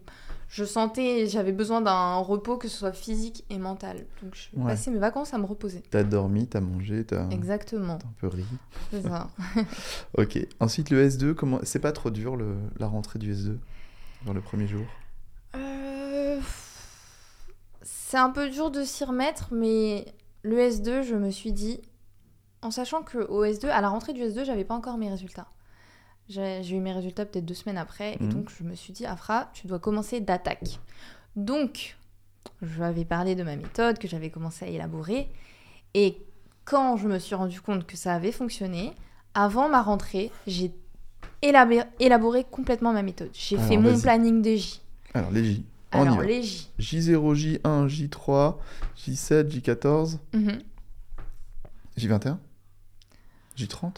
je 0.47 0.63
sentais, 0.65 1.27
j'avais 1.27 1.51
besoin 1.51 1.81
d'un 1.81 2.15
repos, 2.15 2.57
que 2.57 2.67
ce 2.67 2.75
soit 2.77 2.93
physique 2.93 3.43
et 3.51 3.59
mental. 3.59 4.05
Donc, 4.23 4.33
je 4.33 4.59
Ouais. 4.59 4.65
passais 4.71 4.89
mes 4.89 4.97
vacances 4.97 5.33
à 5.33 5.37
me 5.37 5.45
reposer. 5.45 5.83
T'as 5.91 6.03
dormi, 6.03 6.47
t'as 6.47 6.61
mangé, 6.61 7.03
t'as 7.05 7.29
Exactement, 7.29 7.97
t'as 7.99 8.07
un 8.07 8.13
peu 8.19 8.27
ri. 8.27 8.45
c'est 8.91 9.03
ça. 9.03 9.29
Ok. 10.17 10.39
Ensuite, 10.59 10.89
le 10.89 11.07
S2, 11.07 11.33
comment... 11.35 11.59
c'est 11.63 11.79
pas 11.79 11.91
trop 11.91 12.09
dur 12.09 12.35
le... 12.37 12.55
la 12.79 12.87
rentrée 12.87 13.19
du 13.19 13.33
S2 13.35 13.57
dans 14.25 14.33
le 14.33 14.41
premier 14.41 14.65
jour? 14.67 14.85
Euh, 15.55 16.39
C'est 17.81 18.17
un 18.17 18.29
peu 18.31 18.49
dur 18.49 18.71
de 18.71 18.83
s'y 18.83 19.03
remettre, 19.03 19.49
mais 19.53 20.05
le 20.43 20.57
S2, 20.57 21.03
je 21.03 21.15
me 21.15 21.29
suis 21.29 21.51
dit, 21.51 21.81
en 22.61 22.71
sachant 22.71 23.03
que 23.03 23.17
au 23.19 23.43
S2, 23.45 23.67
à 23.67 23.81
la 23.81 23.89
rentrée 23.89 24.13
du 24.13 24.21
S2, 24.21 24.43
j'avais 24.45 24.63
pas 24.65 24.73
encore 24.75 24.97
mes 24.97 25.09
résultats. 25.09 25.47
J'ai 26.29 26.69
eu 26.75 26.79
mes 26.79 26.93
résultats 26.93 27.25
peut-être 27.25 27.45
deux 27.45 27.53
semaines 27.55 27.77
après, 27.79 28.13
et 28.13 28.23
Mhm. 28.23 28.29
donc 28.33 28.49
je 28.55 28.63
me 28.63 28.75
suis 28.75 28.93
dit, 28.93 29.05
Afra, 29.05 29.49
tu 29.53 29.65
dois 29.67 29.79
commencer 29.79 30.19
d'attaque. 30.21 30.79
Donc, 31.35 31.97
je 32.61 32.75
lui 32.75 32.83
avais 32.83 33.05
parlé 33.05 33.35
de 33.35 33.43
ma 33.43 33.55
méthode 33.55 33.97
que 33.97 34.07
j'avais 34.07 34.29
commencé 34.29 34.65
à 34.65 34.67
élaborer, 34.67 35.27
et 35.95 36.17
quand 36.65 36.97
je 36.97 37.07
me 37.07 37.17
suis 37.17 37.33
rendu 37.35 37.59
compte 37.61 37.87
que 37.87 37.97
ça 37.97 38.13
avait 38.13 38.31
fonctionné, 38.31 38.91
avant 39.33 39.69
ma 39.69 39.81
rentrée, 39.81 40.31
j'ai 40.45 40.71
élaboré, 41.41 41.81
élaboré 41.99 42.43
complètement 42.43 42.93
ma 42.93 43.01
méthode. 43.01 43.29
J'ai 43.33 43.57
fait 43.57 43.77
mon 43.77 43.99
planning 43.99 44.41
de 44.43 44.55
J. 44.55 44.81
Alors, 45.15 45.31
les 45.31 45.43
J. 45.43 45.65
On 45.93 45.99
y 46.03 46.07
Alors, 46.07 46.17
va. 46.17 46.25
les 46.25 46.43
J. 46.43 46.69
J0, 46.77 47.33
J1, 47.33 47.87
J3, 47.87 48.57
J7, 48.95 49.49
J14, 49.49 50.19
Mhm. 50.33 50.59
J21 51.97 52.37
J30 53.57 53.95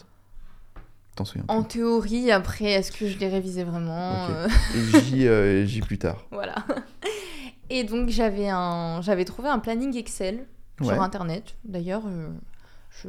T'en 1.16 1.24
souviens 1.24 1.44
En 1.48 1.62
théorie, 1.62 2.30
après, 2.30 2.66
est-ce 2.72 2.90
que 2.92 3.06
je 3.06 3.18
l'ai 3.18 3.28
révisé 3.28 3.64
vraiment 3.64 4.24
Ok. 4.24 4.30
euh. 4.30 4.48
Et 5.14 5.28
euh, 5.28 5.62
et 5.62 5.66
J 5.66 5.80
plus 5.80 5.98
tard. 5.98 6.24
Voilà. 6.30 6.54
Et 7.70 7.84
donc, 7.84 8.08
j'avais 8.08 8.48
un... 8.48 9.00
trouvé 9.26 9.48
un 9.48 9.58
planning 9.58 9.96
Excel 9.96 10.46
Ouais. 10.80 10.86
sur 10.88 11.02
Internet. 11.02 11.54
D'ailleurs, 11.64 12.02
euh, 12.06 12.28
je... 13.02 13.08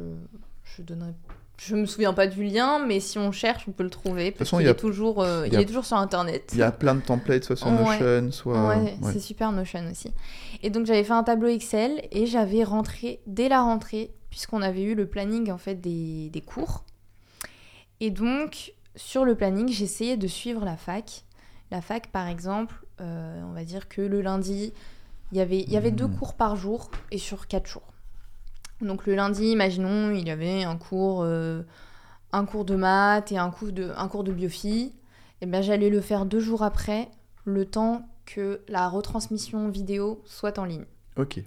je 0.76 0.82
donnerai... 0.82 1.10
Je 1.56 1.76
me 1.76 1.86
souviens 1.86 2.12
pas 2.12 2.26
du 2.26 2.42
lien, 2.44 2.84
mais 2.84 2.98
si 3.00 3.16
on 3.18 3.30
cherche, 3.32 3.64
on 3.68 3.72
peut 3.72 3.84
le 3.84 3.90
trouver. 3.90 4.32
Parce 4.32 4.50
façon, 4.50 4.56
qu'il 4.58 4.64
il 4.64 4.66
y 4.66 4.68
a- 4.68 4.72
est, 4.72 4.76
toujours, 4.76 5.22
euh, 5.22 5.44
il 5.46 5.52
il 5.52 5.54
y 5.54 5.56
a- 5.56 5.60
est 5.60 5.66
toujours 5.66 5.84
sur 5.86 5.96
Internet. 5.96 6.50
Il 6.52 6.58
y 6.58 6.62
a 6.62 6.72
plein 6.72 6.94
de 6.96 7.00
templates, 7.00 7.44
soit 7.44 7.56
sur 7.56 7.68
Ouais. 7.68 7.98
Notion, 8.00 8.32
soit. 8.32 8.68
Ouais, 8.68 8.76
ouais. 9.00 9.12
c'est 9.12 9.20
super 9.20 9.52
Notion 9.52 9.88
aussi. 9.90 10.10
Et 10.64 10.70
donc 10.70 10.84
j'avais 10.86 11.04
fait 11.04 11.12
un 11.12 11.22
tableau 11.22 11.46
Excel 11.48 12.02
et 12.10 12.26
j'avais 12.26 12.64
rentré 12.64 13.20
dès 13.28 13.48
la 13.48 13.62
rentrée, 13.62 14.10
puisqu'on 14.30 14.62
avait 14.62 14.82
eu 14.82 14.94
le 14.96 15.06
planning 15.06 15.50
en 15.52 15.58
fait 15.58 15.76
des, 15.80 16.28
des 16.30 16.40
cours. 16.40 16.84
Et 18.00 18.10
donc 18.10 18.72
sur 18.96 19.24
le 19.24 19.34
planning, 19.34 19.68
j'essayais 19.68 20.16
de 20.16 20.26
suivre 20.26 20.64
la 20.64 20.76
fac. 20.76 21.24
La 21.70 21.80
fac, 21.80 22.08
par 22.12 22.28
exemple, 22.28 22.74
euh, 23.00 23.42
on 23.44 23.52
va 23.52 23.64
dire 23.64 23.88
que 23.88 24.00
le 24.02 24.20
lundi, 24.20 24.72
il 25.32 25.38
y 25.38 25.40
avait, 25.40 25.60
il 25.60 25.70
y 25.70 25.76
avait 25.76 25.90
deux 25.90 26.06
Mhm. 26.06 26.16
cours 26.16 26.34
par 26.34 26.56
jour 26.56 26.90
et 27.10 27.18
sur 27.18 27.48
quatre 27.48 27.66
jours. 27.66 27.92
Donc 28.80 29.06
le 29.06 29.14
lundi, 29.14 29.46
imaginons, 29.46 30.12
il 30.12 30.26
y 30.26 30.30
avait 30.30 30.62
un 30.64 30.76
cours, 30.76 31.22
euh, 31.22 31.62
un 32.32 32.44
cours 32.44 32.64
de 32.64 32.76
maths 32.76 33.32
et 33.32 33.38
un 33.38 33.50
cours 33.50 33.72
de, 33.72 33.92
un 33.96 34.08
cours 34.08 34.24
de. 34.24 34.32
Et 35.40 35.46
bien 35.46 35.62
j'allais 35.62 35.90
le 35.90 36.00
faire 36.00 36.26
deux 36.26 36.40
jours 36.40 36.62
après, 36.62 37.08
le 37.44 37.64
temps 37.64 38.08
que 38.26 38.60
la 38.68 38.88
retransmission 38.88 39.68
vidéo 39.68 40.22
soit 40.24 40.58
en 40.58 40.64
ligne. 40.64 40.86
Ok. 41.16 41.40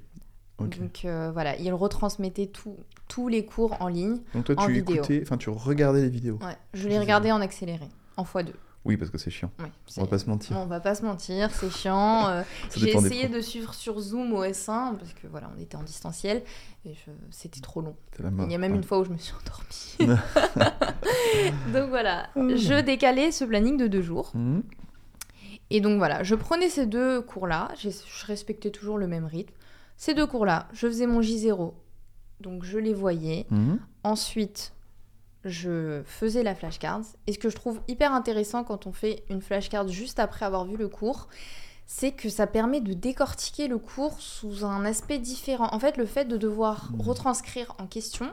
Donc 0.59 1.01
euh, 1.05 1.29
voilà, 1.31 1.55
il 1.57 1.71
retransmettait 1.73 2.51
tous 3.07 3.27
les 3.27 3.45
cours 3.45 3.77
en 3.81 3.87
ligne. 3.87 4.17
Donc 4.33 4.45
toi, 4.45 4.55
en 4.57 4.65
tu 4.65 4.73
vidéo. 4.73 4.95
écoutais, 4.95 5.19
enfin, 5.23 5.37
tu 5.37 5.49
regardais 5.49 6.01
les 6.01 6.09
vidéos. 6.09 6.39
Ouais, 6.41 6.57
je 6.73 6.87
les 6.87 6.97
regardais 6.99 7.31
en 7.31 7.41
accéléré, 7.41 7.87
en 8.17 8.23
x2. 8.23 8.51
Oui, 8.85 8.95
parce 8.95 9.11
que 9.11 9.17
c'est 9.17 9.29
chiant. 9.31 9.51
Oui, 9.59 9.65
On 9.97 10.01
va 10.01 10.07
pas 10.07 10.17
se 10.17 10.29
mentir. 10.29 10.55
On 10.57 10.65
va 10.65 10.79
pas 10.79 10.95
se 10.95 11.03
mentir, 11.03 11.51
c'est 11.51 11.69
chiant. 11.69 12.25
euh, 12.29 12.41
J'ai 12.75 12.95
essayé 12.95 13.27
de 13.27 13.41
suivre 13.41 13.73
sur 13.73 13.99
Zoom 13.99 14.31
au 14.33 14.43
S1 14.45 14.95
parce 14.97 15.13
que 15.13 15.27
voilà, 15.27 15.51
on 15.55 15.61
était 15.61 15.75
en 15.75 15.83
distanciel 15.83 16.41
et 16.85 16.93
je- 16.93 17.11
c'était 17.29 17.59
trop 17.59 17.81
long. 17.81 17.95
Il 18.17 18.51
y 18.51 18.55
a 18.55 18.57
même 18.57 18.71
Ouais. 18.71 18.77
une 18.77 18.83
fois 18.83 18.99
où 18.99 19.03
je 19.05 19.09
me 19.11 19.17
suis 19.17 19.33
endormie. 19.33 20.15
donc 21.73 21.89
voilà, 21.89 22.29
Ah. 22.35 22.39
je 22.55 22.79
décalais 22.81 23.31
ce 23.31 23.43
planning 23.45 23.77
de 23.77 23.87
deux 23.87 24.01
jours. 24.01 24.31
Mhm. 24.35 24.63
Et 25.69 25.81
donc 25.81 25.97
voilà, 25.97 26.23
je 26.23 26.33
prenais 26.35 26.69
ces 26.69 26.85
deux 26.85 27.21
cours-là, 27.21 27.69
je 27.77 27.89
respectais 28.25 28.69
toujours 28.71 28.97
le 28.97 29.07
même 29.07 29.25
rythme. 29.25 29.53
Ces 29.97 30.13
deux 30.13 30.27
cours-là, 30.27 30.67
je 30.73 30.87
faisais 30.87 31.07
mon 31.07 31.21
J0, 31.21 31.73
donc 32.39 32.63
je 32.63 32.77
les 32.77 32.93
voyais. 32.93 33.47
Mhm. 33.49 33.79
Ensuite, 34.03 34.73
je 35.43 36.01
faisais 36.05 36.43
la 36.43 36.53
flashcard. 36.55 37.01
Et 37.25 37.33
ce 37.33 37.39
que 37.39 37.49
je 37.49 37.55
trouve 37.55 37.81
hyper 37.87 38.13
intéressant 38.13 38.63
quand 38.63 38.85
on 38.87 38.91
fait 38.91 39.23
une 39.29 39.41
flashcard 39.41 39.87
juste 39.87 40.19
après 40.19 40.45
avoir 40.45 40.65
vu 40.65 40.77
le 40.77 40.87
cours, 40.87 41.27
c'est 41.87 42.11
que 42.11 42.29
ça 42.29 42.47
permet 42.47 42.81
de 42.81 42.93
décortiquer 42.93 43.67
le 43.67 43.77
cours 43.77 44.19
sous 44.19 44.65
un 44.65 44.83
aspect 44.85 45.19
différent. 45.19 45.69
En 45.71 45.79
fait, 45.79 45.97
le 45.97 46.05
fait 46.05 46.25
de 46.25 46.37
devoir 46.37 46.91
Mhm. 46.93 47.01
retranscrire 47.01 47.75
en 47.79 47.87
question, 47.87 48.29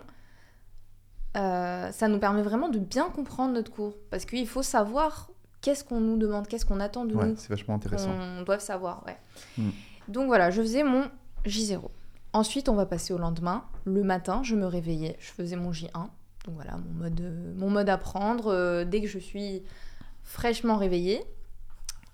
euh, 1.37 1.91
ça 1.93 2.09
nous 2.09 2.19
permet 2.19 2.43
vraiment 2.43 2.69
de 2.69 2.79
bien 2.79 3.09
comprendre 3.11 3.53
notre 3.55 3.71
cours. 3.73 3.95
Parce 4.11 4.25
qu'il 4.25 4.47
faut 4.47 4.63
savoir 4.63 5.31
qu'est-ce 5.61 5.83
qu'on 5.85 6.01
nous 6.01 6.17
demande, 6.17 6.47
qu'est-ce 6.47 6.67
qu'on 6.67 6.81
attend 6.81 7.05
de 7.05 7.15
Ouais, 7.15 7.27
nous 7.27 7.37
c'est 7.37 7.49
vachement 7.49 7.75
intéressant. 7.77 8.11
on 8.39 8.43
doit 8.43 8.59
savoir, 8.59 9.03
ouais. 9.07 9.17
Mm. 9.59 9.71
Donc 10.09 10.27
voilà, 10.27 10.51
je 10.51 10.61
faisais 10.61 10.83
mon 10.85 11.05
J0. 11.47 11.91
Ensuite, 12.33 12.69
on 12.69 12.75
va 12.75 12.87
passer 12.87 13.15
au 13.15 13.19
lendemain. 13.19 13.65
Le 13.85 14.03
matin, 14.03 14.43
je 14.43 14.57
me 14.57 14.67
réveillais, 14.67 15.17
je 15.21 15.31
faisais 15.31 15.57
mon 15.57 15.71
J1. 15.71 16.09
Donc 16.45 16.55
voilà, 16.57 16.77
mon 16.77 17.05
mode, 17.05 17.21
euh, 17.21 17.55
mon 17.57 17.71
mode 17.71 17.89
à 17.89 17.97
prendre 17.97 18.49
euh, 18.49 18.85
dès 18.85 19.01
que 19.01 19.07
je 19.07 19.19
suis 19.19 19.63
fraîchement 20.23 20.77
réveillée. 20.77 21.23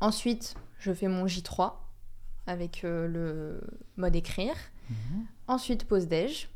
Ensuite, 0.01 0.55
je 0.79 0.93
fais 0.93 1.09
mon 1.09 1.27
J3 1.27 1.73
avec 2.47 2.85
euh, 2.85 3.09
le 3.09 3.61
mode 3.97 4.15
écrire. 4.15 4.55
Mhm. 4.89 5.27
Ensuite, 5.49 5.85
pause 5.87 6.07
déj. 6.07 6.49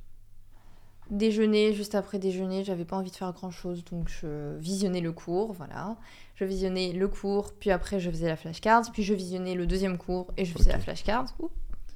Déjeuner, 1.10 1.74
juste 1.74 1.94
après 1.94 2.18
déjeuner, 2.18 2.64
j'avais 2.64 2.86
pas 2.86 2.96
envie 2.96 3.10
de 3.10 3.16
faire 3.16 3.32
grand 3.34 3.50
chose, 3.50 3.84
donc 3.84 4.08
je 4.08 4.56
visionnais 4.56 5.02
le 5.02 5.12
cours, 5.12 5.52
voilà. 5.52 5.96
Je 6.34 6.46
visionnais 6.46 6.92
le 6.92 7.08
cours, 7.08 7.52
puis 7.52 7.70
après 7.70 8.00
je 8.00 8.10
faisais 8.10 8.26
la 8.26 8.36
flashcard, 8.36 8.90
puis 8.90 9.02
je 9.02 9.12
visionnais 9.12 9.54
le 9.54 9.66
deuxième 9.66 9.98
cours 9.98 10.32
et 10.38 10.46
je 10.46 10.56
faisais 10.56 10.72
la 10.72 10.80
flashcard. 10.80 11.26
Oups, 11.38 11.52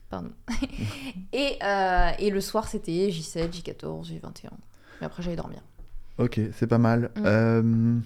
pardon. 0.08 0.30
et, 1.32 1.58
euh, 1.62 2.10
et 2.18 2.30
le 2.30 2.40
soir, 2.40 2.68
c'était 2.68 3.08
J7, 3.08 3.50
J14, 3.50 4.10
J21. 4.10 4.50
Et 5.00 5.04
après, 5.04 5.22
j'allais 5.22 5.36
dormir. 5.36 5.60
Ok, 6.18 6.40
c'est 6.52 6.66
pas 6.66 6.78
mal. 6.78 7.10
Mm. 7.16 7.22
Euh, 7.24 8.00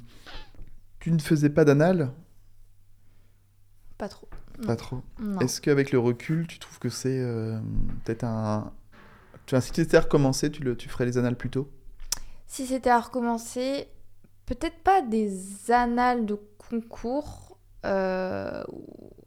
tu 1.01 1.11
ne 1.11 1.19
faisais 1.19 1.51
pas 1.51 1.65
d'anal? 1.65 2.13
Pas 3.99 4.09
trop. 4.09 4.29
Pas 4.67 4.77
trop. 4.77 5.03
Est-ce 5.41 5.61
qu'avec 5.61 5.93
le 5.93 5.99
recul, 5.99 6.47
tu 6.47 6.59
trouves 6.59 6.79
que 6.79 6.89
c'est 6.89 7.19
euh, 7.19 7.59
peut-être 8.05 8.25
un. 8.25 8.73
Tu 9.47 9.61
si 9.61 9.73
tu 9.73 9.81
étais 9.81 9.97
à 9.97 10.01
recommencer, 10.01 10.51
tu, 10.51 10.63
le, 10.63 10.77
tu 10.77 10.89
ferais 10.89 11.05
les 11.05 11.19
annales 11.19 11.37
plus 11.37 11.51
tôt? 11.51 11.71
Si 12.47 12.67
c'était 12.67 12.91
à 12.91 13.01
recommencer, 13.01 13.89
peut-être 14.47 14.79
pas 14.83 15.03
des 15.03 15.71
annales 15.71 16.27
de 16.27 16.39
concours, 16.59 17.59
euh, 17.85 18.63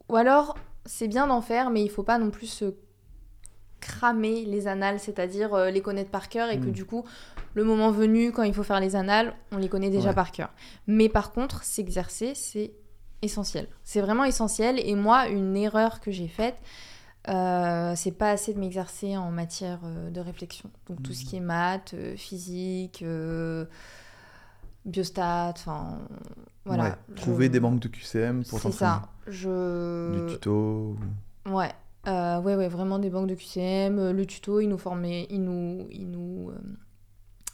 ou 0.08 0.16
alors 0.16 0.56
c'est 0.86 1.08
bien 1.08 1.26
d'en 1.26 1.40
faire, 1.40 1.70
mais 1.70 1.82
il 1.82 1.90
faut 1.90 2.02
pas 2.02 2.18
non 2.18 2.30
plus 2.30 2.46
se 2.46 2.74
cramer 3.80 4.44
les 4.44 4.66
annales, 4.68 4.98
c'est-à-dire 4.98 5.54
euh, 5.54 5.70
les 5.70 5.80
connaître 5.82 6.10
par 6.10 6.28
cœur 6.28 6.48
et 6.50 6.58
que 6.58 6.66
Mm. 6.66 6.72
du 6.72 6.84
coup, 6.84 7.04
le 7.54 7.62
moment 7.64 7.90
venu, 7.90 8.32
quand 8.32 8.42
il 8.42 8.54
faut 8.54 8.62
faire 8.62 8.80
les 8.80 8.96
annales, 8.96 9.34
on 9.52 9.58
les 9.58 9.68
connaît 9.68 9.90
déjà 9.90 10.08
Ouais. 10.10 10.14
par 10.14 10.32
cœur. 10.32 10.50
Mais 10.86 11.08
par 11.08 11.32
contre, 11.32 11.62
s'exercer, 11.62 12.34
c'est 12.34 12.72
essentiel. 13.22 13.68
C'est 13.84 14.00
vraiment 14.00 14.24
essentiel. 14.24 14.78
Et 14.80 14.94
moi, 14.94 15.28
une 15.28 15.56
erreur 15.56 16.00
que 16.00 16.10
j'ai 16.10 16.28
faite, 16.28 16.56
euh, 17.28 17.92
c'est 17.96 18.12
pas 18.12 18.30
assez 18.30 18.54
de 18.54 18.58
m'exercer 18.60 19.16
en 19.16 19.30
matière 19.30 19.80
euh, 19.84 20.10
de 20.10 20.20
réflexion. 20.20 20.70
Donc 20.88 21.02
tout 21.02 21.12
ce 21.12 21.22
Mhm. 21.22 21.28
qui 21.28 21.36
est 21.36 21.40
maths, 21.40 21.94
physique, 22.16 23.02
euh, 23.02 23.66
biostat, 24.86 25.50
enfin 25.56 25.98
voilà. 26.64 26.84
Ouais, 26.84 26.92
Je- 27.10 27.20
Trouver 27.20 27.48
des 27.48 27.60
banques 27.60 27.80
de 27.80 27.88
QCM 27.88 28.44
pour 28.44 28.58
C'est 28.60 28.72
ça. 28.72 29.08
Je 29.26 30.26
Du 30.26 30.34
tuto. 30.34 30.96
ou- 31.46 31.52
Ouais. 31.54 31.70
Euh, 32.08 32.40
ouais, 32.40 32.54
ouais, 32.54 32.68
vraiment 32.68 32.98
des 33.00 33.10
banques 33.10 33.26
de 33.28 33.34
QCM. 33.34 33.98
Euh, 33.98 34.12
Le 34.12 34.24
tuto, 34.26 34.60
il 34.60 34.68
nous 34.68 34.78
formait, 34.78 35.26
il 35.30 35.42
nous, 35.42 35.88
il 35.90 36.08
nous, 36.10 36.50
euh, 36.50 36.58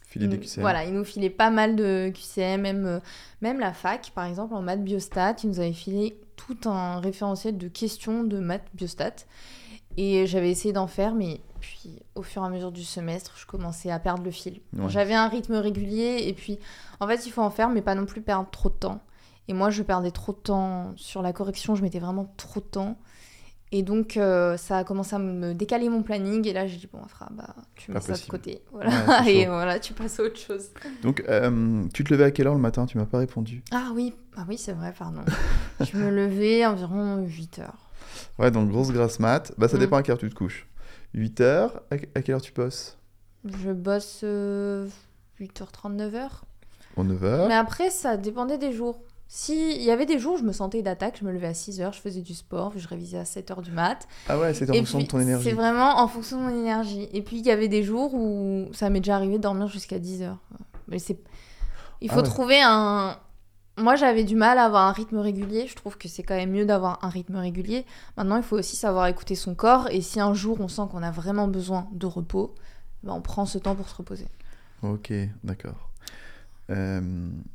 Filer 0.06 0.26
il 0.26 0.30
des 0.30 0.38
QCM. 0.40 0.60
Voilà, 0.62 0.84
il 0.84 0.92
nous 0.92 1.04
filait 1.04 1.30
pas 1.30 1.48
mal 1.50 1.74
de 1.74 2.10
QCM, 2.14 2.60
même, 2.60 3.00
même 3.40 3.58
la 3.60 3.72
fac, 3.72 4.12
par 4.14 4.26
exemple, 4.26 4.52
en 4.54 4.60
maths 4.60 4.84
biostat, 4.84 5.36
il 5.42 5.48
nous 5.50 5.60
avait 5.60 5.72
filé 5.72 6.20
tout 6.36 6.68
un 6.68 7.00
référentiel 7.00 7.56
de 7.56 7.68
questions 7.68 8.24
de 8.24 8.38
maths 8.38 8.66
biostat. 8.74 9.14
Et 9.96 10.26
j'avais 10.26 10.50
essayé 10.50 10.72
d'en 10.74 10.86
faire, 10.86 11.14
mais 11.14 11.40
puis 11.62 12.00
au 12.14 12.22
fur 12.22 12.42
et 12.42 12.46
à 12.46 12.50
mesure 12.50 12.72
du 12.72 12.84
semestre, 12.84 13.32
je 13.38 13.46
commençais 13.46 13.90
à 13.90 13.98
perdre 13.98 14.22
le 14.22 14.30
fil. 14.30 14.60
Ouais. 14.76 14.88
J'avais 14.88 15.14
un 15.14 15.28
rythme 15.28 15.54
régulier, 15.54 16.24
et 16.26 16.34
puis 16.34 16.58
en 17.00 17.06
fait, 17.06 17.24
il 17.26 17.30
faut 17.30 17.40
en 17.42 17.50
faire, 17.50 17.70
mais 17.70 17.80
pas 17.82 17.94
non 17.94 18.04
plus 18.04 18.20
perdre 18.20 18.50
trop 18.50 18.68
de 18.68 18.74
temps. 18.74 19.00
Et 19.48 19.54
moi, 19.54 19.70
je 19.70 19.82
perdais 19.82 20.10
trop 20.10 20.32
de 20.32 20.38
temps 20.38 20.92
sur 20.96 21.22
la 21.22 21.32
correction, 21.32 21.74
je 21.74 21.82
mettais 21.82 21.98
vraiment 21.98 22.32
trop 22.36 22.60
de 22.60 22.66
temps. 22.66 22.98
Et 23.74 23.82
donc, 23.82 24.18
euh, 24.18 24.58
ça 24.58 24.76
a 24.78 24.84
commencé 24.84 25.16
à 25.16 25.18
me 25.18 25.54
décaler 25.54 25.88
mon 25.88 26.02
planning. 26.02 26.46
Et 26.46 26.52
là, 26.52 26.66
j'ai 26.66 26.76
dit, 26.76 26.88
bon, 26.92 27.00
Afra, 27.02 27.28
bah, 27.32 27.54
tu 27.74 27.90
mets 27.90 28.00
ça 28.02 28.12
de 28.12 28.18
côté. 28.28 28.62
Voilà. 28.70 28.90
et 29.26 29.46
voilà, 29.46 29.80
tu 29.80 29.94
passes 29.94 30.20
à 30.20 30.24
autre 30.24 30.38
chose. 30.38 30.68
Donc, 31.02 31.24
euh, 31.28 31.82
tu 31.94 32.04
te 32.04 32.12
levais 32.12 32.24
à 32.24 32.30
quelle 32.30 32.46
heure 32.48 32.54
le 32.54 32.60
matin? 32.60 32.84
Tu 32.84 32.98
m'as 32.98 33.06
pas 33.06 33.16
répondu. 33.18 33.62
Ah 33.70 33.88
oui, 33.94 34.12
ah 34.36 34.44
oui 34.46 34.58
c'est 34.58 34.72
vrai, 34.74 34.92
pardon. 34.98 35.22
je 35.80 35.96
me 35.96 36.10
levais 36.10 36.66
environ 36.66 37.16
8 37.24 37.60
heures. 37.60 37.88
Ouais, 38.38 38.50
donc 38.50 38.68
grosse 38.68 38.90
grasse 38.92 39.18
mat. 39.20 39.52
Bah, 39.56 39.68
ça 39.68 39.78
Mm. 39.78 39.80
dépend 39.80 39.96
à 39.96 40.02
quelle 40.02 40.12
heure 40.12 40.18
tu 40.18 40.28
te 40.28 40.34
couches. 40.34 40.66
8 41.14 41.40
heures. 41.40 41.82
À, 41.90 41.98
quelle 41.98 42.34
heure 42.34 42.42
tu 42.42 42.52
bosses? 42.52 42.96
Je 43.44 43.70
bosse 43.72 44.20
euh, 44.24 44.88
8h30, 45.40 45.96
9h. 45.96 46.28
Bon, 46.96 47.04
9 47.04 47.24
heures. 47.24 47.48
Mais 47.48 47.54
après, 47.54 47.90
ça 47.90 48.16
dépendait 48.16 48.58
des 48.58 48.72
jours. 48.72 49.00
Si 49.28 49.76
il 49.76 49.82
y 49.82 49.90
avait 49.90 50.04
des 50.04 50.18
jours 50.18 50.34
où 50.34 50.38
je 50.38 50.42
me 50.42 50.52
sentais 50.52 50.82
d'attaque, 50.82 51.16
je 51.18 51.24
me 51.24 51.32
levais 51.32 51.46
à 51.46 51.52
6h, 51.52 51.94
je 51.94 52.00
faisais 52.00 52.20
du 52.20 52.34
sport, 52.34 52.70
puis 52.70 52.80
je 52.80 52.88
révisais 52.88 53.18
à 53.18 53.22
7h 53.22 53.62
du 53.62 53.70
mat. 53.70 54.06
Ah 54.28 54.38
ouais, 54.38 54.52
c'est 54.52 54.68
en 54.70 54.74
fonction 54.74 54.98
puis, 54.98 55.06
de 55.06 55.10
ton 55.10 55.20
énergie. 55.20 55.48
C'est 55.48 55.54
vraiment 55.56 56.00
en 56.00 56.06
fonction 56.06 56.36
de 56.38 56.42
mon 56.42 56.60
énergie. 56.60 57.08
Et 57.14 57.22
puis, 57.22 57.38
il 57.38 57.46
y 57.46 57.50
avait 57.50 57.68
des 57.68 57.82
jours 57.82 58.12
où 58.12 58.68
ça 58.72 58.90
m'est 58.90 59.00
déjà 59.00 59.16
arrivé 59.16 59.38
de 59.38 59.42
dormir 59.42 59.68
jusqu'à 59.68 59.98
10h. 59.98 60.36
Mais 60.88 60.98
c'est... 60.98 61.18
Il 62.02 62.10
Ah 62.10 62.14
faut 62.14 62.20
ouais. 62.20 62.26
trouver 62.26 62.60
un... 62.62 63.16
Moi, 63.78 63.96
j'avais 63.96 64.24
du 64.24 64.36
mal 64.36 64.58
à 64.58 64.64
avoir 64.64 64.86
un 64.86 64.92
rythme 64.92 65.16
régulier. 65.18 65.66
Je 65.66 65.74
trouve 65.74 65.96
que 65.96 66.06
c'est 66.08 66.22
quand 66.22 66.34
même 66.36 66.50
mieux 66.50 66.66
d'avoir 66.66 67.02
un 67.04 67.08
rythme 67.08 67.36
régulier. 67.36 67.86
Maintenant, 68.16 68.36
il 68.36 68.42
faut 68.42 68.58
aussi 68.58 68.76
savoir 68.76 69.06
écouter 69.06 69.34
son 69.34 69.54
corps. 69.54 69.88
Et 69.90 70.02
si 70.02 70.20
un 70.20 70.34
jour, 70.34 70.60
on 70.60 70.68
sent 70.68 70.82
qu'on 70.90 71.02
a 71.02 71.10
vraiment 71.10 71.48
besoin 71.48 71.88
de 71.92 72.04
repos, 72.06 72.54
ben, 73.02 73.12
on 73.14 73.22
prend 73.22 73.46
ce 73.46 73.56
temps 73.58 73.74
pour 73.74 73.88
se 73.88 73.94
reposer. 73.96 74.26
Ok, 74.82 75.12
d'accord. 75.42 75.88
Euh, 76.70 77.00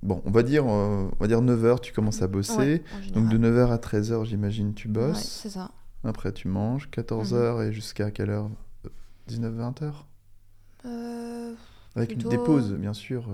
bon, 0.03 0.22
on 0.26 0.32
va 0.32 0.43
dire, 0.43 0.63
euh, 0.68 1.07
on 1.11 1.18
va 1.20 1.28
dire 1.28 1.41
9h, 1.41 1.80
tu 1.82 1.93
commences 1.93 2.22
à 2.22 2.28
bosser. 2.28 2.57
Ouais, 2.57 2.84
Donc 3.13 3.26
de 3.30 3.38
général. 3.38 3.70
9h 3.70 3.72
à 3.72 3.78
13h, 3.78 4.26
j'imagine, 4.26 4.74
tu 4.74 4.88
Ouais, 4.88 4.93
bosses. 4.93 5.24
c'est 5.43 5.49
ça. 5.49 5.70
Après, 6.03 6.32
tu 6.32 6.47
manges. 6.47 6.89
14h 6.91 7.68
et 7.68 7.74
jusqu'à 7.74 8.11
quelle 8.11 8.32
heure? 8.32 8.49
19-20h 9.30 9.91
Euh, 10.86 11.53
Avec 11.95 12.09
Plutôt- 12.09 12.30
des 12.30 12.38
pauses, 12.38 12.74
bien 12.74 12.93
sûr. 12.93 13.26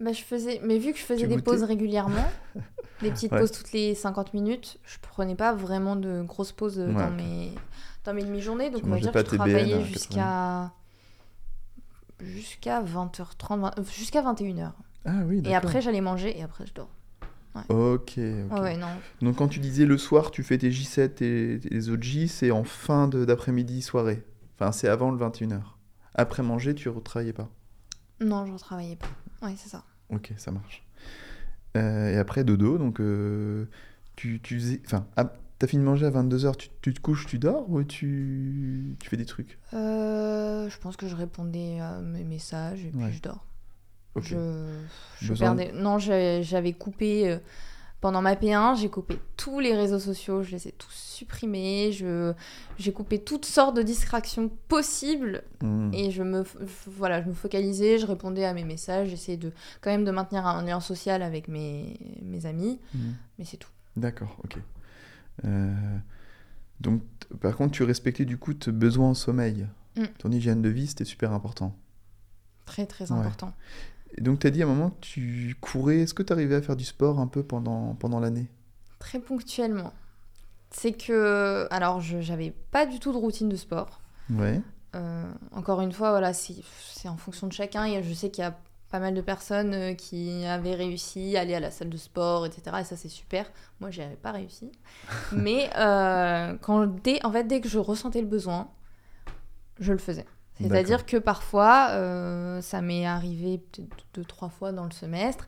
Bah, 0.00 0.12
je 0.12 0.22
faisais... 0.22 0.60
Mais 0.64 0.78
vu 0.78 0.92
que 0.92 0.98
je 0.98 1.04
faisais 1.04 1.22
Tu 1.22 1.28
des 1.28 1.36
goûtais 1.36 1.50
pauses 1.50 1.62
régulièrement, 1.62 2.24
des 3.02 3.10
petites 3.10 3.32
Ouais. 3.32 3.40
pauses 3.40 3.52
toutes 3.52 3.72
les 3.72 3.94
50 3.94 4.34
minutes, 4.34 4.78
je 4.84 4.96
prenais 5.00 5.34
pas 5.34 5.52
vraiment 5.54 5.96
de 5.96 6.22
grosses 6.22 6.52
pauses 6.52 6.78
euh, 6.78 6.88
Ouais, 6.88 6.94
dans, 6.94 7.10
mes... 7.10 7.52
dans 8.04 8.14
mes 8.14 8.22
demi-journées. 8.24 8.70
Donc 8.70 8.82
Tu 8.82 8.88
on 8.88 8.90
va 8.90 9.00
dire 9.00 9.12
que 9.12 9.18
je 9.18 9.24
travaillais 9.24 9.74
à 9.74 9.80
jusqu'à 9.80 10.72
jusqu'à 12.20 12.82
20h30, 12.82 13.60
20... 13.60 13.78
euh, 13.78 13.82
jusqu'à 13.92 14.22
21h. 14.22 14.72
Ah 15.04 15.10
oui, 15.26 15.42
Et 15.44 15.54
après, 15.54 15.80
j'allais 15.80 16.00
manger 16.00 16.36
et 16.38 16.42
après, 16.42 16.66
je 16.66 16.74
dors. 16.74 16.88
Ok, 17.68 17.70
ok. 17.70 18.16
Ouais, 18.18 18.60
ouais, 18.60 18.76
non. 18.76 18.86
Donc 19.22 19.36
quand 19.36 19.48
tu 19.48 19.60
disais 19.60 19.86
le 19.86 19.96
soir, 19.96 20.30
tu 20.30 20.42
fais 20.42 20.58
tes 20.58 20.70
J7 20.70 21.22
et 21.24 21.58
les 21.70 21.88
autres 21.88 22.02
J, 22.02 22.28
c'est 22.28 22.50
en 22.50 22.64
fin 22.64 23.08
d'après-midi, 23.08 23.80
soirée. 23.80 24.22
Enfin, 24.58 24.72
c'est 24.72 24.88
avant 24.88 25.10
le 25.10 25.18
21h. 25.18 25.60
Après 26.14 26.42
manger, 26.42 26.74
tu 26.74 26.88
retravaillais 26.90 27.32
pas. 27.32 27.48
Non, 28.20 28.46
je 28.46 28.52
ne 28.52 28.58
travaillais 28.58 28.96
pas. 28.96 29.08
Ouais, 29.46 29.54
c'est 29.56 29.68
ça. 29.68 29.84
Ok, 30.10 30.32
ça 30.36 30.50
marche. 30.50 30.82
Euh, 31.76 32.10
et 32.10 32.16
après, 32.16 32.44
dodo, 32.44 32.78
donc 32.78 33.00
euh, 33.00 33.66
tu, 34.16 34.40
tu 34.42 34.58
faisais... 34.58 34.80
Enfin, 34.86 35.06
ah, 35.16 35.32
t'as 35.58 35.66
fini 35.66 35.82
de 35.82 35.86
manger 35.86 36.06
à 36.06 36.10
22h, 36.10 36.56
tu, 36.56 36.68
tu 36.80 36.94
te 36.94 37.00
couches, 37.00 37.26
tu 37.26 37.38
dors 37.38 37.68
ou 37.70 37.82
tu, 37.84 38.96
tu 38.98 39.08
fais 39.10 39.16
des 39.18 39.26
trucs? 39.26 39.58
Euh, 39.74 40.68
je 40.70 40.78
pense 40.78 40.96
que 40.96 41.06
je 41.08 41.14
répondais 41.16 41.78
à 41.80 41.98
mes 42.00 42.24
messages 42.24 42.84
et 42.84 42.88
puis 42.90 43.04
Ouais. 43.04 43.12
je 43.12 43.20
dors. 43.20 43.44
Je, 44.16 44.36
je 45.20 45.34
perdais... 45.34 45.72
Non, 45.72 45.98
j'avais 45.98 46.72
coupé... 46.72 47.38
pendant 48.06 48.22
ma 48.22 48.36
P1, 48.36 48.76
j'ai 48.78 48.88
coupé 48.88 49.18
tous 49.36 49.58
les 49.58 49.74
réseaux 49.74 49.98
sociaux, 49.98 50.44
je 50.44 50.52
les 50.52 50.68
ai 50.68 50.70
tous 50.70 50.92
supprimés, 50.94 51.90
je, 51.90 52.32
j'ai 52.78 52.92
coupé 52.92 53.18
toutes 53.18 53.44
sortes 53.44 53.76
de 53.76 53.82
distractions 53.82 54.48
possibles 54.68 55.42
Hmm. 55.60 55.90
et 55.92 56.12
je 56.12 56.22
me, 56.22 56.44
voilà, 56.86 57.20
je 57.20 57.26
me 57.28 57.32
focalisais, 57.34 57.98
je 57.98 58.06
répondais 58.06 58.44
à 58.44 58.52
mes 58.54 58.62
messages, 58.62 59.08
j'essayais 59.08 59.36
de, 59.38 59.50
quand 59.80 59.90
même 59.90 60.04
de 60.04 60.12
maintenir 60.12 60.46
un 60.46 60.62
lien 60.62 60.78
social 60.78 61.20
avec 61.20 61.48
mes, 61.48 61.98
mes 62.22 62.46
amis, 62.46 62.78
Hmm. 62.94 63.10
mais 63.40 63.44
c'est 63.44 63.56
tout. 63.56 63.70
D'accord, 63.96 64.36
ok. 64.44 64.58
Euh, 65.44 65.74
donc, 66.78 67.02
par 67.40 67.56
contre, 67.56 67.72
tu 67.72 67.82
respectais 67.82 68.24
du 68.24 68.38
coup 68.38 68.54
tes 68.54 68.70
besoins 68.70 69.08
en 69.10 69.14
sommeil. 69.14 69.66
Mm. 69.96 70.04
Ton 70.18 70.30
hygiène 70.30 70.62
de 70.62 70.68
vie, 70.68 70.86
c'était 70.86 71.04
super 71.04 71.32
important. 71.32 71.74
Très 72.66 72.86
très 72.86 73.10
Ouais. 73.10 73.18
Et 74.14 74.20
donc, 74.20 74.40
tu 74.40 74.46
as 74.46 74.50
dit 74.50 74.62
à 74.62 74.66
un 74.66 74.68
moment 74.68 74.96
tu 75.00 75.56
courais. 75.60 75.98
Est-ce 76.00 76.14
que 76.14 76.22
tu 76.22 76.32
arrivais 76.32 76.54
à 76.54 76.62
faire 76.62 76.76
du 76.76 76.84
sport 76.84 77.18
un 77.18 77.26
peu 77.26 77.42
pendant, 77.42 77.94
pendant 77.94 78.20
l'année? 78.20 78.46
Très 78.98 79.18
ponctuellement. 79.18 79.92
C'est 80.70 80.92
que, 80.92 81.66
alors, 81.70 82.00
je 82.00 82.20
j'avais 82.20 82.52
pas 82.70 82.86
du 82.86 82.98
tout 82.98 83.12
de 83.12 83.18
routine 83.18 83.48
de 83.48 83.56
sport. 83.56 84.00
Ouais. 84.30 84.60
Euh, 84.94 85.24
encore 85.52 85.80
une 85.80 85.92
fois, 85.92 86.10
voilà, 86.10 86.32
c'est 86.32 86.56
c'est 86.82 87.08
en 87.08 87.16
fonction 87.16 87.46
de 87.46 87.52
chacun. 87.52 87.84
Et 87.84 88.02
je 88.02 88.12
sais 88.14 88.30
qu'il 88.30 88.42
y 88.42 88.46
a 88.46 88.56
pas 88.90 89.00
mal 89.00 89.14
de 89.14 89.20
personnes 89.20 89.74
euh, 89.74 89.94
qui 89.94 90.44
avaient 90.44 90.74
réussi 90.74 91.36
à 91.36 91.40
aller 91.40 91.54
à 91.54 91.60
la 91.60 91.70
salle 91.70 91.90
de 91.90 91.96
sport, 91.96 92.46
etc. 92.46 92.76
Et 92.80 92.84
ça, 92.84 92.96
c'est 92.96 93.08
super. 93.08 93.50
Moi, 93.80 93.90
j'y 93.90 94.02
avais 94.02 94.16
pas 94.16 94.32
réussi. 94.32 94.70
Mais 95.32 95.70
euh, 95.76 96.56
quand, 96.60 96.86
dès, 96.86 97.24
en 97.24 97.32
fait, 97.32 97.44
dès 97.44 97.60
que 97.60 97.68
je 97.68 97.78
ressentais 97.78 98.20
le 98.20 98.26
besoin, 98.26 98.68
je 99.80 99.92
le 99.92 99.98
faisais. 99.98 100.26
C'est-à-dire 100.60 101.04
que 101.06 101.16
parfois, 101.18 101.88
euh, 101.90 102.60
ça 102.62 102.80
m'est 102.80 103.04
arrivé 103.06 103.58
peut-être 103.58 103.88
deux, 104.14 104.24
trois 104.24 104.48
fois 104.48 104.72
dans 104.72 104.84
le 104.84 104.90
semestre. 104.92 105.46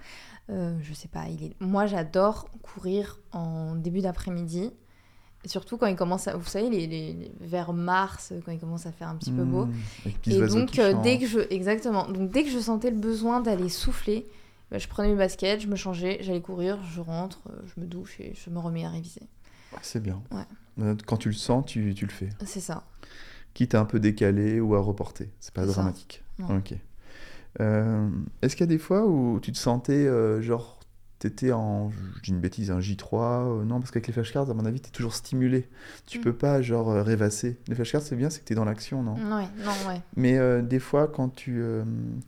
Euh, 0.50 0.76
je 0.82 0.94
sais 0.94 1.08
pas, 1.08 1.26
il 1.28 1.44
est... 1.44 1.52
moi 1.60 1.84
j'adore 1.86 2.48
courir 2.62 3.18
en 3.32 3.74
début 3.74 4.00
d'après-midi. 4.00 4.70
Surtout 5.44 5.76
quand 5.78 5.86
il 5.86 5.94
commence 5.96 6.26
à. 6.26 6.36
Vous 6.36 6.44
savez, 6.48 6.68
les, 6.68 6.86
les- 6.86 7.12
les- 7.14 7.32
vers 7.40 7.72
mars, 7.72 8.32
quand 8.44 8.50
il 8.52 8.58
commence 8.58 8.86
à 8.86 8.92
faire 8.92 9.08
un 9.08 9.14
petit 9.16 9.30
peu 9.30 9.44
beau. 9.44 9.66
Hmm, 9.66 10.10
Piz 10.20 10.34
Et 10.34 10.46
donc, 10.48 10.78
euh, 10.78 10.94
dès 11.02 11.18
que 11.18 11.26
je. 11.26 11.38
Exactement. 11.50 12.08
Donc, 12.08 12.30
dès 12.30 12.42
que 12.44 12.50
je 12.50 12.58
sentais 12.58 12.90
le 12.90 12.96
besoin 12.96 13.40
d'aller 13.40 13.68
souffler, 13.68 14.26
bah, 14.70 14.78
je 14.78 14.88
prenais 14.88 15.08
mes 15.10 15.14
baskets, 15.14 15.60
je 15.60 15.68
me 15.68 15.76
changeais, 15.76 16.18
j'allais 16.22 16.40
courir, 16.42 16.78
je 16.92 17.00
rentre, 17.00 17.40
euh, 17.50 17.52
je 17.74 17.80
me 17.80 17.86
douche 17.86 18.18
et 18.20 18.34
je 18.34 18.50
me 18.50 18.58
remets 18.58 18.84
à 18.84 18.90
réviser. 18.90 19.22
C'est 19.80 20.02
bien. 20.02 20.20
Ouais. 20.32 20.94
Quand 21.06 21.16
tu 21.18 21.28
le 21.28 21.34
sens, 21.34 21.64
tu, 21.66 21.94
tu 21.94 22.04
le 22.04 22.12
fais. 22.12 22.30
C'est 22.44 22.60
ça. 22.60 22.82
Quitte 23.54 23.74
à 23.74 23.80
un 23.80 23.84
peu 23.84 23.98
décaler 24.00 24.60
ou 24.60 24.74
à 24.74 24.80
reporter. 24.80 25.28
C'est 25.40 25.52
pas 25.54 25.66
dramatique. 25.66 26.22
Ok. 26.48 26.74
Euh, 27.60 28.08
Est-ce 28.42 28.54
qu'il 28.54 28.64
y 28.64 28.68
a 28.68 28.72
des 28.72 28.78
fois 28.78 29.06
où 29.06 29.40
tu 29.40 29.52
te 29.52 29.58
sentais 29.58 30.06
euh, 30.06 30.40
genre. 30.40 30.76
T'étais 31.18 31.50
en. 31.50 31.90
Je 32.18 32.22
dis 32.22 32.30
une 32.30 32.38
bêtise, 32.38 32.70
un 32.70 32.78
J3 32.78 33.08
euh, 33.12 33.64
Non, 33.64 33.80
parce 33.80 33.90
qu'avec 33.90 34.06
les 34.06 34.12
flashcards, 34.12 34.48
à 34.48 34.54
mon 34.54 34.64
avis, 34.64 34.78
t'es 34.80 34.90
toujours 34.92 35.14
stimulé. 35.14 35.66
Tu 36.06 36.20
Mm. 36.20 36.22
peux 36.22 36.32
pas, 36.32 36.62
genre, 36.62 36.90
euh, 36.90 37.02
rêvasser. 37.02 37.56
Les 37.66 37.74
flashcards, 37.74 38.02
c'est 38.02 38.14
bien, 38.14 38.30
c'est 38.30 38.38
que 38.38 38.44
t'es 38.44 38.54
dans 38.54 38.64
l'action, 38.64 39.02
non? 39.02 39.14
Ouais, 39.14 39.48
non, 39.64 39.72
ouais. 39.88 40.00
Mais 40.14 40.38
des 40.62 40.78
fois, 40.78 41.08
quand 41.08 41.28
tu, 41.34 41.60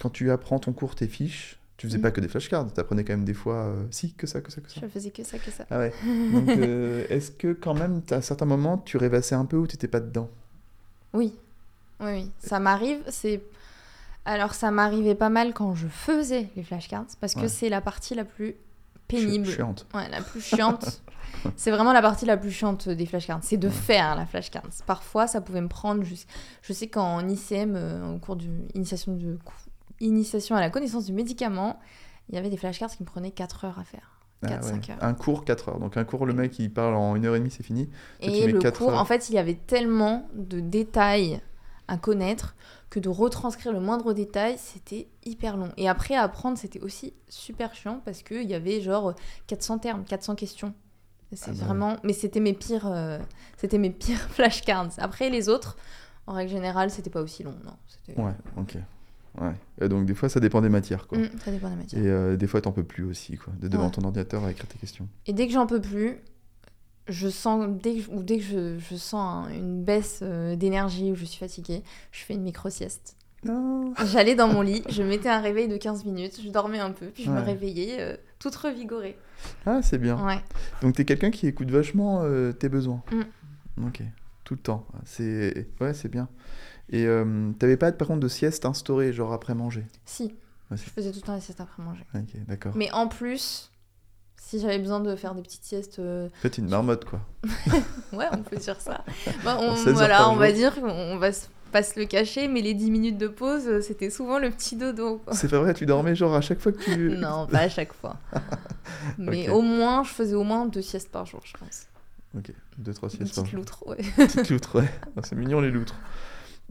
quand 0.03 0.11
tu 0.11 0.33
apprends 0.33 0.59
ton 0.59 0.73
cours, 0.73 0.97
tes 0.97 1.07
fiches, 1.07 1.61
tu 1.77 1.87
faisais 1.87 1.99
Mm. 1.99 2.03
pas 2.03 2.11
que 2.11 2.21
des 2.21 2.27
flashcards. 2.27 2.73
T'apprenais 2.73 3.05
quand 3.05 3.13
même 3.13 3.25
des 3.25 3.33
fois. 3.35 3.73
si, 3.93 4.13
que 4.15 4.27
ça, 4.27 4.41
que 4.41 4.51
ça, 4.51 4.61
que 4.61 4.69
ça. 4.69 4.81
Je 4.83 4.87
faisais 4.89 5.11
que 5.11 5.23
ça, 5.23 5.39
que 5.39 5.53
ça. 5.53 5.65
Ah 5.71 5.79
ouais. 5.79 5.93
Donc, 6.33 6.49
est-ce 7.11 7.31
que 7.31 7.53
quand 7.53 7.75
même, 7.75 8.03
à 8.11 8.21
certains 8.23 8.45
moments, 8.47 8.77
tu 8.79 8.97
rêvassais 8.97 9.37
un 9.37 9.45
peu 9.45 9.57
ou 9.57 9.69
t'étais 9.69 9.87
pas 9.87 10.01
dedans? 10.01 10.29
Oui, 11.13 11.35
oui, 12.01 12.07
oui. 12.13 12.31
Ça 12.39 12.59
m'arrive, 12.61 13.03
c'est... 13.09 13.43
Alors, 14.25 14.55
ça 14.55 14.71
m'arrivait 14.71 15.15
pas 15.15 15.31
mal 15.31 15.55
quand 15.55 15.75
je 15.75 15.89
faisais 15.89 16.51
les 16.55 16.63
flashcards, 16.63 17.07
parce 17.21 17.35
que 17.35 17.41
Ouais. 17.41 17.49
c'est 17.49 17.69
la 17.69 17.81
partie 17.81 18.15
la 18.15 18.25
plus 18.25 18.55
pénible. 19.09 19.47
Chiante. 19.47 19.87
Ouais, 19.95 20.09
la 20.09 20.21
plus 20.21 20.41
chiante. 20.41 21.03
c'est 21.57 21.71
vraiment 21.71 21.93
la 21.93 22.03
partie 22.03 22.27
la 22.27 22.37
plus 22.37 22.51
chiante 22.53 22.89
des 22.89 23.07
flashcards. 23.07 23.41
C'est 23.43 23.57
de 23.57 23.69
Ouais. 23.69 23.75
faire 23.75 24.15
la 24.15 24.27
flashcards. 24.27 24.69
Parfois, 24.87 25.27
ça 25.27 25.41
pouvait 25.41 25.63
me 25.63 25.69
prendre... 25.69 26.03
jus- 26.05 26.27
Je 26.63 26.73
sais 26.73 26.87
qu'en 26.89 27.27
ICM, 27.27 27.75
euh, 27.77 28.15
au 28.15 28.19
cours 28.19 28.37
d'initiation 28.37 29.17
de... 29.17 29.39
initiation 30.01 30.55
à 30.55 30.61
la 30.61 30.71
connaissance 30.71 31.07
du 31.07 31.13
médicament, 31.13 31.81
il 32.29 32.35
y 32.35 32.39
avait 32.39 32.51
des 32.51 32.57
flashcards 32.59 32.91
qui 32.91 33.03
me 33.03 33.09
prenaient 33.09 33.33
4 33.33 33.65
heures 33.65 33.79
à 33.79 33.85
faire. 33.85 34.20
Ah 34.43 34.49
4, 34.49 34.65
ouais. 34.65 34.71
5 34.71 34.91
heures. 34.91 34.97
Un 35.01 35.15
cours, 35.15 35.45
4 35.45 35.69
heures. 35.69 35.79
Donc 35.79 35.97
un 35.97 36.05
cours, 36.05 36.27
le 36.27 36.33
mec, 36.33 36.59
il 36.59 36.73
parle 36.73 36.95
en 36.95 37.15
une 37.17 37.27
heure 37.27 37.37
et 37.37 37.39
demie, 37.39 37.51
c'est 37.51 37.63
fini. 37.63 37.87
Toi, 38.23 38.31
Et 38.33 38.47
le 38.47 38.71
cours, 38.73 38.91
heures. 38.91 38.99
en 39.01 39.05
fait, 39.05 39.29
il 39.29 39.35
y 39.35 39.39
avait 39.39 39.55
tellement 39.55 40.29
de 40.35 40.61
détails 40.61 41.41
à 41.89 41.99
connaître 41.99 42.55
que 42.89 43.01
de 43.01 43.09
retranscrire 43.09 43.73
le 43.73 43.81
moindre 43.81 44.13
détail, 44.13 44.57
c'était 44.59 45.09
hyper 45.25 45.57
long. 45.57 45.73
Et 45.77 45.89
après, 45.89 46.15
à 46.15 46.23
apprendre, 46.23 46.57
c'était 46.57 46.81
aussi 46.81 47.15
super 47.29 47.75
chiant 47.75 48.01
parce 48.05 48.23
qu'il 48.23 48.49
y 48.49 48.55
avait 48.55 48.81
genre 48.81 49.15
400 49.49 49.79
termes, 49.79 50.05
400 50.05 50.37
questions. 50.37 50.73
C'est 51.33 51.51
Ah 51.51 51.53
bah 51.53 51.65
vraiment... 51.67 51.97
Mais 52.03 52.13
c'était 52.13 52.41
mes 52.41 52.53
pires, 52.55 52.87
euh, 52.87 53.19
c'était 53.57 53.79
mes 53.79 53.91
pires 53.91 54.19
flashcards. 54.31 54.91
Après, 54.99 55.31
les 55.31 55.49
autres, 55.49 55.77
en 56.27 56.33
règle 56.33 56.51
générale, 56.51 56.91
c'était 56.91 57.11
pas 57.11 57.23
aussi 57.23 57.43
long, 57.43 57.55
non. 57.65 58.25
Ouais, 58.25 58.33
ok. 58.57 58.77
Ouais. 59.41 59.53
Et 59.81 59.89
donc 59.89 60.07
des 60.07 60.15
fois, 60.15 60.29
ça 60.29 60.41
dépend 60.41 60.61
des 60.61 60.69
matières, 60.69 61.07
quoi. 61.07 61.19
Mm, 61.19 61.29
ça 61.45 61.51
dépend 61.51 61.71
des 61.71 61.77
matières. 61.77 62.03
Et 62.03 62.09
euh, 62.09 62.37
des 62.37 62.47
fois, 62.47 62.61
t'en 62.61 62.73
peux 62.73 62.85
plus 62.85 63.05
aussi, 63.05 63.37
quoi. 63.37 63.53
De 63.61 63.69
devant 63.69 63.85
Ouais. 63.87 63.91
ton 63.91 64.03
ordinateur 64.05 64.45
à 64.45 64.51
écrire 64.51 64.67
tes 64.67 64.79
questions. 64.79 65.09
Et 65.27 65.33
dès 65.33 65.47
que 65.47 65.53
j'en 65.53 65.67
peux 65.67 65.81
plus, 65.81 66.17
je 67.09 67.29
sens, 67.29 67.67
dès 67.83 67.97
que, 67.97 68.11
ou 68.11 68.23
dès 68.23 68.39
que 68.39 68.45
je, 68.45 68.79
je 68.79 68.97
sens 68.97 69.47
un- 69.47 69.53
une 69.53 69.83
baisse 69.85 70.21
euh, 70.23 70.57
d'énergie 70.57 71.11
ou 71.13 71.15
je 71.17 71.25
suis 71.25 71.39
fatiguée, 71.39 71.83
je 72.13 72.21
fais 72.25 72.35
une 72.35 72.43
micro-sieste. 72.43 73.17
Non. 73.45 73.95
J'allais 74.13 74.35
dans 74.35 74.49
mon 74.49 74.61
lit, 74.61 74.83
je 74.91 75.03
mettais 75.03 75.29
un 75.31 75.41
réveil 75.41 75.67
de 75.67 75.77
15 75.79 76.05
minutes, 76.05 76.41
je 76.45 76.51
dormais 76.51 76.79
un 76.79 76.91
peu, 76.91 77.07
puis 77.07 77.25
je 77.25 77.31
me 77.31 77.41
réveillais 77.41 77.97
euh, 78.01 78.17
toute 78.39 78.55
revigorée. 78.55 79.17
Ah, 79.65 79.81
c'est 79.83 79.97
bien. 79.99 80.23
Ouais. 80.27 80.41
Donc 80.83 80.95
t'es 80.97 81.07
quelqu'un 81.07 81.31
qui 81.31 81.47
écoute 81.47 81.71
vachement 81.71 82.23
tes 82.59 82.69
besoins. 82.69 83.03
Mm. 83.11 83.87
Ok. 83.87 84.03
Tout 84.45 84.55
le 84.55 84.61
temps. 84.61 84.87
C'est 85.07 85.69
ouais, 85.81 85.95
c'est 85.95 86.09
bien. 86.11 86.29
Et 86.91 87.07
euh, 87.07 87.53
t'avais 87.59 87.77
pas 87.77 87.91
par 87.93 88.09
contre 88.09 88.21
de 88.21 88.29
sieste 88.29 88.65
instaurée, 88.67 89.13
genre 89.13 89.33
après 89.33 89.55
manger? 89.55 89.87
Si, 90.05 90.35
Ouais, 90.71 90.77
je 90.77 90.83
faisais 90.83 91.11
tout 91.11 91.17
le 91.17 91.23
temps 91.23 91.35
les 91.35 91.41
siestes 91.41 91.61
après 91.61 91.83
manger. 91.83 92.05
Ok, 92.15 92.29
d'accord. 92.47 92.73
Mais 92.77 92.93
en 92.93 93.09
plus, 93.09 93.71
si 94.37 94.61
j'avais 94.61 94.79
besoin 94.79 95.01
de 95.01 95.17
faire 95.17 95.35
des 95.35 95.43
petites 95.43 95.65
siestes, 95.65 95.99
euh, 95.99 96.27
En 96.29 96.41
fait, 96.43 96.51
t'es 96.51 96.63
une 96.63 96.69
marmotte, 96.69 97.05
quoi. 97.05 97.21
ouais, 98.13 98.27
on 98.33 98.43
peut 98.43 98.57
dire 98.57 98.81
ça. 98.81 99.05
Bah, 99.45 99.59
on, 99.61 99.75
16 99.75 99.89
heures 99.89 99.95
voilà, 99.95 100.19
par 100.19 100.33
on 100.33 100.37
va 100.37 100.53
dire 100.53 100.75
qu'on 100.81 101.17
va 101.19 101.31
pas 101.73 101.83
se 101.83 101.99
le 101.99 102.07
cacher, 102.07 102.47
mais 102.47 102.61
les 102.61 102.75
10 102.75 102.91
minutes 102.91 103.19
de 103.19 103.27
pause, 103.27 103.67
euh, 103.67 103.81
c'était 103.81 104.11
souvent 104.11 104.39
le 104.39 104.51
petit 104.51 104.77
dodo. 104.77 105.21
C'est 105.33 105.49
pas 105.49 105.59
vrai, 105.59 105.75
tu 105.75 105.87
dormais 105.87 106.15
genre 106.15 106.35
à 106.35 106.41
chaque 106.41 106.61
fois 106.61 106.71
que 106.73 106.83
tu. 106.83 107.11
Non, 107.17 107.47
pas 107.49 107.61
à 107.61 107.69
chaque 107.69 107.93
fois. 107.93 108.17
Mais 109.19 109.49
au 109.49 109.63
moins, 109.63 110.05
je 110.05 110.11
faisais 110.11 110.35
au 110.35 110.45
moins 110.45 110.67
deux 110.67 110.83
siestes 110.83 111.11
par 111.11 111.27
jour, 111.27 111.41
je 111.45 111.53
pense. 111.57 111.87
Ok, 112.37 112.53
deux, 112.79 112.95
trois 112.95 113.09
Une 113.09 113.17
siestes 113.27 113.35
par 113.35 113.45
petite 113.45 113.57
jour. 113.57 113.61
loutre, 113.61 113.87
ouais. 113.89 113.99
Petite 114.17 114.51
loutre, 114.51 114.79
ouais. 114.81 114.89
Ah, 115.17 115.21
c'est 115.25 115.35
mignon 115.35 115.61
les 115.61 115.71
loutres. 115.73 115.97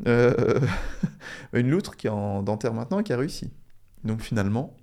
Euh, 0.07 0.59
Une 1.53 1.69
loutre 1.69 1.95
qui 1.97 2.07
est 2.07 2.11
en 2.11 2.43
dentaire 2.43 2.73
maintenant 2.73 2.99
et 2.99 3.03
qui 3.03 3.13
a 3.13 3.17
réussi. 3.17 3.49
Donc 4.03 4.21
finalement. 4.21 4.73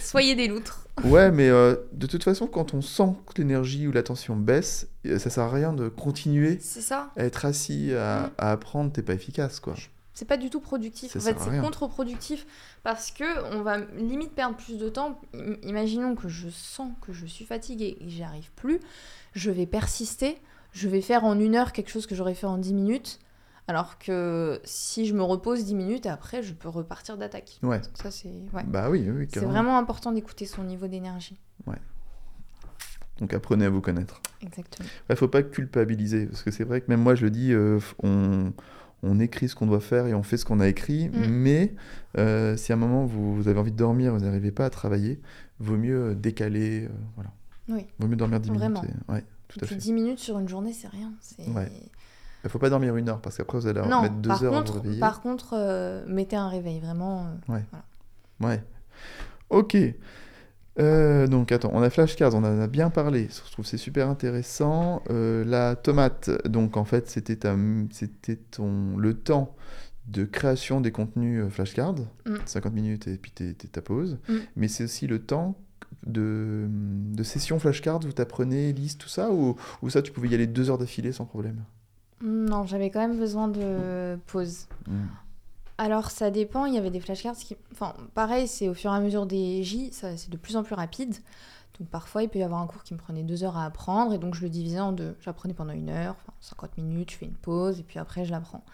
Soyez 0.00 0.34
des 0.36 0.46
loutres. 0.48 0.86
Ouais, 1.04 1.30
mais 1.30 1.48
euh, 1.48 1.74
de 1.92 2.06
toute 2.06 2.22
façon, 2.24 2.46
quand 2.46 2.72
on 2.74 2.80
sent 2.80 3.12
que 3.26 3.40
l'énergie 3.42 3.86
ou 3.86 3.92
la 3.92 4.02
tension 4.02 4.36
baisse, 4.36 4.86
euh, 5.06 5.18
ça 5.18 5.28
sert 5.30 5.44
à 5.44 5.50
rien 5.50 5.72
de 5.72 5.88
continuer 5.88 6.58
ça. 6.60 7.10
à 7.16 7.24
être 7.24 7.44
assis, 7.44 7.92
à, 7.92 8.28
Mm. 8.28 8.30
à 8.38 8.52
apprendre, 8.52 8.92
t'es 8.92 9.02
pas 9.02 9.14
efficace, 9.14 9.60
quoi. 9.60 9.74
C'est 10.14 10.24
pas 10.24 10.38
du 10.38 10.48
tout 10.48 10.60
productif. 10.60 11.12
Ça 11.12 11.18
en 11.18 11.22
fait, 11.22 11.36
c'est 11.38 11.60
contre-productif 11.60 12.46
parce 12.82 13.10
que 13.10 13.54
on 13.54 13.60
va 13.62 13.78
limite 13.98 14.30
perdre 14.32 14.56
plus 14.56 14.78
de 14.78 14.88
temps. 14.88 15.20
Imaginons 15.62 16.14
que 16.14 16.28
je 16.28 16.48
sens 16.48 16.90
que 17.02 17.12
je 17.12 17.26
suis 17.26 17.44
fatiguée 17.44 17.98
et 18.00 18.08
j'y 18.08 18.22
arrive 18.22 18.50
plus. 18.56 18.80
Je 19.34 19.50
vais 19.50 19.66
persister. 19.66 20.38
Je 20.72 20.88
vais 20.88 21.02
faire 21.02 21.24
en 21.24 21.38
une 21.38 21.54
heure 21.54 21.72
quelque 21.72 21.90
chose 21.90 22.06
que 22.06 22.14
j'aurais 22.14 22.34
fait 22.34 22.46
en 22.46 22.56
10 22.56 22.72
minutes. 22.72 23.18
Alors 23.68 23.98
que 23.98 24.60
si 24.64 25.06
je 25.06 25.14
me 25.14 25.22
repose 25.22 25.64
10 25.64 25.74
minutes, 25.74 26.06
après, 26.06 26.42
je 26.42 26.52
peux 26.54 26.68
repartir 26.68 27.16
d'attaque. 27.18 27.58
Ouais. 27.62 27.80
Ça, 27.94 28.10
c'est 28.12 28.28
ouais. 28.52 28.62
Bah 28.66 28.88
oui, 28.90 29.08
oui, 29.10 29.26
C'est 29.32 29.40
vraiment 29.44 29.76
important 29.78 30.12
d'écouter 30.12 30.46
son 30.46 30.62
niveau 30.64 30.86
d'énergie. 30.86 31.36
Donc 33.18 33.32
apprenez 33.32 33.64
à 33.64 33.70
vous 33.70 33.80
connaître. 33.80 34.20
Exactement. 34.42 34.86
Il 35.08 35.16
faut 35.16 35.28
pas 35.28 35.42
culpabiliser, 35.42 36.26
parce 36.26 36.42
que 36.42 36.50
c'est 36.50 36.64
vrai 36.64 36.82
que 36.82 36.86
même 36.90 37.00
moi 37.00 37.14
je 37.14 37.24
le 37.24 37.30
dis, 37.30 37.52
euh, 37.54 37.80
on, 38.02 38.52
on 39.02 39.18
écrit 39.20 39.48
ce 39.48 39.54
qu'on 39.54 39.66
doit 39.66 39.80
faire 39.80 40.06
et 40.06 40.12
on 40.12 40.22
fait 40.22 40.36
ce 40.36 40.44
qu'on 40.44 40.60
a 40.60 40.68
écrit, 40.68 41.08
Mm. 41.08 41.26
mais 41.30 41.74
euh, 42.18 42.58
si 42.58 42.72
à 42.72 42.74
un 42.74 42.78
moment 42.78 43.06
vous, 43.06 43.34
vous 43.34 43.48
avez 43.48 43.58
envie 43.58 43.72
de 43.72 43.76
dormir, 43.76 44.12
vous 44.12 44.20
n'arrivez 44.20 44.50
pas 44.52 44.66
à 44.66 44.70
travailler, 44.70 45.18
vaut 45.60 45.78
mieux 45.78 46.10
euh, 46.10 46.14
décaler, 46.14 46.84
euh, 46.84 46.88
voilà. 47.14 47.30
Oui. 47.70 47.86
Vaut 47.98 48.06
mieux 48.06 48.16
dormir 48.16 48.38
10 48.38 48.50
Vraiment. 48.50 48.82
minutes. 48.82 48.96
et- 49.08 49.12
Ouais, 49.12 49.24
tout 49.48 49.60
à 49.62 49.66
fait. 49.66 49.76
10 49.76 49.92
minutes 49.94 50.18
sur 50.18 50.38
une 50.38 50.48
journée, 50.48 50.74
c'est 50.74 50.88
rien. 50.88 51.14
C'est... 51.20 51.48
Ouais. 51.48 51.72
Il 52.46 52.50
faut 52.50 52.58
pas 52.58 52.70
dormir 52.70 52.96
une 52.96 53.08
heure, 53.08 53.20
parce 53.20 53.36
qu'après 53.36 53.58
vous 53.58 53.66
allez 53.66 53.80
Non, 53.82 54.02
mettre 54.02 54.14
deux 54.16 54.28
par 54.28 54.42
heures 54.44 54.54
à 54.54 54.60
vous 54.60 54.64
contre, 54.64 54.80
réveiller. 54.82 55.00
par 55.00 55.20
contre 55.20 55.54
euh, 55.54 56.04
mettez 56.08 56.36
un 56.36 56.48
réveil, 56.48 56.80
vraiment. 56.80 57.26
euh, 57.50 57.58
Ouais. 58.40 58.62
Ok. 59.50 59.76
Euh, 60.78 61.26
donc 61.26 61.52
attends, 61.52 61.70
on 61.72 61.80
a 61.82 61.88
flashcards, 61.88 62.34
on 62.34 62.44
en 62.44 62.60
a 62.60 62.66
bien 62.66 62.90
parlé. 62.90 63.28
Je 63.46 63.50
trouve 63.52 63.64
c'est 63.64 63.78
super 63.78 64.08
intéressant. 64.10 65.02
La 65.08 65.74
tomate, 65.76 66.30
donc 66.46 66.76
en 66.76 66.84
fait 66.84 67.08
c'était 67.08 67.36
ta- 67.36 67.56
c'était 67.90 68.36
ton 68.36 68.96
le 68.98 69.14
temps 69.14 69.54
de 70.06 70.24
création 70.24 70.80
des 70.80 70.92
contenus 70.92 71.44
flashcards, 71.50 71.94
Mm. 72.26 72.34
50 72.44 72.72
minutes 72.74 73.08
et 73.08 73.16
puis 73.16 73.30
t'es- 73.32 73.54
ta 73.54 73.80
pause. 73.82 74.18
Mm. 74.28 74.34
Mais 74.56 74.68
c'est 74.68 74.84
aussi 74.84 75.06
le 75.06 75.18
temps 75.20 75.56
de, 76.06 76.66
de 76.70 77.22
sessions 77.22 77.58
flashcards 77.58 78.00
où 78.04 78.12
tu 78.12 78.20
apprenais 78.22 78.70
liste, 78.72 79.00
tout 79.00 79.08
ça 79.08 79.30
ou, 79.32 79.56
ou 79.82 79.90
ça, 79.90 80.02
tu 80.02 80.12
pouvais 80.12 80.28
y 80.28 80.34
aller 80.34 80.46
deux 80.46 80.70
heures 80.70 80.78
d'affilée 80.78 81.10
sans 81.12 81.24
problème? 81.24 81.64
Non, 82.22 82.64
j'avais 82.66 82.90
quand 82.90 83.00
même 83.00 83.18
besoin 83.18 83.48
de 83.48 84.18
pause. 84.26 84.66
Hmm. 84.86 85.06
Alors 85.78 86.10
ça 86.10 86.30
dépend, 86.30 86.64
il 86.64 86.74
y 86.74 86.78
avait 86.78 86.90
des 86.90 87.00
flashcards 87.00 87.36
qui... 87.36 87.56
Enfin, 87.72 87.94
pareil, 88.14 88.48
c'est 88.48 88.68
au 88.68 88.74
fur 88.74 88.92
et 88.92 88.96
à 88.96 89.00
mesure 89.00 89.26
des 89.26 89.62
J, 89.62 89.92
ça 89.92 90.16
c'est 90.16 90.30
de 90.30 90.36
plus 90.36 90.56
en 90.56 90.62
plus 90.62 90.74
rapide. 90.74 91.14
Donc 91.78 91.88
parfois, 91.88 92.22
il 92.22 92.30
peut 92.30 92.38
y 92.38 92.42
avoir 92.42 92.62
un 92.62 92.66
cours 92.66 92.82
qui 92.82 92.94
me 92.94 92.98
prenait 92.98 93.22
deux 93.22 93.44
heures 93.44 93.58
à 93.58 93.66
apprendre, 93.66 94.14
et 94.14 94.18
donc 94.18 94.34
je 94.34 94.40
le 94.40 94.48
divisais 94.48 94.80
en 94.80 94.92
deux. 94.92 95.14
J'apprenais 95.20 95.52
pendant 95.52 95.74
une 95.74 95.90
heure, 95.90 96.16
enfin 96.22 96.32
50 96.40 96.78
minutes, 96.78 97.10
je 97.10 97.16
fais 97.16 97.26
une 97.26 97.34
pause, 97.34 97.80
et 97.80 97.82
puis 97.82 97.98
après 97.98 98.24
je 98.24 98.30
l'apprends. 98.30 98.64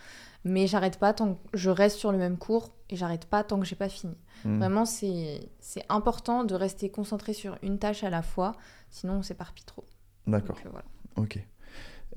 Mais 0.45 0.69
j'arrête 0.69 0.99
pas 0.99 1.13
tant 1.13 1.35
que 1.35 1.41
je 1.55 1.71
reste 1.71 1.99
sur 1.99 2.13
le 2.13 2.19
même 2.19 2.37
cours, 2.37 2.71
et 2.91 2.97
j'arrête 2.97 3.27
pas 3.27 3.43
tant 3.43 3.59
que 3.59 3.67
j'ai 3.67 3.75
pas 3.75 3.89
fini. 3.89 4.17
Hmm. 4.45 4.59
Vraiment, 4.59 4.85
c'est 4.85 5.41
important 5.89 6.45
de 6.45 6.55
rester 6.55 6.91
concentré 6.91 7.33
sur 7.33 7.59
une 7.63 7.81
tâche 7.81 8.05
à 8.05 8.11
la 8.11 8.23
fois, 8.23 8.55
sinon 8.91 9.15
on 9.15 9.23
s'éparpille 9.23 9.65
trop. 9.65 9.85
D'accord, 10.29 10.57
euh, 10.65 10.69
voilà. 10.71 10.87
ok. 11.17 11.45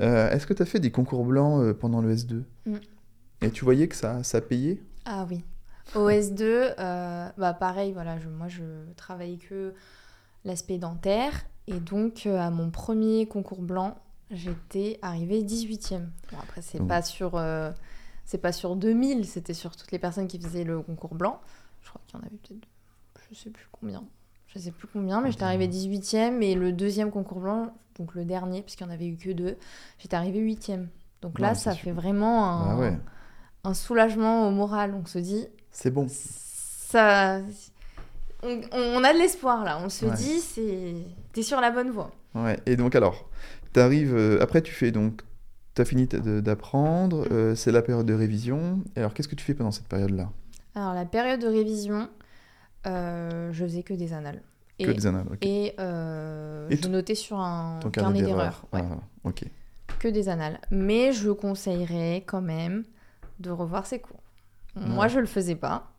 Euh, 0.02 0.30
Est-ce 0.30 0.46
que 0.46 0.54
tu 0.54 0.62
as 0.62 0.66
fait 0.66 0.80
des 0.80 0.92
concours 0.92 1.26
blancs 1.26 1.62
euh, 1.62 1.74
pendant 1.74 2.02
le 2.02 2.14
S2 2.16 2.44
Mm. 2.66 2.76
Et 3.42 3.52
tu 3.52 3.64
voyais 3.64 3.88
que 3.88 3.96
ça, 3.96 4.24
ça 4.24 4.42
payait? 4.42 4.82
Ah 5.06 5.26
oui. 5.30 5.44
Au 5.94 6.10
S2, 6.10 6.42
euh, 6.42 7.30
bah 7.38 7.54
pareil, 7.54 7.94
voilà, 7.94 8.18
je, 8.18 8.28
moi 8.28 8.48
je 8.48 8.64
travaillais 8.96 9.38
que 9.38 9.74
l'aspect 10.44 10.78
dentaire. 10.80 11.46
Et 11.68 11.80
donc, 11.80 12.26
à 12.26 12.50
mon 12.50 12.72
premier 12.72 13.28
concours 13.28 13.62
blanc, 13.62 13.96
j'étais 14.32 14.98
arrivée 15.02 15.44
18e. 15.44 16.00
Bon, 16.32 16.38
après, 16.42 16.62
c'est 16.62 16.80
pas 16.86 17.02
sur. 17.04 17.40
c'est 18.24 18.40
pas 18.40 18.52
sur 18.52 18.76
2000, 18.76 19.26
c'était 19.26 19.54
sur 19.54 19.76
toutes 19.76 19.92
les 19.92 20.00
personnes 20.00 20.28
qui 20.28 20.40
faisaient 20.40 20.64
le 20.64 20.82
concours 20.82 21.14
blanc. 21.14 21.40
Je 21.84 21.90
crois 21.90 22.02
qu'il 22.08 22.20
y 22.20 22.24
en 22.24 22.26
avait 22.26 22.38
peut-être. 22.38 22.68
Je 23.32 23.36
sais 23.36 23.50
plus 23.52 23.68
combien. 23.72 24.04
Je 24.56 24.60
sais 24.60 24.72
plus 24.72 24.88
combien, 24.88 25.20
mais 25.22 25.28
Ok. 25.28 25.34
j'étais 25.34 25.44
arrivée 25.46 25.68
18e. 25.68 26.42
Et 26.42 26.56
le 26.56 26.72
deuxième 26.72 27.12
concours 27.12 27.40
blanc, 27.42 27.74
donc 28.00 28.16
le 28.16 28.24
dernier, 28.26 28.62
puisqu'il 28.62 28.86
n'y 28.86 28.92
en 28.92 28.94
avait 28.94 29.08
eu 29.08 29.18
que 29.18 29.32
deux, 29.32 29.58
j'étais 30.00 30.16
arrivée 30.16 30.40
8e. 30.40 30.88
Donc 31.22 31.40
là, 31.40 31.50
Ouais, 31.50 31.56
ça 31.56 31.74
fait 31.76 31.92
vraiment 31.92 32.46
un, 32.50 32.72
Ah 32.72 32.78
ouais, 32.80 32.98
un 33.64 33.74
soulagement 33.74 34.48
au 34.48 34.52
moral. 34.52 34.94
On 34.94 35.06
se 35.06 35.20
dit, 35.20 35.48
c'est 35.72 35.92
bon. 35.92 36.08
ça 36.10 37.42
on, 38.44 38.62
on 38.74 39.04
a 39.04 39.12
de 39.14 39.18
l'espoir 39.18 39.64
là 39.64 39.80
on 39.84 39.90
se 39.90 40.06
Ouais. 40.06 40.12
dit 40.14 40.40
c'est 40.40 40.94
t'es 41.34 41.42
sur 41.42 41.60
la 41.62 41.72
bonne 41.72 41.90
voie 41.90 42.12
Ouais. 42.36 42.60
Et 42.66 42.76
donc 42.76 42.96
alors, 42.96 43.30
tu 43.74 43.80
arrives, 43.80 44.16
après 44.42 44.62
tu 44.62 44.74
fais 44.74 44.92
donc, 44.92 45.22
tu 45.74 45.82
as 45.82 45.86
fini 45.86 46.06
d'apprendre, 46.06 47.26
euh, 47.32 47.56
c'est 47.56 47.72
la 47.72 47.82
période 47.82 48.06
de 48.06 48.14
révision. 48.14 48.84
Et 48.96 49.00
alors 49.00 49.14
qu'est-ce 49.14 49.30
que 49.30 49.36
tu 49.36 49.44
fais 49.46 49.54
pendant 49.54 49.72
cette 49.72 49.88
période-là? 49.88 50.30
Alors 50.76 50.94
la 50.94 51.06
période 51.06 51.40
de 51.42 51.48
révision 51.48 52.10
euh, 52.86 53.52
je 53.52 53.64
faisais 53.66 53.84
que 53.84 53.94
des 53.94 54.14
annales. 54.14 54.42
Et, 54.80 54.86
Que 54.86 54.92
des 54.92 55.06
annales, 55.08 55.28
ok. 55.32 55.38
et, 55.42 55.74
euh, 55.80 56.68
Et 56.70 56.76
je 56.76 56.82
ton- 56.82 56.90
notais 56.90 57.16
sur 57.16 57.40
un 57.40 57.80
Ton 57.82 57.90
carnet 57.92 58.22
d'erreurs. 58.22 58.66
ouais, 58.74 58.82
Ah, 58.84 58.98
ok. 59.24 59.44
que 60.00 60.08
des 60.10 60.28
annales. 60.30 60.60
Mais 60.72 61.14
je 61.14 61.32
conseillerais 61.32 62.24
quand 62.26 62.42
même 62.42 62.84
de 63.40 63.52
revoir 63.52 63.86
ses 63.86 64.00
cours. 64.00 64.20
Moi 64.76 65.08
je 65.08 65.20
le 65.22 65.26
faisais 65.26 65.56
pas 65.56 65.90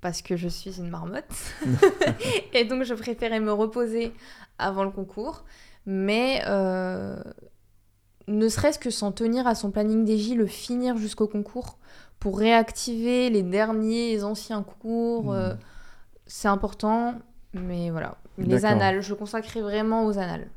parce 0.00 0.20
que 0.22 0.36
je 0.36 0.48
suis 0.48 0.78
une 0.78 0.88
marmotte. 0.90 1.24
Et 2.52 2.64
donc 2.64 2.82
je 2.82 2.94
préférais 2.94 3.38
me 3.40 3.52
reposer 3.52 4.12
avant 4.58 4.82
le 4.84 4.90
concours. 4.90 5.44
Mais 5.86 6.42
euh, 6.46 7.16
ne 8.26 8.48
serait-ce 8.48 8.78
que 8.78 8.90
s'en 8.90 9.12
tenir 9.12 9.46
à 9.46 9.54
son 9.54 9.70
planning 9.70 10.06
DJ, 10.06 10.34
le 10.34 10.46
finir 10.46 10.96
jusqu'au 10.96 11.28
concours 11.28 11.78
pour 12.18 12.38
réactiver 12.38 13.28
les 13.30 13.42
derniers, 13.42 14.12
les 14.12 14.24
anciens 14.24 14.62
cours, 14.62 15.26
Hmm. 15.26 15.36
euh, 15.36 15.54
c'est 16.26 16.48
important. 16.48 17.14
Mais 17.52 17.90
voilà, 17.90 18.16
les 18.38 18.64
annales, 18.64 19.00
je 19.00 19.14
consacrais 19.14 19.60
vraiment 19.60 20.06
aux 20.06 20.18
annales. 20.18 20.48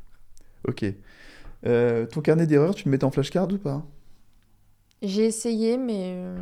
Ok. 0.68 0.86
Euh, 1.65 2.05
ton 2.05 2.22
carnet 2.22 2.47
d'erreurs, 2.47 2.74
tu 2.76 2.86
le 2.86 2.91
mettais 2.91 3.03
en 3.03 3.11
flashcard 3.11 3.47
ou 3.51 3.57
pas? 3.57 3.84
J'ai 5.01 5.26
essayé, 5.26 5.78
mais 5.78 6.13
euh, 6.15 6.36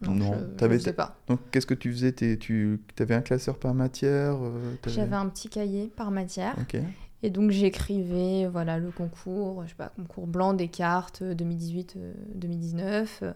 non, 0.00 0.14
Non, 0.14 0.32
je, 0.34 0.44
t'avais- 0.56 0.78
je 0.78 0.84
sais 0.84 0.92
pas. 0.94 1.16
Donc 1.28 1.40
qu'est-ce 1.50 1.66
que 1.66 1.74
tu 1.74 1.92
faisais? 1.92 2.12
T'es- 2.12 2.36
Tu 2.38 2.80
avais 2.98 3.14
un 3.14 3.20
classeur 3.20 3.58
par 3.58 3.74
matière 3.74 4.36
euh, 4.42 4.74
J'avais 4.86 5.16
un 5.16 5.28
petit 5.28 5.48
cahier 5.48 5.92
par 5.94 6.10
matière. 6.10 6.54
Ok. 6.60 6.80
Et 7.24 7.30
donc 7.30 7.50
j'écrivais 7.52 8.48
voilà 8.48 8.78
le 8.78 8.90
concours, 8.90 9.62
je 9.64 9.68
sais 9.68 9.74
pas, 9.76 9.90
concours 9.96 10.26
blanc 10.26 10.54
des 10.54 10.68
cartes 10.68 11.22
2018-2019. 11.22 13.06
euh, 13.22 13.32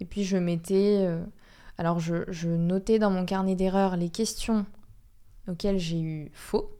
et 0.00 0.04
puis 0.04 0.24
je 0.24 0.36
mettais, 0.36 1.06
alors 1.80 1.98
je, 1.98 2.24
je 2.28 2.50
notais 2.50 2.98
dans 2.98 3.10
mon 3.10 3.24
carnet 3.24 3.54
d'erreurs 3.54 3.96
les 3.96 4.10
questions 4.10 4.66
auxquelles 5.48 5.78
j'ai 5.78 5.98
eu 5.98 6.30
faux 6.34 6.70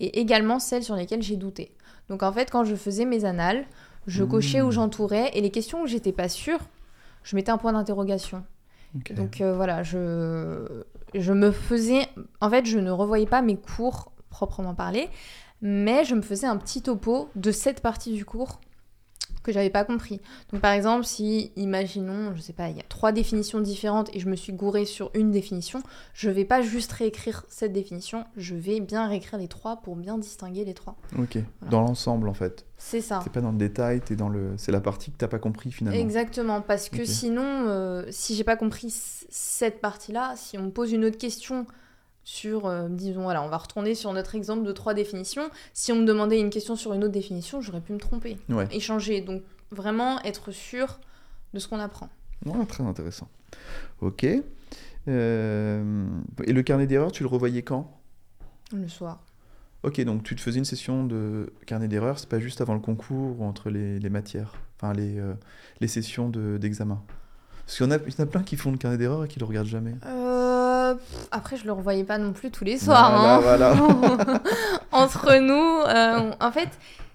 et 0.00 0.18
également 0.18 0.58
celles 0.58 0.82
sur 0.82 0.96
lesquelles 0.96 1.22
j'ai 1.22 1.36
douté. 1.36 1.72
Donc 2.08 2.24
en 2.24 2.32
fait 2.32 2.50
quand 2.50 2.64
je 2.64 2.74
faisais 2.74 3.04
mes 3.04 3.24
annales, 3.24 3.64
je 4.08 4.24
cochais 4.24 4.60
où 4.60 4.72
j'entourais 4.72 5.30
et 5.34 5.40
les 5.40 5.50
questions 5.50 5.82
où 5.82 5.86
j'étais 5.86 6.10
pas 6.10 6.28
sûre, 6.28 6.58
je 7.22 7.36
mettais 7.36 7.52
un 7.52 7.58
point 7.58 7.72
d'interrogation. 7.72 8.42
Donc 9.12 9.40
euh, 9.40 9.54
voilà, 9.54 9.84
je, 9.84 10.82
je 11.14 11.32
me 11.32 11.52
faisais... 11.52 12.08
En 12.40 12.50
fait, 12.50 12.66
je 12.66 12.80
ne 12.80 12.90
revoyais 12.90 13.26
pas 13.26 13.42
mes 13.42 13.56
cours 13.56 14.10
proprement 14.30 14.74
parlé, 14.74 15.08
mais 15.62 16.04
je 16.04 16.16
me 16.16 16.22
faisais 16.22 16.48
un 16.48 16.56
petit 16.56 16.82
topo 16.82 17.28
de 17.36 17.52
cette 17.52 17.82
partie 17.82 18.14
du 18.14 18.24
cours 18.24 18.60
que 19.42 19.52
j'avais 19.52 19.70
pas 19.70 19.84
compris. 19.84 20.20
Donc 20.52 20.60
par 20.60 20.72
exemple, 20.72 21.04
si, 21.04 21.52
imaginons, 21.56 22.34
je 22.34 22.40
sais 22.40 22.52
pas, 22.52 22.68
il 22.68 22.76
y 22.76 22.80
a 22.80 22.84
trois 22.88 23.12
définitions 23.12 23.60
différentes 23.60 24.14
et 24.14 24.20
je 24.20 24.28
me 24.28 24.36
suis 24.36 24.52
gourée 24.52 24.84
sur 24.84 25.10
une 25.14 25.30
définition, 25.30 25.82
je 26.14 26.30
vais 26.30 26.44
pas 26.44 26.62
juste 26.62 26.92
réécrire 26.92 27.44
cette 27.48 27.72
définition, 27.72 28.24
je 28.36 28.54
vais 28.54 28.80
bien 28.80 29.06
réécrire 29.08 29.38
les 29.38 29.48
trois 29.48 29.76
pour 29.76 29.96
bien 29.96 30.18
distinguer 30.18 30.64
les 30.64 30.74
trois. 30.74 30.96
Ok. 31.18 31.38
Voilà. 31.60 31.70
Dans 31.70 31.80
l'ensemble 31.80 32.28
en 32.28 32.34
fait. 32.34 32.66
C'est 32.82 33.02
ça. 33.02 33.20
C'est 33.22 33.32
pas 33.32 33.42
dans 33.42 33.52
le 33.52 33.58
détail, 33.58 34.00
t'es 34.00 34.16
dans 34.16 34.30
le. 34.30 34.54
C'est 34.56 34.72
la 34.72 34.80
partie 34.80 35.10
que 35.10 35.18
t'as 35.18 35.28
pas 35.28 35.38
compris 35.38 35.70
finalement. 35.70 36.00
Exactement, 36.00 36.62
parce 36.62 36.88
que 36.88 37.04
sinon, 37.04 37.66
euh, 37.68 38.06
si 38.10 38.34
j'ai 38.34 38.44
pas 38.44 38.56
compris 38.56 38.88
cette 38.90 39.82
partie-là, 39.82 40.32
si 40.36 40.56
on 40.56 40.62
me 40.62 40.70
pose 40.70 40.90
une 40.92 41.04
autre 41.04 41.18
question 41.18 41.66
sur, 42.30 42.66
euh, 42.66 42.86
disons, 42.88 43.22
voilà, 43.24 43.42
on 43.42 43.48
va 43.48 43.56
retourner 43.56 43.96
sur 43.96 44.12
notre 44.12 44.36
exemple 44.36 44.62
de 44.62 44.70
trois 44.70 44.94
définitions. 44.94 45.50
Si 45.72 45.90
on 45.90 45.96
me 45.96 46.04
demandait 46.04 46.38
une 46.38 46.50
question 46.50 46.76
sur 46.76 46.92
une 46.92 47.02
autre 47.02 47.12
définition, 47.12 47.60
j'aurais 47.60 47.80
pu 47.80 47.92
me 47.92 47.98
tromper, 47.98 48.38
Ouais. 48.48 48.68
échanger. 48.70 49.20
Donc 49.20 49.42
vraiment 49.72 50.22
être 50.22 50.52
sûr 50.52 51.00
de 51.54 51.58
ce 51.58 51.66
qu'on 51.66 51.80
apprend. 51.80 52.08
Ouais, 52.46 52.64
très 52.66 52.84
intéressant. 52.84 53.28
Ok. 54.00 54.24
Euh, 55.08 56.06
Et 56.44 56.52
le 56.52 56.62
carnet 56.62 56.86
d'erreurs, 56.86 57.10
tu 57.10 57.24
le 57.24 57.28
revoyais 57.28 57.62
quand? 57.62 57.98
Le 58.72 58.86
soir. 58.86 59.24
Ok, 59.82 60.00
donc 60.02 60.22
tu 60.22 60.36
te 60.36 60.40
faisais 60.40 60.58
une 60.58 60.64
session 60.64 61.04
de 61.04 61.52
carnet 61.66 61.88
d'erreurs, 61.88 62.20
c'est 62.20 62.28
pas 62.28 62.38
juste 62.38 62.60
avant 62.60 62.74
le 62.74 62.80
concours 62.80 63.40
ou 63.40 63.44
entre 63.44 63.70
les, 63.70 63.98
les 63.98 64.10
matières, 64.10 64.52
enfin 64.76 64.92
les, 64.92 65.18
euh, 65.18 65.32
les 65.80 65.88
sessions 65.88 66.28
de- 66.28 66.58
d'examen. 66.58 67.02
Parce 67.70 67.76
qu'il 67.76 67.86
y, 67.86 67.88
en 67.88 67.92
a- 67.92 67.98
il 68.04 68.12
y 68.12 68.20
en 68.20 68.24
a 68.24 68.26
plein 68.26 68.42
qui 68.42 68.56
font 68.56 68.72
le 68.72 68.78
carnet 68.78 68.98
d'erreurs 68.98 69.24
et 69.24 69.28
qui 69.28 69.38
le 69.38 69.44
regardent 69.46 69.68
jamais. 69.68 69.94
Euh, 70.04 70.94
pff, 70.94 71.28
après, 71.30 71.56
je 71.56 71.64
le 71.66 71.72
revoyais 71.72 72.02
pas 72.02 72.18
non 72.18 72.32
plus 72.32 72.50
tous 72.50 72.64
les 72.64 72.78
soirs. 72.78 73.14
hein. 73.14 73.38
Voilà, 73.40 73.74
voilà. 73.74 74.42
Entre 74.92 75.36
nous, 75.36 75.54
euh, 75.86 76.32
en 76.40 76.50
fait, 76.50 76.68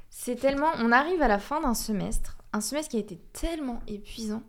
c'est 0.10 0.36
tellement. 0.36 0.68
On 0.80 0.94
arrive 0.94 1.22
à 1.22 1.28
la 1.28 1.40
fin 1.40 1.60
d'un 1.60 1.74
semestre, 1.74 2.38
un 2.54 2.62
semestre 2.62 2.92
qui 2.92 2.98
a 2.98 3.02
été 3.02 3.20
tellement 3.34 3.82
épuisant 3.88 4.44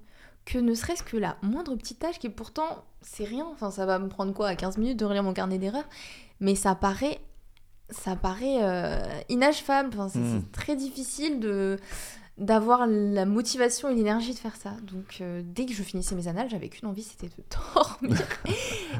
que 0.44 0.58
ne 0.58 0.74
serait-ce 0.74 1.02
que 1.02 1.16
la 1.16 1.36
moindre 1.42 1.74
petite 1.74 1.98
tâche 1.98 2.20
qui 2.20 2.28
pourtant 2.28 2.84
c'est 3.02 3.24
rien, 3.24 3.44
enfin 3.52 3.72
ça 3.72 3.84
va 3.84 3.98
me 3.98 4.06
prendre 4.08 4.32
quoi 4.32 4.46
à 4.48 4.54
15 4.54 4.78
minutes 4.78 4.98
de 5.00 5.04
relire 5.04 5.24
mon 5.24 5.32
carnet 5.32 5.58
d'erreurs, 5.58 5.88
mais 6.38 6.54
ça 6.54 6.76
paraît 6.76 7.18
ça 7.90 8.14
paraît 8.16 8.58
euh, 8.62 8.98
inachevable, 9.28 9.90
enfin, 9.94 10.08
c'est 10.08 10.18
Mm. 10.20 10.40
c'est 10.44 10.52
très 10.52 10.76
difficile 10.76 11.38
de 11.40 11.78
d'avoir 12.38 12.86
la 12.86 13.24
motivation 13.24 13.88
et 13.88 13.94
l'énergie 13.94 14.32
de 14.34 14.38
faire 14.38 14.56
ça. 14.56 14.72
Donc 14.82 15.18
euh, 15.20 15.42
dès 15.44 15.64
que 15.66 15.72
je 15.72 15.82
finissais 15.82 16.14
mes 16.14 16.28
annales, 16.28 16.50
j'avais 16.50 16.68
qu'une 16.68 16.88
envie, 16.88 17.02
c'était 17.02 17.28
de 17.28 17.42
dormir. 17.74 18.18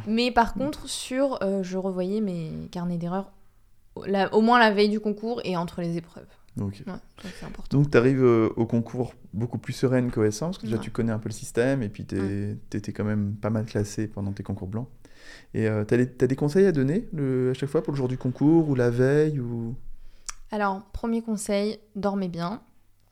mais 0.06 0.30
par 0.30 0.54
contre, 0.54 0.88
sur 0.88 1.42
euh, 1.42 1.62
je 1.62 1.76
revoyais 1.76 2.20
mes 2.20 2.68
carnets 2.70 2.96
d'erreurs 2.98 3.30
au 4.32 4.40
moins 4.42 4.58
la 4.58 4.70
veille 4.72 4.88
du 4.90 5.00
concours 5.00 5.40
et 5.44 5.56
entre 5.56 5.80
les 5.80 5.96
épreuves. 5.96 6.26
Ouais. 6.58 6.70
Donc 7.70 7.90
tu 7.90 7.98
arrives 7.98 8.22
au 8.24 8.64
concours 8.66 9.12
beaucoup 9.34 9.58
plus 9.58 9.72
sereine 9.74 10.10
qu'au 10.10 10.24
S1, 10.24 10.38
parce 10.40 10.58
que 10.58 10.62
déjà 10.64 10.76
Ouais. 10.76 10.82
tu 10.82 10.90
connais 10.90 11.12
un 11.12 11.18
peu 11.18 11.28
le 11.28 11.34
système 11.34 11.82
et 11.82 11.88
puis 11.90 12.04
tu 12.06 12.58
étais 12.72 12.92
quand 12.92 13.04
même 13.04 13.34
pas 13.36 13.50
mal 13.50 13.66
classé 13.66 14.06
pendant 14.06 14.32
tes 14.32 14.42
concours 14.42 14.68
blancs. 14.68 14.88
Et 15.52 15.66
tu 15.88 15.94
as, 15.94 16.26
des 16.26 16.36
conseils 16.36 16.64
à 16.66 16.72
donner 16.72 17.08
le- 17.12 17.50
à 17.50 17.54
chaque 17.54 17.68
fois 17.68 17.82
pour 17.82 17.92
le 17.92 17.96
jour 17.98 18.08
du 18.08 18.16
concours 18.16 18.68
ou 18.70 18.74
la 18.74 18.88
veille 18.90 19.40
ou... 19.40 19.74
Alors, 20.50 20.82
premier 20.92 21.20
conseil, 21.22 21.78
dormez 21.94 22.28
bien. 22.28 22.62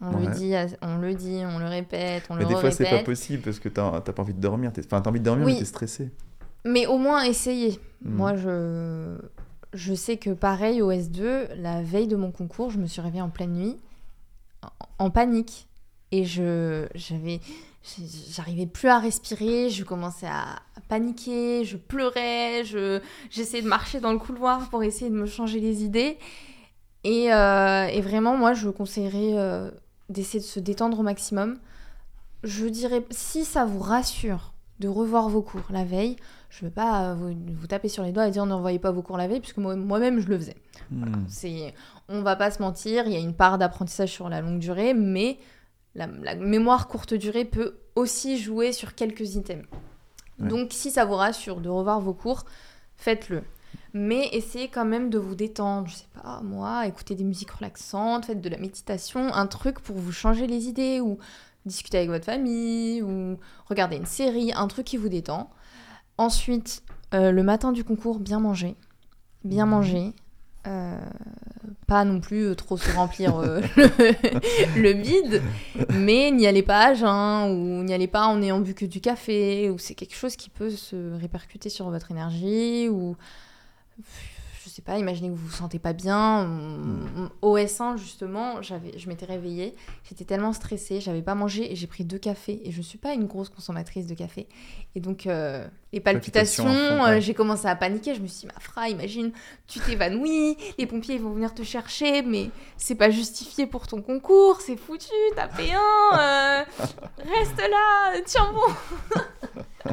On, 0.00 0.12
Ouais. 0.12 0.26
le 0.26 0.34
dit, 0.34 0.52
on 0.82 0.98
le 0.98 1.14
dit, 1.14 1.42
on 1.46 1.58
le 1.58 1.66
répète, 1.66 2.24
on 2.28 2.34
Mais 2.34 2.42
le 2.42 2.48
des 2.48 2.56
fois 2.56 2.70
c'est 2.70 2.84
pas 2.84 2.90
répète. 2.90 3.06
possible 3.06 3.42
parce 3.42 3.58
que 3.58 3.68
t'as 3.68 4.00
pas 4.00 4.22
envie 4.22 4.34
de 4.34 4.40
dormir. 4.40 4.70
Enfin 4.78 5.00
t'as 5.00 5.08
envie 5.10 5.20
de 5.20 5.24
dormir 5.24 5.46
Oui. 5.46 5.52
mais 5.54 5.58
t'es 5.60 5.64
stressé. 5.64 6.10
Mais 6.64 6.86
au 6.86 6.98
moins 6.98 7.22
essayez. 7.22 7.78
Mm. 8.04 8.14
Moi, 8.14 8.36
je, 8.36 9.16
je 9.72 9.94
sais 9.94 10.16
que 10.18 10.30
pareil 10.30 10.82
au 10.82 10.90
S2, 10.92 11.54
la 11.56 11.82
veille 11.82 12.06
de 12.08 12.16
mon 12.16 12.32
concours, 12.32 12.70
je 12.70 12.78
me 12.78 12.86
suis 12.86 13.00
réveillée 13.00 13.22
en 13.22 13.30
pleine 13.30 13.52
nuit, 13.54 13.76
en, 14.98 15.06
en 15.06 15.10
panique. 15.10 15.68
Et 16.12 16.24
je, 16.24 16.86
j'avais, 16.94 17.40
j'arrivais 18.30 18.66
plus 18.66 18.88
à 18.88 18.98
respirer, 18.98 19.68
je 19.70 19.84
commençais 19.84 20.26
à 20.28 20.60
paniquer, 20.88 21.64
je 21.64 21.76
pleurais, 21.76 22.62
je, 22.64 23.00
j'essayais 23.30 23.62
de 23.62 23.68
marcher 23.68 24.00
dans 24.00 24.12
le 24.12 24.18
couloir 24.18 24.68
pour 24.70 24.82
essayer 24.84 25.10
de 25.10 25.16
me 25.16 25.26
changer 25.26 25.60
les 25.60 25.82
idées. 25.82 26.18
Et, 27.04 27.32
euh, 27.32 27.86
et 27.86 28.00
vraiment, 28.00 28.36
moi, 28.36 28.54
je 28.54 28.68
conseillerais 28.70 29.32
euh, 29.36 29.70
d'essayer 30.08 30.40
de 30.40 30.44
se 30.44 30.60
détendre 30.60 31.00
au 31.00 31.02
maximum. 31.02 31.58
Je 32.42 32.66
dirais, 32.66 33.04
si 33.10 33.44
ça 33.44 33.64
vous 33.64 33.80
rassure 33.80 34.52
de 34.80 34.88
revoir 34.88 35.28
vos 35.28 35.42
cours 35.42 35.62
la 35.70 35.84
veille, 35.84 36.16
je 36.50 36.64
ne 36.64 36.68
veux 36.68 36.74
pas 36.74 37.14
vous, 37.14 37.34
vous, 37.58 37.66
taper 37.66 37.88
sur 37.88 38.02
les 38.02 38.12
doigts 38.12 38.28
et 38.28 38.30
dire 38.30 38.46
ne 38.46 38.54
revoyez 38.54 38.78
pas 38.78 38.90
vos 38.90 39.02
cours 39.02 39.16
la 39.16 39.28
veille, 39.28 39.40
puisque 39.40 39.58
moi-même, 39.58 40.20
je 40.20 40.28
le 40.28 40.38
faisais. 40.38 40.56
On 40.92 41.06
hmm. 41.06 41.24
C'est, 41.28 41.74
on 42.08 42.22
va 42.22 42.36
pas 42.36 42.50
se 42.50 42.60
mentir, 42.60 43.06
il 43.06 43.12
y 43.12 43.16
a 43.16 43.20
une 43.20 43.34
part 43.34 43.58
d'apprentissage 43.58 44.10
sur 44.10 44.28
la 44.28 44.40
longue 44.40 44.58
durée, 44.58 44.94
mais 44.94 45.38
la, 45.94 46.06
mémoire 46.36 46.88
courte 46.88 47.14
durée 47.14 47.44
peut 47.44 47.76
aussi 47.94 48.38
jouer 48.38 48.72
sur 48.72 48.94
quelques 48.94 49.36
items. 49.36 49.66
Donc 50.40 50.72
si 50.72 50.90
ça 50.90 51.04
vous 51.04 51.14
rassure 51.14 51.60
de 51.60 51.68
revoir 51.68 52.00
vos 52.00 52.14
cours, 52.14 52.44
faites-le. 52.96 53.44
Mais 53.96 54.28
essayez 54.32 54.66
quand 54.66 54.84
même 54.84 55.08
de 55.08 55.18
vous 55.18 55.36
détendre, 55.36 55.86
je 55.88 55.94
sais 55.94 56.08
pas 56.20 56.40
moi, 56.42 56.86
écoutez 56.86 57.14
des 57.14 57.22
musiques 57.22 57.52
relaxantes, 57.52 58.26
faites 58.26 58.40
de 58.40 58.48
la 58.48 58.58
méditation, 58.58 59.32
un 59.32 59.46
truc 59.46 59.78
pour 59.78 59.96
vous 59.96 60.10
changer 60.10 60.48
les 60.48 60.66
idées 60.66 61.00
ou 61.00 61.18
discuter 61.64 61.98
avec 61.98 62.10
votre 62.10 62.24
famille 62.24 63.02
ou 63.02 63.38
regarder 63.68 63.96
une 63.96 64.04
série, 64.04 64.52
un 64.52 64.66
truc 64.66 64.86
qui 64.86 64.96
vous 64.96 65.08
détend. 65.08 65.48
Ensuite, 66.18 66.82
euh, 67.14 67.30
le 67.30 67.42
matin 67.44 67.70
du 67.70 67.84
concours, 67.84 68.18
bien 68.18 68.40
manger. 68.40 68.74
Bien 69.44 69.64
mmh. 69.64 69.70
manger. 69.70 70.12
Euh, 70.66 70.98
pas 71.86 72.06
non 72.06 72.20
plus 72.20 72.46
euh, 72.46 72.54
trop 72.54 72.78
se 72.78 72.90
remplir 72.96 73.36
euh, 73.36 73.60
le, 74.76 74.92
vide, 74.92 75.42
mais 75.92 76.30
n'y 76.30 76.46
allez 76.46 76.62
pas 76.62 76.88
à 76.88 76.94
jeun 76.94 77.50
ou 77.50 77.82
n'y 77.84 77.92
allez 77.92 78.06
pas 78.06 78.26
en 78.26 78.40
ayant 78.40 78.60
bu 78.60 78.72
que 78.72 78.86
du 78.86 79.02
café, 79.02 79.68
ou 79.68 79.76
c'est 79.76 79.94
quelque 79.94 80.14
chose 80.14 80.36
qui 80.36 80.48
peut 80.48 80.70
se 80.70 81.18
répercuter 81.20 81.68
sur 81.68 81.90
votre 81.90 82.10
énergie 82.10 82.88
ou 82.88 83.14
sais 84.74 84.82
pas, 84.82 84.98
imaginez 84.98 85.28
que 85.28 85.34
vous 85.34 85.46
vous 85.46 85.52
sentez 85.52 85.78
pas 85.78 85.92
bien. 85.92 86.50
Au 87.42 87.56
S1, 87.56 87.96
justement, 87.96 88.60
j'avais, 88.60 88.98
je 88.98 89.08
m'étais 89.08 89.24
réveillée, 89.24 89.76
j'étais 90.02 90.24
tellement 90.24 90.52
stressée, 90.52 91.00
j'avais 91.00 91.22
pas 91.22 91.36
mangé 91.36 91.70
et 91.70 91.76
j'ai 91.76 91.86
pris 91.86 92.04
deux 92.04 92.18
cafés. 92.18 92.60
Et 92.64 92.72
je 92.72 92.82
suis 92.82 92.98
pas 92.98 93.14
une 93.14 93.26
grosse 93.26 93.50
consommatrice 93.50 94.08
de 94.08 94.14
café. 94.14 94.48
Et 94.96 95.00
donc, 95.00 95.28
euh, 95.28 95.64
les 95.92 96.00
palpitations, 96.00 96.66
euh, 96.66 97.20
j'ai 97.20 97.34
commencé 97.34 97.68
à 97.68 97.76
paniquer. 97.76 98.16
Je 98.16 98.20
me 98.20 98.26
suis 98.26 98.40
dit, 98.40 98.52
ma 98.52 98.58
fra, 98.58 98.88
imagine, 98.88 99.30
tu 99.68 99.78
t'évanouis, 99.78 100.56
les 100.76 100.86
pompiers 100.86 101.18
vont 101.18 101.30
venir 101.30 101.54
te 101.54 101.62
chercher, 101.62 102.22
mais 102.22 102.50
c'est 102.76 102.96
pas 102.96 103.10
justifié 103.10 103.68
pour 103.68 103.86
ton 103.86 104.02
concours, 104.02 104.60
c'est 104.60 104.76
foutu, 104.76 105.12
t'as 105.36 105.46
payé 105.46 105.74
un, 105.74 106.18
euh, 106.18 106.64
reste 107.18 107.58
là, 107.58 108.20
tiens 108.24 108.52
bon. 108.52 109.92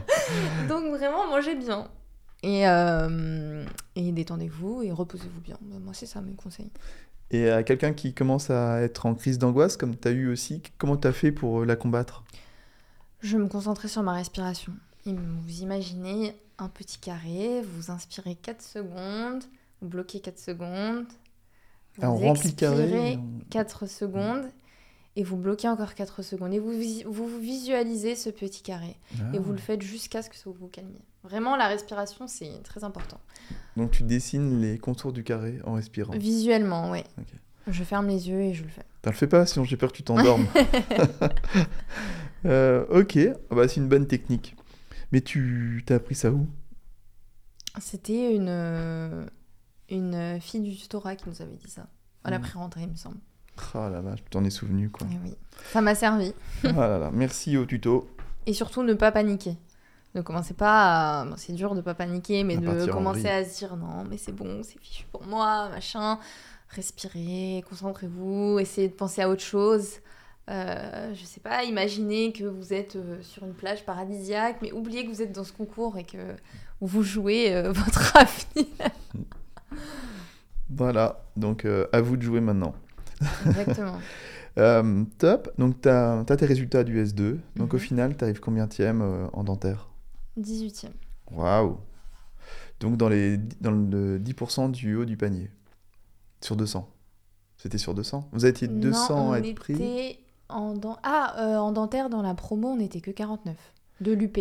donc, 0.68 0.86
vraiment, 0.98 1.28
mangez 1.28 1.54
bien. 1.54 1.88
Et, 2.44 2.68
euh, 2.68 3.66
et 3.96 4.12
détendez-vous 4.12 4.82
et 4.84 4.92
reposez-vous 4.92 5.42
bien. 5.42 5.58
Moi, 5.62 5.94
c'est 5.94 6.06
ça 6.06 6.22
mes 6.22 6.34
conseils. 6.34 6.72
Et 7.30 7.50
à 7.50 7.64
quelqu'un 7.64 7.94
qui 7.94 8.14
commence 8.14 8.50
à 8.50 8.82
être 8.82 9.06
en 9.06 9.16
crise 9.16 9.38
d'angoisse, 9.38 9.78
comme 9.78 9.96
tu 9.96 10.08
as 10.08 10.12
eu 10.12 10.28
aussi, 10.28 10.62
comment 10.78 10.98
tu 10.98 11.08
as 11.08 11.14
fait 11.14 11.32
pour 11.32 11.62
euh, 11.62 11.66
la 11.66 11.76
combattre? 11.76 12.24
Je 13.22 13.38
me 13.38 13.48
concentrais 13.48 13.88
sur 13.88 14.04
ma 14.04 14.14
respiration. 14.14 14.74
Vous 15.06 15.62
imaginez 15.62 16.36
un 16.58 16.68
petit 16.68 17.00
carré, 17.00 17.62
vous 17.62 17.90
inspirez 17.90 18.36
4 18.36 18.62
secondes, 18.62 19.44
vous 19.82 19.88
bloquez 19.88 20.20
4 20.20 20.38
secondes, 20.38 21.06
vous 21.96 22.24
ah, 22.24 22.30
expirez 22.30 23.18
4 23.50 23.88
secondes 23.88 24.46
et 25.16 25.24
vous 25.24 25.38
bloquez 25.38 25.68
encore 25.68 25.96
4 25.96 26.22
secondes 26.22 26.54
et 26.54 26.60
vous, 26.60 26.72
vous 27.06 27.40
visualisez 27.40 28.16
ce 28.16 28.30
petit 28.30 28.62
carré 28.62 28.96
et 29.34 29.40
vous 29.40 29.54
le 29.54 29.60
ah. 29.60 29.62
faites 29.62 29.82
jusqu'à 29.82 30.22
ce 30.22 30.30
que 30.30 30.36
ça 30.36 30.50
vous 30.50 30.68
calme. 30.68 30.94
Vraiment, 31.24 31.56
la 31.56 31.68
respiration, 31.68 32.28
c'est 32.28 32.64
très 32.64 32.84
important. 32.84 33.20
Donc 33.78 33.92
tu 33.92 34.04
dessines 34.04 34.60
les 34.60 34.78
contours 34.78 35.14
du 35.14 35.24
carré 35.24 35.60
en 35.66 35.74
respirant 35.74 36.14
Visuellement, 36.14 36.92
oui. 36.92 37.04
Je 37.68 37.84
ferme 37.84 38.08
les 38.08 38.28
yeux 38.28 38.42
et 38.42 38.54
je 38.54 38.64
le 38.64 38.70
fais. 38.70 38.84
Tu 39.04 39.10
le 39.10 39.16
fais 39.16 39.28
pas, 39.28 39.46
sinon 39.46 39.66
j'ai 39.66 39.78
peur 39.78 39.92
que 39.92 39.98
tu 39.98 40.04
t'endormes. 40.04 40.48
euh, 42.46 42.86
ok, 42.90 43.18
ah 43.52 43.56
bah, 43.56 43.68
c'est 43.68 43.78
une 43.78 43.88
bonne 43.88 44.08
technique. 44.08 44.56
Mais 45.12 45.22
tu 45.22 45.84
t'as 45.86 45.96
appris 45.96 46.16
ça 46.16 46.32
où? 46.32 46.48
C'était 47.80 48.36
une, 48.36 49.28
une 49.90 50.42
fille 50.42 50.62
du 50.62 50.76
tutorat 50.76 51.16
qui 51.16 51.30
nous 51.30 51.42
avait 51.42 51.56
dit 51.56 51.70
ça. 51.70 51.88
À 52.24 52.32
la 52.32 52.40
hmm. 52.40 52.42
pré-rentrée, 52.42 52.82
il 52.82 52.90
me 52.90 52.96
semble. 52.96 53.18
Oh 53.76 53.90
la 53.90 54.02
vache, 54.02 54.24
tu 54.24 54.30
t'en 54.30 54.44
es 54.44 54.50
souvenu 54.50 54.90
quoi. 54.90 55.08
Eh 55.12 55.18
oui. 55.24 55.36
Ça 55.72 55.82
m'a 55.82 55.94
servi. 55.94 56.34
ah 56.64 56.88
là 56.88 56.98
là, 56.98 57.12
merci 57.14 57.58
au 57.58 57.66
tuto. 57.66 58.10
Et 58.48 58.54
surtout 58.54 58.82
ne 58.84 58.94
pas 58.94 59.12
paniquer. 59.12 59.56
Ne 60.16 60.22
commencez 60.22 60.54
pas 60.54 61.22
à... 61.22 61.28
c'est 61.38 61.54
dur 61.54 61.74
de 61.76 61.82
pas 61.82 61.94
paniquer, 61.94 62.44
mais 62.44 62.58
de 62.58 62.86
commencer 62.92 63.30
à 63.30 63.46
se 63.46 63.58
dire 63.58 63.76
non, 63.78 64.04
mais 64.10 64.18
c'est 64.18 64.34
bon, 64.34 64.62
c'est 64.64 64.80
fichu 64.80 65.06
pour 65.12 65.26
moi, 65.26 65.70
machin. 65.70 66.20
Respirez, 66.70 67.64
concentrez-vous, 67.68 68.60
essayez 68.60 68.88
de 68.88 68.94
penser 68.94 69.22
à 69.22 69.30
autre 69.30 69.42
chose. 69.42 70.00
Euh, 70.50 71.14
je 71.14 71.24
sais 71.24 71.40
pas, 71.40 71.64
imaginez 71.64 72.34
que 72.34 72.44
vous 72.44 72.74
êtes 72.74 72.96
euh, 72.96 73.22
sur 73.22 73.44
une 73.46 73.54
plage 73.54 73.86
paradisiaque, 73.86 74.58
mais 74.62 74.72
oubliez 74.72 75.06
que 75.06 75.10
vous 75.10 75.22
êtes 75.22 75.32
dans 75.32 75.44
ce 75.44 75.54
concours 75.54 75.98
et 75.98 76.04
que 76.04 76.18
vous 76.82 77.04
jouez 77.04 77.54
euh, 77.54 77.72
votre 77.74 78.18
avenir. 78.18 78.66
voilà, 80.70 81.24
donc 81.38 81.66
euh, 81.66 81.88
à 81.94 82.02
vous 82.02 82.18
de 82.18 82.24
jouer 82.24 82.42
maintenant. 82.42 82.74
Exactement. 83.46 84.00
Top. 85.18 85.52
Donc, 85.58 85.82
tu 85.82 85.90
as, 85.90 86.26
tes 86.26 86.46
résultats 86.46 86.84
du 86.84 87.02
S2. 87.02 87.38
Donc, 87.56 87.74
au 87.74 87.78
mhm. 87.78 87.84
final, 87.84 88.18
tu 88.18 88.24
arrives 88.24 88.40
combien 88.40 88.68
euh, 88.80 89.28
en 89.32 89.44
dentaire? 89.44 89.91
18e. 90.42 90.90
Waouh 91.32 91.78
Donc, 92.80 92.98
dans, 92.98 93.10
les, 93.10 93.38
dans 93.38 93.72
le 93.72 94.20
10% 94.20 94.72
du 94.72 94.96
haut 94.96 95.06
du 95.06 95.18
panier. 95.18 95.50
Sur 96.42 96.56
200. 96.56 96.90
C'était 97.58 97.78
sur 97.78 97.94
200 97.94 98.30
Vous 98.32 98.46
été 98.46 98.68
200 98.68 99.32
à 99.34 99.40
être 99.40 99.56
pris 99.56 100.18
en 100.50 100.76
Ah, 101.04 101.36
euh, 101.40 101.58
en 101.58 101.72
dentaire, 101.72 102.10
dans 102.10 102.22
la 102.22 102.34
promo, 102.34 102.70
on 102.70 102.78
n'était 102.78 103.02
que 103.02 103.12
49. 103.12 103.56
De 104.02 104.12
l'UP. 104.12 104.40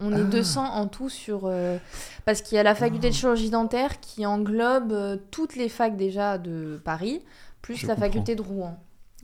On 0.00 0.14
est 0.14 0.24
200 0.24 0.64
ah. 0.64 0.78
en 0.78 0.86
tout 0.86 1.08
sur... 1.08 1.50
parce 2.24 2.42
qu'il 2.42 2.54
y 2.54 2.58
a 2.58 2.62
la 2.62 2.76
faculté 2.76 3.08
de 3.08 3.14
ah. 3.14 3.16
chirurgie 3.16 3.50
dentaire 3.50 3.98
qui 3.98 4.26
englobe 4.26 5.20
toutes 5.32 5.56
les 5.56 5.68
facs 5.68 5.96
déjà 5.96 6.38
de 6.38 6.80
Paris 6.84 7.22
plus 7.62 7.86
la 7.86 7.96
faculté 7.96 8.34
de 8.34 8.42
Rouen. 8.42 8.78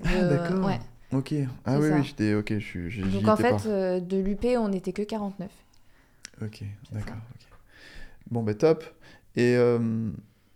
Ah, 0.05 0.25
d'accord. 0.25 0.67
Ouais. 0.67 0.81
Ok. 1.13 1.35
Ah 1.65 1.79
oui, 1.79 1.89
oui, 1.93 2.05
j'étais. 2.05 2.35
Ok, 2.35 2.59
je, 2.59 3.03
Donc 3.03 3.29
en 3.29 3.37
fait, 3.37 3.67
euh, 3.67 4.01
de 4.01 4.17
l'UP, 4.17 4.45
on 4.59 4.69
n'était 4.69 4.93
que 4.93 5.03
49. 5.03 5.49
Ok, 6.43 6.65
d'accord. 6.93 7.17
Bon, 8.31 8.43
bah 8.43 8.55
top. 8.55 8.85
Et 9.37 9.57
euh, 9.57 10.11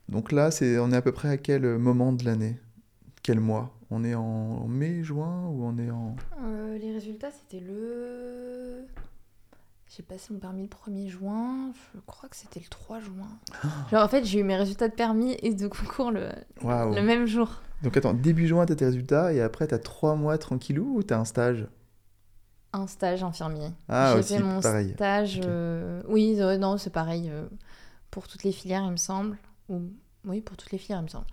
donc 0.09 0.33
là, 0.33 0.51
c'est, 0.51 0.79
on 0.79 0.91
est 0.93 0.97
à 0.97 1.03
peu 1.03 1.13
près 1.13 1.29
à 1.29 1.37
quel 1.37 1.79
moment 1.79 2.13
de 2.13 2.25
l'année? 2.25 2.59
Quel 3.23 3.41
mois? 3.41 3.75
On 3.91 4.05
est 4.05 4.15
en 4.15 4.67
mai, 4.69 5.03
juin 5.03 5.47
ou 5.49 5.65
on 5.65 5.79
est 5.79 5.91
en. 5.91 6.17
Euh, 6.45 6.79
les 6.79 6.93
résultats, 6.93 7.31
c'était 7.31 7.65
le. 7.65 8.85
J'ai 9.97 10.03
passé 10.03 10.35
mon 10.35 10.39
permis 10.39 10.63
le 10.63 10.69
1er 10.69 11.09
juin, 11.09 11.73
je 11.95 12.01
crois 12.07 12.29
que 12.29 12.37
c'était 12.37 12.61
le 12.61 12.69
3 12.69 13.01
juin. 13.01 13.29
Genre 13.91 14.05
en 14.05 14.09
fait, 14.09 14.23
j'ai 14.25 14.41
eu 14.41 14.45
mes 14.45 14.57
résultats 14.57 14.89
de 14.89 14.95
permis 14.95 15.35
et 15.43 15.55
de 15.55 15.67
concours 15.67 16.11
le, 16.11 16.29
le 16.63 17.01
même 17.01 17.25
jour. 17.27 17.63
Donc 17.83 17.97
attends, 17.97 18.13
début 18.13 18.47
juin, 18.47 18.67
tu 18.67 18.73
as 18.73 18.77
tes 18.77 18.85
résultats 18.85 19.33
et 19.33 19.41
après, 19.41 19.67
tu 19.67 19.75
as 19.75 19.79
trois 19.79 20.15
mois 20.15 20.37
tranquillou 20.37 20.97
ou 20.99 21.03
tu 21.03 21.15
as 21.15 21.19
un 21.19 21.25
stage? 21.25 21.67
Un 22.73 22.87
stage 22.87 23.23
infirmier. 23.23 23.71
Ah, 23.89 24.15
J'ai 24.17 24.23
fait 24.23 24.43
mon 24.43 24.61
stage. 24.61 25.41
Euh, 25.45 26.03
oui, 26.07 26.37
euh, 26.39 26.59
non, 26.59 26.77
c'est 26.77 26.91
pareil. 26.91 27.29
Euh, 27.31 27.47
pour 28.11 28.29
toutes 28.29 28.45
les 28.45 28.53
filières, 28.53 28.85
il 28.85 28.93
me 28.93 28.97
semble. 28.97 29.39
Ou... 29.69 29.83
Oui, 30.25 30.41
pour 30.41 30.57
toutes 30.57 30.71
les 30.73 30.79
filières, 30.79 31.01
il 31.01 31.05
me 31.05 31.09
semble. 31.09 31.27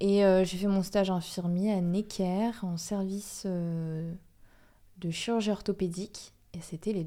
Et 0.00 0.22
j'ai 0.44 0.58
fait 0.58 0.66
mon 0.66 0.82
stage 0.82 1.10
infirmier 1.10 1.72
à 1.72 1.80
Necker 1.80 2.50
en 2.62 2.76
service 2.76 3.46
de 3.46 5.10
chirurgie 5.10 5.50
orthopédique. 5.50 6.34
Et 6.52 6.60
c'était 6.60 6.92
les 6.92 7.06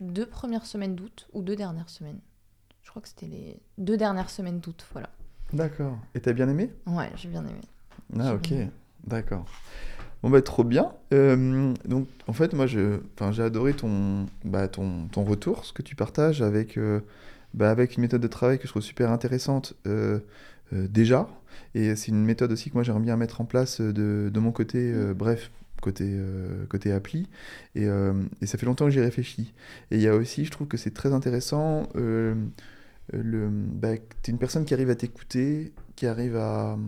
deux 0.00 0.26
premières 0.26 0.66
semaines 0.66 0.94
d'août 0.94 1.28
ou 1.32 1.42
deux 1.42 1.56
dernières 1.56 1.88
semaines. 1.88 2.18
Je 2.82 2.90
crois 2.90 3.00
que 3.00 3.08
c'était 3.08 3.26
les 3.26 3.60
deux 3.78 3.96
dernières 3.96 4.28
semaines 4.28 4.60
d'août, 4.60 4.84
voilà. 4.92 5.08
D'accord. 5.52 5.96
Et 6.14 6.20
t'as 6.20 6.32
bien 6.32 6.48
aimé? 6.48 6.70
Ouais, 6.86 7.10
j'ai 7.14 7.28
bien 7.28 7.46
aimé. 7.46 7.60
Ah 8.18 8.34
ok, 8.34 8.52
d'accord. 9.04 9.46
Bon 10.22 10.30
bah 10.30 10.40
trop 10.40 10.62
bien. 10.62 10.92
Euh, 11.12 11.74
donc 11.84 12.06
en 12.28 12.32
fait 12.32 12.52
moi 12.54 12.66
je, 12.66 13.00
j'ai 13.32 13.42
adoré 13.42 13.74
ton, 13.74 14.26
bah, 14.44 14.68
ton, 14.68 15.08
ton 15.08 15.24
retour, 15.24 15.64
ce 15.64 15.72
que 15.72 15.82
tu 15.82 15.96
partages 15.96 16.42
avec, 16.42 16.78
euh, 16.78 17.00
bah, 17.54 17.70
avec 17.70 17.96
une 17.96 18.02
méthode 18.02 18.20
de 18.20 18.28
travail 18.28 18.58
que 18.58 18.64
je 18.64 18.68
trouve 18.68 18.82
super 18.82 19.10
intéressante 19.10 19.74
euh, 19.86 20.20
déjà. 20.72 21.28
Et 21.74 21.96
c'est 21.96 22.08
une 22.08 22.24
méthode 22.24 22.52
aussi 22.52 22.70
que 22.70 22.74
moi 22.74 22.84
j'aimerais 22.84 23.02
bien 23.02 23.16
mettre 23.16 23.40
en 23.40 23.44
place 23.44 23.80
de, 23.80 24.30
de 24.32 24.40
mon 24.40 24.52
côté, 24.52 24.92
mm. 24.92 25.12
bref, 25.12 25.50
côté, 25.82 26.16
côté 26.68 26.92
appli. 26.92 27.28
Et, 27.74 27.86
et, 28.40 28.46
ça 28.46 28.58
fait 28.58 28.66
longtemps 28.66 28.86
que 28.86 28.90
j'y 28.90 29.00
réfléchis. 29.00 29.52
Et 29.90 29.96
il 29.96 30.02
y 30.02 30.08
a 30.08 30.14
aussi, 30.14 30.44
je 30.44 30.50
trouve 30.50 30.68
que 30.68 30.76
c'est 30.76 30.94
très 30.94 31.12
intéressant, 31.12 31.88
le, 31.94 33.48
bah, 33.50 33.96
tu 34.22 34.30
es 34.30 34.32
une 34.32 34.38
personne 34.38 34.64
qui 34.64 34.74
arrive 34.74 34.90
à 34.90 34.94
t'écouter, 34.94 35.72
qui 35.96 36.06
arrive 36.06 36.36
à 36.36 36.78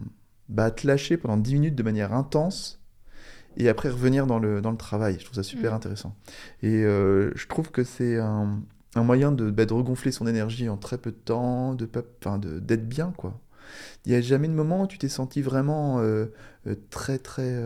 bah, 0.49 0.70
te 0.70 0.87
lâcher 0.87 1.16
pendant 1.16 1.37
10 1.37 1.55
minutes 1.55 1.74
de 1.74 1.82
manière 1.82 2.14
intense 2.14 2.84
et 3.57 3.68
après 3.68 3.88
revenir 3.88 4.26
dans 4.26 4.38
le, 4.38 4.61
dans 4.61 4.70
le 4.70 4.76
travail. 4.76 5.16
Je 5.18 5.24
trouve 5.24 5.36
ça 5.36 5.42
super 5.42 5.72
Mm. 5.72 5.76
intéressant. 5.76 6.14
Et 6.62 6.82
euh, 6.84 7.30
je 7.34 7.46
trouve 7.46 7.70
que 7.70 7.84
c'est 7.84 8.18
un, 8.18 8.61
un 8.94 9.02
moyen 9.02 9.32
de, 9.32 9.50
bah, 9.50 9.64
de 9.66 9.72
regonfler 9.72 10.12
son 10.12 10.26
énergie 10.26 10.68
en 10.68 10.76
très 10.76 10.98
peu 10.98 11.11
de 11.11 11.16
temps, 11.16 11.74
de 11.74 11.88
d'être 12.61 12.88
bien, 12.88 13.12
quoi. 13.16 13.40
Il 14.07 14.12
n'y 14.12 14.18
a 14.18 14.20
jamais 14.20 14.46
de 14.48 14.52
moment 14.52 14.82
où 14.82 14.86
tu 14.86 14.98
t'es 14.98 15.09
senti 15.09 15.40
vraiment 15.40 15.98
euh, 16.00 16.26
euh, 16.66 16.74
très, 16.90 17.18
très. 17.18 17.57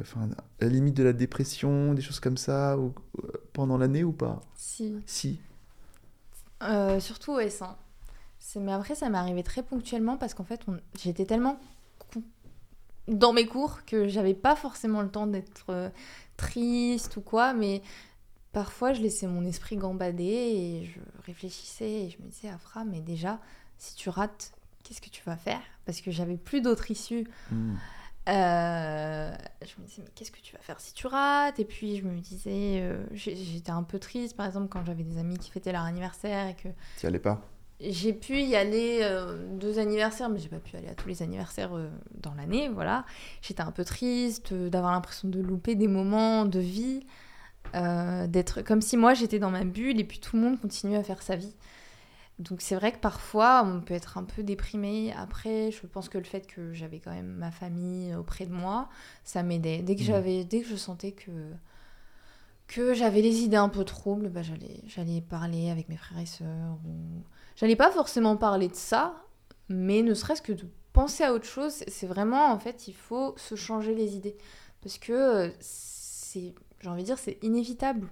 enfin, 0.00 0.28
à 0.60 0.64
la 0.64 0.68
limite 0.70 0.96
de 0.96 1.02
la 1.04 1.12
dépression, 1.12 1.92
des 1.94 2.00
choses 2.02 2.18
comme 2.20 2.38
ça, 2.38 2.78
ou, 2.78 2.94
pendant 3.52 3.76
l'année 3.76 4.02
ou 4.04 4.12
pas? 4.12 4.40
Si. 4.56 4.96
Si. 5.06 5.38
Surtout 7.00 7.32
au 7.32 7.40
S1. 7.40 7.74
C'est- 8.38 8.60
Mais 8.60 8.72
après, 8.72 8.94
ça 8.94 9.08
m'est 9.10 9.18
arrivé 9.18 9.42
très 9.42 9.62
ponctuellement 9.62 10.16
parce 10.16 10.34
qu'en 10.34 10.44
fait, 10.44 10.60
on- 10.68 10.78
j'étais 11.02 11.24
tellement 11.26 11.58
dans 13.08 13.32
mes 13.32 13.46
cours 13.46 13.84
que 13.84 14.08
j'avais 14.08 14.34
pas 14.34 14.56
forcément 14.56 15.02
le 15.02 15.10
temps 15.10 15.26
d'être 15.26 15.66
euh, 15.70 15.90
triste 16.36 17.16
ou 17.16 17.20
quoi, 17.20 17.52
mais 17.52 17.82
parfois 18.52 18.92
je 18.92 19.02
laissais 19.02 19.26
mon 19.26 19.44
esprit 19.44 19.76
gambader 19.76 20.24
et 20.24 20.84
je 20.84 21.00
réfléchissais 21.26 21.90
et 21.90 22.10
je 22.10 22.22
me 22.22 22.28
disais, 22.28 22.48
Afra, 22.48 22.84
mais 22.84 23.00
déjà, 23.00 23.40
si 23.78 23.94
tu 23.94 24.08
rates, 24.08 24.52
qu'est-ce 24.82 25.00
que 25.00 25.10
tu 25.10 25.22
vas 25.24 25.36
faire? 25.36 25.60
Parce 25.84 26.00
que 26.00 26.10
j'avais 26.10 26.36
plus 26.36 26.60
d'autre 26.60 26.90
issue. 26.90 27.26
Hmm. 27.50 27.74
Euh, 28.26 29.34
je 29.60 29.82
me 29.82 29.86
disais, 29.86 30.02
mais 30.02 30.10
qu'est-ce 30.14 30.32
que 30.32 30.40
tu 30.40 30.54
vas 30.54 30.62
faire 30.62 30.80
si 30.80 30.94
tu 30.94 31.06
rates? 31.06 31.60
Et 31.60 31.66
puis 31.66 31.96
je 31.98 32.04
me 32.04 32.18
disais, 32.20 32.80
euh, 32.80 33.04
j'étais 33.12 33.70
un 33.70 33.82
peu 33.82 33.98
triste, 33.98 34.34
par 34.34 34.46
exemple, 34.46 34.68
quand 34.68 34.82
j'avais 34.84 35.02
des 35.02 35.18
amis 35.18 35.36
qui 35.36 35.50
fêtaient 35.50 35.72
leur 35.72 35.82
anniversaire 35.82 36.48
et 36.48 36.54
que 36.54 36.68
T'y 36.96 37.06
allais 37.06 37.18
pas? 37.18 37.42
J'ai 37.90 38.12
pu 38.12 38.40
y 38.40 38.56
aller 38.56 39.00
euh, 39.02 39.46
deux 39.58 39.78
anniversaires, 39.78 40.28
mais 40.28 40.38
j'ai 40.38 40.48
pas 40.48 40.58
pu 40.58 40.76
aller 40.76 40.88
à 40.88 40.94
tous 40.94 41.08
les 41.08 41.22
anniversaires 41.22 41.74
euh, 41.76 41.88
dans 42.20 42.34
l'année, 42.34 42.68
voilà. 42.68 43.04
J'étais 43.42 43.62
un 43.62 43.72
peu 43.72 43.84
triste 43.84 44.52
euh, 44.52 44.68
d'avoir 44.70 44.92
l'impression 44.92 45.28
de 45.28 45.40
louper 45.40 45.74
des 45.74 45.88
moments 45.88 46.44
de 46.46 46.60
vie, 46.60 47.06
d'être 48.28 48.62
comme 48.62 48.80
si 48.80 48.96
moi 48.96 49.14
j'étais 49.14 49.40
dans 49.40 49.50
ma 49.50 49.64
bulle 49.64 49.98
et 49.98 50.04
puis 50.04 50.20
tout 50.20 50.36
le 50.36 50.42
monde 50.42 50.60
continue 50.60 50.96
à 50.96 51.02
faire 51.02 51.22
sa 51.22 51.34
vie. 51.36 51.54
Donc 52.38 52.60
c'est 52.62 52.74
vrai 52.76 52.92
que 52.92 52.98
parfois 52.98 53.64
on 53.64 53.80
peut 53.80 53.94
être 53.94 54.18
un 54.18 54.24
peu 54.24 54.42
déprimé. 54.44 55.12
Après, 55.16 55.70
je 55.72 55.86
pense 55.86 56.08
que 56.08 56.18
le 56.18 56.24
fait 56.24 56.46
que 56.46 56.72
j'avais 56.72 57.00
quand 57.00 57.12
même 57.12 57.34
ma 57.34 57.50
famille 57.50 58.14
auprès 58.14 58.46
de 58.46 58.52
moi, 58.52 58.88
ça 59.24 59.42
m'aidait. 59.42 59.82
Dès 59.82 59.96
que 59.96 60.02
Mhm. 60.02 60.06
j'avais, 60.06 60.44
dès 60.44 60.60
que 60.60 60.68
je 60.68 60.76
sentais 60.76 61.12
que 61.12 61.30
que 62.66 62.94
j'avais 62.94 63.20
les 63.20 63.40
idées 63.42 63.56
un 63.56 63.68
peu 63.68 63.84
troubles, 63.84 64.28
bah, 64.28 64.42
j'allais 64.42 64.80
j'allais 64.86 65.20
parler 65.20 65.70
avec 65.70 65.88
mes 65.88 65.96
frères 65.96 66.18
et 66.18 66.26
sœurs 66.26 66.78
ou 66.86 67.22
j'allais 67.56 67.76
pas 67.76 67.90
forcément 67.90 68.36
parler 68.36 68.68
de 68.68 68.74
ça, 68.74 69.14
mais 69.68 70.02
ne 70.02 70.14
serait-ce 70.14 70.42
que 70.42 70.52
de 70.52 70.66
penser 70.92 71.24
à 71.24 71.32
autre 71.32 71.46
chose, 71.46 71.72
c'est- 71.88 72.06
vraiment 72.06 72.50
en 72.52 72.58
fait 72.58 72.88
il 72.88 72.94
faut 72.94 73.34
se 73.36 73.54
changer 73.56 73.94
les 73.94 74.14
idées 74.16 74.36
parce 74.82 74.98
que 74.98 75.12
euh, 75.12 75.50
c'est 75.60 76.54
j'ai 76.80 76.88
envie 76.88 77.02
de 77.02 77.06
dire 77.06 77.18
c'est 77.18 77.38
inévitable. 77.42 78.08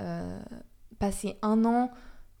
Euh, 0.00 0.40
passer 0.98 1.36
un 1.42 1.64
an 1.64 1.90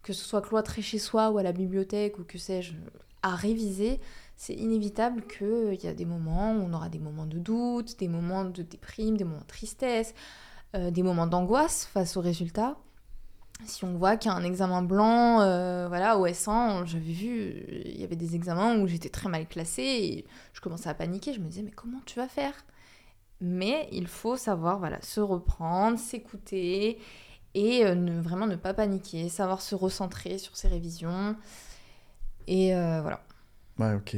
que 0.02 0.12
ce 0.12 0.24
soit 0.24 0.42
cloîtré 0.42 0.82
chez 0.82 0.98
soi 0.98 1.30
ou 1.30 1.38
à 1.38 1.42
la 1.42 1.52
bibliothèque 1.52 2.18
ou 2.18 2.24
que 2.24 2.38
sais-je 2.38 2.74
à 3.22 3.36
réviser, 3.36 4.00
c'est 4.36 4.54
inévitable 4.54 5.24
qu'il 5.26 5.78
y 5.82 5.86
a 5.86 5.94
des 5.94 6.04
moments 6.04 6.52
où 6.52 6.62
on 6.62 6.72
aura 6.72 6.88
des 6.88 6.98
moments 6.98 7.26
de 7.26 7.38
doute, 7.38 7.98
des 8.00 8.08
moments 8.08 8.44
de 8.44 8.62
déprime, 8.62 9.16
des 9.16 9.24
moments 9.24 9.42
de 9.42 9.46
tristesse, 9.46 10.12
euh, 10.74 10.90
des 10.90 11.02
moments 11.04 11.26
d'angoisse 11.28 11.86
face 11.86 12.16
aux 12.16 12.20
résultats. 12.20 12.76
Si 13.66 13.84
on 13.84 13.94
voit 13.94 14.16
qu'il 14.16 14.30
y 14.30 14.34
a 14.34 14.36
un 14.36 14.44
examen 14.44 14.82
blanc, 14.82 15.40
euh, 15.40 15.88
voilà, 15.88 16.18
au 16.18 16.26
S1, 16.26 16.86
j'avais 16.86 17.12
vu, 17.12 17.64
il 17.84 18.00
y 18.00 18.04
avait 18.04 18.16
des 18.16 18.34
examens 18.34 18.76
où 18.78 18.86
j'étais 18.86 19.08
très 19.08 19.28
mal 19.28 19.46
classée 19.46 19.82
et 19.82 20.26
je 20.52 20.60
commençais 20.60 20.88
à 20.88 20.94
paniquer. 20.94 21.32
Je 21.32 21.40
me 21.40 21.46
disais, 21.46 21.62
mais 21.62 21.70
comment 21.70 22.00
tu 22.06 22.18
vas 22.18 22.28
faire? 22.28 22.54
Mais 23.40 23.88
il 23.92 24.06
faut 24.06 24.36
savoir, 24.36 24.78
voilà, 24.78 25.00
se 25.02 25.20
reprendre, 25.20 25.98
s'écouter 25.98 26.98
et 27.54 27.84
euh, 27.84 28.20
vraiment 28.20 28.46
ne 28.46 28.56
pas 28.56 28.74
paniquer, 28.74 29.28
savoir 29.28 29.60
se 29.60 29.74
recentrer 29.74 30.38
sur 30.38 30.56
ses 30.56 30.68
révisions. 30.68 31.36
Et 32.46 32.74
euh, 32.74 33.00
voilà. 33.02 33.20
Ouais, 33.78 33.94
ok. 33.94 34.16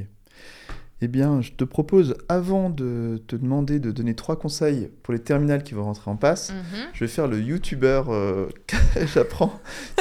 Eh 1.05 1.09
bien, 1.09 1.43
je 1.43 1.53
te 1.53 1.65
propose, 1.65 2.15
avant 2.31 2.71
de 2.71 3.21
te 3.27 3.37
demander 3.37 3.79
de 3.79 3.91
donner 3.91 4.15
trois 4.15 4.37
conseils 4.39 4.89
pour 5.03 5.13
les 5.13 5.19
terminales 5.21 5.63
qui 5.63 5.75
vont 5.75 5.85
rentrer 5.85 6.11
en 6.11 6.17
passe, 6.17 6.51
je 6.95 7.01
vais 7.01 7.09
faire 7.09 7.29
le 7.29 7.39
youtubeur 7.39 8.11
euh, 8.11 8.47
que 8.67 8.77
j'apprends. 9.15 9.53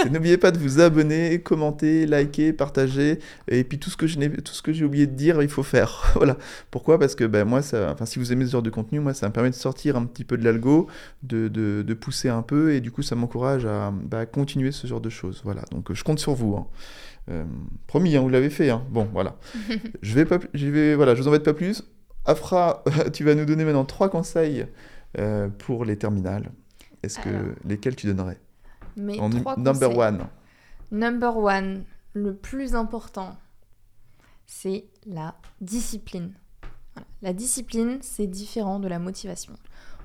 N'oubliez 0.10 0.38
pas 0.38 0.52
de 0.52 0.58
vous 0.60 0.80
abonner, 0.80 1.42
commenter, 1.42 2.06
liker, 2.06 2.54
partager. 2.54 3.20
Et 3.50 3.66
puis 3.66 3.80
tout 3.80 3.90
ce 3.90 3.98
que 3.98 4.08
je 4.08 4.18
n'ai- 4.18 4.30
tout 4.30 4.54
ce 4.54 4.62
que 4.62 4.72
j'ai 4.72 4.86
oublié 4.86 5.06
de 5.06 5.12
dire, 5.14 5.42
il 5.42 5.50
faut 5.50 5.62
faire. 5.64 6.10
voilà. 6.16 6.38
Pourquoi? 6.72 6.98
Parce 6.98 7.16
que 7.16 7.26
ben, 7.26 7.44
moi, 7.44 7.62
ça, 7.62 7.92
enfin, 7.92 8.06
si 8.06 8.18
vous 8.18 8.32
aimez 8.32 8.46
ce 8.46 8.52
genre 8.52 8.62
de 8.64 8.70
contenu, 8.70 9.02
moi, 9.02 9.14
ça 9.14 9.28
me 9.28 9.34
permet 9.34 9.50
de 9.50 9.56
sortir 9.56 9.98
un 9.98 10.06
petit 10.06 10.24
peu 10.24 10.38
de 10.38 10.46
l'algo, 10.46 10.88
de, 11.22 11.50
de, 11.50 11.84
de 11.86 11.94
pousser 11.94 12.30
un 12.30 12.44
peu, 12.44 12.72
et 12.76 12.80
du 12.80 12.92
coup, 12.92 13.02
ça 13.02 13.18
m'encourage 13.18 13.66
à 13.66 13.92
bah, 13.92 14.26
continuer 14.26 14.72
ce 14.72 14.88
genre 14.88 15.02
de 15.02 15.10
choses. 15.10 15.42
Voilà. 15.44 15.64
Donc, 15.72 15.92
euh, 15.92 15.96
je 15.96 16.04
compte 16.06 16.20
sur 16.20 16.34
vous. 16.34 16.56
hein. 16.56 16.68
Euh, 17.30 17.46
promis, 17.88 18.16
hein, 18.16 18.22
vous 18.22 18.30
l'avez 18.30 18.50
fait. 18.50 18.70
hein. 18.70 18.84
Bon, 18.90 19.08
voilà. 19.14 19.36
je 20.02 20.14
vais 20.14 20.26
pas, 20.26 20.40
je 20.54 20.68
vais, 20.68 20.96
voilà, 20.96 21.16
je 21.16 21.22
vous 21.22 21.28
embête 21.28 21.44
pas 21.44 21.54
plus. 21.54 21.84
Afra, 22.26 22.84
tu 23.14 23.24
vas 23.24 23.36
nous 23.36 23.46
donner 23.46 23.64
maintenant 23.66 23.86
trois 23.86 24.10
conseils 24.10 24.66
euh, 25.18 25.48
pour 25.50 25.86
les 25.86 25.98
terminales. 25.98 26.52
Est-ce 27.02 27.20
que 27.20 27.56
lesquels 27.66 27.96
tu 27.96 28.08
donnerais? 28.08 28.40
Mais 28.96 29.20
En 29.20 29.30
trois 29.30 29.58
number 29.58 29.90
conseils. 29.90 29.98
one. 30.00 30.28
Number 30.92 31.38
one, 31.38 31.84
le 32.14 32.34
plus 32.36 32.76
important, 32.76 33.36
c'est 34.46 34.86
la 35.06 35.36
discipline. 35.62 36.34
Voilà. 36.94 37.08
La 37.22 37.34
discipline, 37.34 37.98
c'est 38.02 38.28
différent 38.28 38.80
de 38.80 38.88
la 38.88 39.00
motivation. 39.00 39.54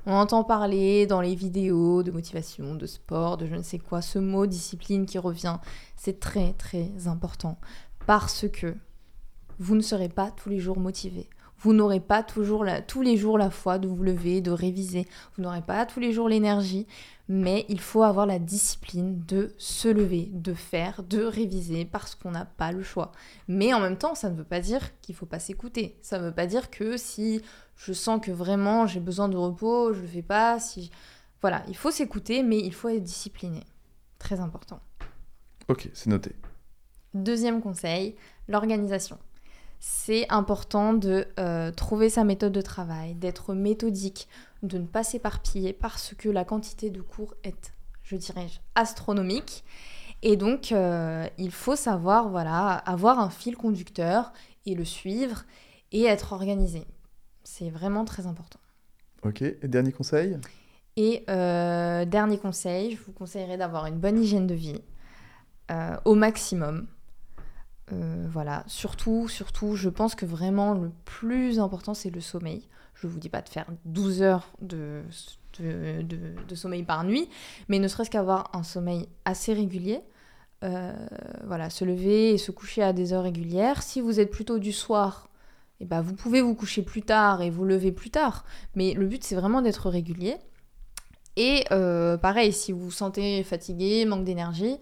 On 0.07 0.15
entend 0.15 0.45
parler 0.45 1.07
dans 1.07 1.21
les 1.21 1.35
vidéos 1.35 2.03
de 2.03 2.11
motivation, 2.11 2.75
de 2.75 2.87
sport, 2.87 3.37
de 3.37 3.47
je 3.47 3.55
ne 3.55 3.63
sais 3.63 3.79
quoi, 3.79 4.01
ce 4.01 4.19
mot 4.19 4.47
discipline 4.47 5.07
qui 5.07 5.19
revient. 5.19 5.59
C'est 5.97 6.21
très 6.21 6.53
très 6.55 7.07
important 7.07 7.59
parce 8.07 8.49
que 8.49 8.75
vous 9.59 9.75
ne 9.75 9.83
serez 9.83 10.09
pas 10.09 10.31
tous 10.31 10.49
les 10.49 10.61
jours 10.61 10.79
motivé. 10.79 11.29
Vous 11.61 11.73
n'aurez 11.73 12.01
pas 12.01 12.23
toujours 12.23 12.65
tous 12.87 13.03
les 13.03 13.17
jours 13.17 13.37
la 13.37 13.51
foi 13.51 13.79
de 13.79 13.89
vous 13.89 14.03
lever, 14.03 14.41
de 14.41 14.53
réviser. 14.53 15.07
Vous 15.37 15.43
n'aurez 15.43 15.63
pas 15.63 15.87
tous 15.87 15.99
les 15.99 16.13
jours 16.13 16.29
l'énergie 16.29 16.87
mais 17.29 17.67
il 17.69 17.79
faut 17.79 18.03
avoir 18.03 18.25
la 18.25 18.39
discipline 18.39 19.23
de 19.27 19.55
se 19.59 19.89
lever, 19.89 20.31
de 20.33 20.55
faire, 20.55 21.03
de 21.03 21.23
réviser 21.23 21.85
parce 21.85 22.15
qu'on 22.15 22.31
n'a 22.31 22.47
pas 22.47 22.73
le 22.73 22.83
choix. 22.83 23.13
Mais 23.49 23.75
en 23.75 23.81
même 23.81 23.99
temps, 23.99 24.15
ça 24.15 24.31
ne 24.31 24.37
veut 24.37 24.45
pas 24.45 24.61
dire 24.61 24.99
qu'il 25.03 25.15
faut 25.15 25.27
pas 25.27 25.39
s'écouter. 25.39 25.99
Ça 26.01 26.19
ne 26.19 26.25
veut 26.25 26.35
pas 26.35 26.47
dire 26.47 26.71
que 26.71 26.97
si 26.97 27.43
je 27.79 27.93
sens 27.93 28.21
que 28.21 28.31
vraiment 28.31 28.87
j'ai 28.87 29.01
besoin 29.01 29.29
de 29.29 29.37
repos, 29.37 29.95
je 29.95 30.01
le 30.01 30.07
fais 30.07 30.23
pas. 30.23 30.59
Si 30.59 30.91
voilà, 31.41 31.63
il 31.69 31.77
faut 31.77 31.91
s'écouter, 31.91 32.43
mais 32.43 32.59
il 32.59 32.75
faut 32.75 32.89
être 32.89 33.03
discipliné. 33.03 33.63
Très 34.19 34.41
important. 34.41 34.81
Ok, 35.69 35.89
c'est 35.95 36.11
noté. 36.11 36.35
Deuxième 37.15 37.63
conseil, 37.63 38.17
l'organisation. 38.49 39.19
C'est 39.79 40.27
important 40.29 40.93
de 40.93 41.29
euh, 41.39 41.71
trouver 41.71 42.11
sa 42.11 42.25
méthode 42.25 42.53
de 42.53 42.61
travail, 42.61 43.15
d'être 43.15 43.55
méthodique, 43.55 44.29
de 44.65 44.79
ne 44.79 44.87
pas 44.87 45.05
s'éparpiller 45.05 45.73
parce 45.73 46.15
que 46.19 46.29
la 46.29 46.45
quantité 46.45 46.91
de 46.91 47.01
cours 47.01 47.35
est, 47.45 47.73
je 48.03 48.17
dirais, 48.17 48.49
astronomique. 48.75 49.65
Et 50.23 50.37
donc, 50.37 50.73
euh, 50.73 51.29
il 51.39 51.53
faut 51.53 51.77
savoir, 51.77 52.29
voilà, 52.29 52.73
avoir 52.73 53.21
un 53.21 53.31
fil 53.31 53.57
conducteur 53.57 54.33
et 54.67 54.75
le 54.75 54.85
suivre 54.85 55.45
et 55.93 56.07
être 56.07 56.33
organisé. 56.33 56.85
C'est 57.51 57.71
vraiment 57.71 58.05
très 58.05 58.27
important. 58.27 58.61
Ok, 59.23 59.41
et 59.41 59.57
dernier 59.65 59.91
conseil? 59.91 60.37
Et 60.97 61.25
euh, 61.31 62.05
dernier 62.05 62.37
conseil, 62.39 62.95
je 62.95 63.03
vous 63.03 63.13
conseillerais 63.13 63.57
d'avoir 63.57 63.87
une 63.87 63.99
bonne 63.99 64.23
hygiène 64.23 64.47
de 64.47 64.55
vie 64.55 64.83
euh, 65.71 65.97
au 66.05 66.15
maximum. 66.15 66.87
Euh, 67.93 68.27
voilà, 68.31 68.65
surtout, 68.67 69.29
surtout, 69.29 69.77
je 69.77 69.89
pense 69.89 70.15
que 70.15 70.27
vraiment 70.27 70.75
le 70.75 70.91
plus 71.07 71.59
important 71.59 71.95
c'est 71.95 72.11
le 72.11 72.21
sommeil. 72.21 72.69
Je 72.95 73.07
vous 73.07 73.19
dis 73.19 73.31
pas 73.31 73.41
de 73.41 73.49
faire 73.49 73.67
12 73.87 74.21
heures 74.21 74.53
de, 74.61 75.01
de, 75.59 76.03
de- 76.03 76.35
de 76.47 76.55
sommeil 76.55 76.83
par 76.83 77.03
nuit, 77.03 77.31
mais 77.69 77.79
ne 77.79 77.89
serait-ce 77.89 78.11
qu'avoir 78.11 78.51
un 78.53 78.63
sommeil 78.63 79.09
assez 79.25 79.55
régulier. 79.55 80.01
Euh, 80.65 80.93
voilà, 81.47 81.71
se 81.71 81.87
lever 81.87 82.33
et 82.35 82.39
se 82.39 82.51
coucher 82.51 82.83
à 82.83 82.93
des 82.93 83.15
heures 83.15 83.23
régulières. 83.23 83.83
Si 83.83 84.03
vous 84.03 84.21
êtes 84.21 84.31
plutôt 84.31 84.59
du 84.59 84.73
soir, 84.73 85.28
eh 85.81 85.85
ben, 85.85 86.01
vous 86.01 86.15
pouvez 86.15 86.41
vous 86.41 86.55
coucher 86.55 86.83
plus 86.83 87.03
tard 87.03 87.41
et 87.43 87.51
vous 87.51 87.65
lever 87.65 87.93
plus 87.93 88.11
tard. 88.11 88.45
Mais 88.75 88.95
le 88.95 89.07
but, 89.07 89.23
c'est 89.23 89.37
vraiment 89.37 89.63
d'être 89.63 89.89
régulier. 89.89 90.37
Et 91.37 91.65
euh, 91.71 92.17
pareil, 92.17 92.53
si 92.53 92.73
vous 92.73 92.81
vous 92.81 92.91
sentez 92.91 93.45
fatigué, 93.45 94.05
manque 94.05 94.25
d'énergie, 94.25 94.77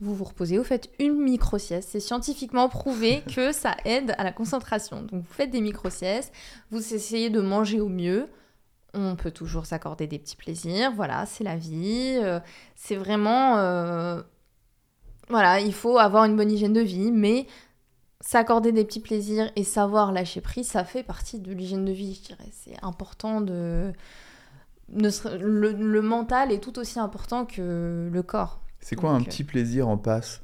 vous 0.00 0.16
vous 0.16 0.24
reposez, 0.24 0.58
vous 0.58 0.64
faites 0.64 0.90
une 0.98 1.16
micro-sieste. 1.16 1.90
C'est 1.92 2.00
scientifiquement 2.00 2.68
prouvé 2.68 3.22
que 3.34 3.52
ça 3.52 3.76
aide 3.84 4.14
à 4.18 4.24
la 4.24 4.32
concentration. 4.32 5.02
Donc 5.02 5.22
vous 5.22 5.32
faites 5.32 5.50
des 5.50 5.60
micro-siestes, 5.60 6.32
vous 6.72 6.94
essayez 6.94 7.30
de 7.30 7.40
manger 7.40 7.80
au 7.80 7.88
mieux. 7.88 8.28
On 8.94 9.14
peut 9.14 9.30
toujours 9.30 9.64
s'accorder 9.64 10.06
des 10.08 10.18
petits 10.18 10.36
plaisirs, 10.36 10.92
voilà, 10.92 11.24
c'est 11.24 11.44
la 11.44 11.56
vie. 11.56 12.18
euh, 12.20 12.40
c'est 12.74 12.96
vraiment... 12.96 13.58
euh, 13.58 14.20
voilà, 15.28 15.60
il 15.60 15.72
faut 15.72 15.98
avoir 15.98 16.24
une 16.24 16.36
bonne 16.36 16.50
hygiène 16.50 16.74
de 16.74 16.80
vie, 16.80 17.10
mais 17.12 17.46
s'accorder 18.22 18.72
des 18.72 18.84
petits 18.84 19.00
plaisirs 19.00 19.50
et 19.56 19.64
savoir 19.64 20.12
lâcher 20.12 20.40
prise, 20.40 20.68
ça 20.68 20.84
fait 20.84 21.02
partie 21.02 21.38
de 21.40 21.52
l'hygiène 21.52 21.84
de 21.84 21.92
vie, 21.92 22.14
je 22.14 22.28
dirais. 22.28 22.48
C'est 22.52 22.76
important 22.82 23.42
de 23.42 23.92
ne 24.90 25.10
ser- 25.10 25.38
le, 25.38 25.72
le 25.72 26.02
mental 26.02 26.52
est 26.52 26.60
tout 26.60 26.78
aussi 26.78 26.98
important 26.98 27.44
que 27.44 28.08
le 28.10 28.22
corps. 28.22 28.60
C'est 28.80 28.96
quoi 28.96 29.10
un 29.10 29.18
Donc, 29.18 29.28
euh, 29.28 29.30
petit 29.30 29.44
plaisir 29.44 29.88
en 29.88 29.98
passe? 29.98 30.40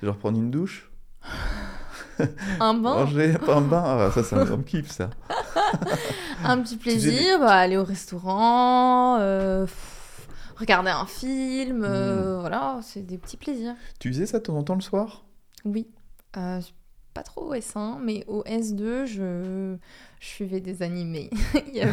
C'est 0.00 0.06
genre 0.06 0.16
prendre 0.16 0.38
une 0.38 0.50
douche? 0.50 0.90
Un 2.60 2.74
bain, 2.74 3.04
Manger 3.04 3.34
pas 3.38 3.56
un 3.56 3.60
bain? 3.62 3.82
Ah, 3.84 4.10
Ça, 4.12 4.22
c'est 4.22 4.36
un 4.36 4.44
grand 4.44 4.62
kiff, 4.62 4.90
ça. 4.90 5.10
un 6.44 6.60
petit 6.62 6.76
plaisir, 6.76 7.38
bah, 7.40 7.52
aller 7.54 7.76
au 7.76 7.84
restaurant, 7.84 9.18
euh, 9.20 9.64
pff, 9.64 10.28
regarder 10.56 10.90
un 10.90 11.06
film, 11.06 11.78
Hmm. 11.80 11.84
euh, 11.84 12.38
voilà, 12.40 12.78
c'est 12.82 13.02
des 13.06 13.18
petits 13.18 13.36
plaisirs. 13.36 13.74
Tu 13.98 14.08
faisais 14.12 14.26
ça 14.26 14.38
de 14.38 14.44
temps 14.44 14.56
en 14.56 14.62
temps 14.62 14.74
le 14.74 14.80
soir? 14.80 15.24
Oui, 15.64 15.88
euh, 16.36 16.60
pas 17.14 17.22
trop 17.22 17.50
au 17.50 17.54
S1, 17.54 17.98
mais 18.00 18.24
au 18.26 18.42
S2, 18.44 19.06
je, 19.06 19.76
je 20.20 20.26
suivais 20.26 20.60
des 20.60 20.82
animés. 20.82 21.30
Il 21.68 21.74
y 21.74 21.80
avait, 21.80 21.92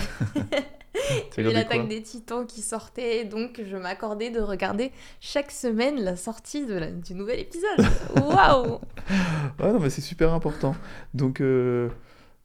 l'attaque 1.54 1.88
des 1.88 2.02
titans 2.02 2.46
qui 2.46 2.62
sortait, 2.62 3.26
donc 3.26 3.62
je 3.64 3.78
m'accordais 3.78 4.30
de 4.32 4.40
regarder 4.40 4.92
chaque 5.20 5.52
semaine 5.52 6.02
la 6.02 6.16
sortie 6.16 6.66
de 6.66 6.74
la- 6.76 6.92
du 6.92 7.14
nouvel 7.14 7.40
épisode. 7.40 7.86
Waouh 8.16 8.80
Ouais, 9.60 9.72
non, 9.74 9.80
mais 9.80 9.90
c'est 9.90 10.02
super 10.02 10.34
important. 10.34 10.76
Donc, 11.14 11.42
euh, 11.42 11.90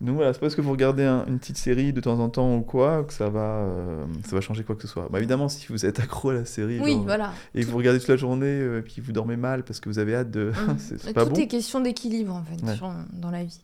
donc 0.00 0.16
voilà, 0.16 0.32
c'est 0.32 0.38
pas 0.40 0.46
parce 0.46 0.54
que 0.56 0.60
vous 0.60 0.72
regardez 0.72 1.04
un- 1.04 1.24
une 1.26 1.38
petite 1.38 1.56
série 1.56 1.92
de 1.92 2.00
temps 2.00 2.18
en 2.18 2.28
temps 2.28 2.56
ou 2.56 2.62
quoi 2.62 3.04
que 3.04 3.12
ça 3.12 3.28
va, 3.30 3.40
euh, 3.62 4.04
ça 4.28 4.34
va 4.36 4.40
changer 4.40 4.64
quoi 4.64 4.74
que 4.74 4.82
ce 4.82 4.88
soit. 4.88 5.08
Bah, 5.10 5.18
évidemment, 5.18 5.48
si 5.48 5.66
vous 5.70 5.86
êtes 5.86 6.00
accro 6.00 6.30
à 6.30 6.34
la 6.34 6.44
série 6.44 6.80
Oui, 6.80 6.92
genre, 6.92 7.04
voilà. 7.04 7.32
et 7.54 7.64
que 7.64 7.70
vous 7.70 7.76
regardez 7.78 8.00
toute 8.00 8.08
la 8.08 8.16
journée 8.16 8.46
euh, 8.46 8.80
et 8.80 8.82
puis 8.82 9.00
vous 9.00 9.12
dormez 9.12 9.36
mal 9.36 9.62
parce 9.64 9.80
que 9.80 9.88
vous 9.88 9.98
avez 9.98 10.14
hâte 10.16 10.30
de. 10.30 10.50
Mm. 10.50 10.74
c'est 10.78 10.98
c'est 11.00 11.08
Tout 11.08 11.14
pas 11.14 11.24
bon. 11.24 11.34
est 11.36 11.46
question 11.46 11.80
d'équilibre, 11.80 12.34
en 12.34 12.42
fait, 12.42 12.62
Ouais. 12.66 12.74
sur- 12.76 12.92
dans 13.12 13.30
la 13.30 13.44
vie. 13.44 13.60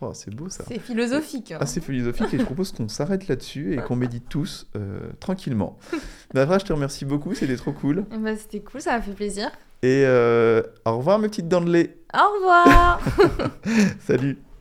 Oh, 0.00 0.12
c'est 0.14 0.32
beau 0.32 0.48
ça. 0.48 0.62
C'est 0.68 0.78
philosophique. 0.78 1.50
hein. 1.50 1.58
assez 1.60 1.80
philosophique 1.80 2.32
et 2.32 2.38
je 2.38 2.44
propose 2.44 2.70
qu'on 2.70 2.86
s'arrête 2.86 3.26
là-dessus 3.26 3.74
et 3.74 3.78
qu'on 3.78 3.96
médite 3.96 4.28
tous 4.28 4.68
euh, 4.76 5.00
tranquillement. 5.18 5.76
Navra, 6.34 6.58
je 6.58 6.64
te 6.66 6.72
remercie 6.72 7.04
beaucoup, 7.04 7.34
c'était 7.34 7.56
trop 7.56 7.72
cool. 7.72 8.04
Ben, 8.22 8.36
C'était 8.38 8.60
cool, 8.60 8.80
ça 8.80 8.92
m'a 8.92 9.02
fait 9.02 9.10
plaisir. 9.12 9.50
Et 9.82 10.04
euh, 10.06 10.62
au 10.86 10.98
revoir 10.98 11.18
mes 11.18 11.26
petites 11.28 11.48
dents 11.48 11.60
de 11.60 11.70
lait. 11.72 11.96
Au 12.14 12.34
revoir 12.36 13.00
Salut 14.06 14.38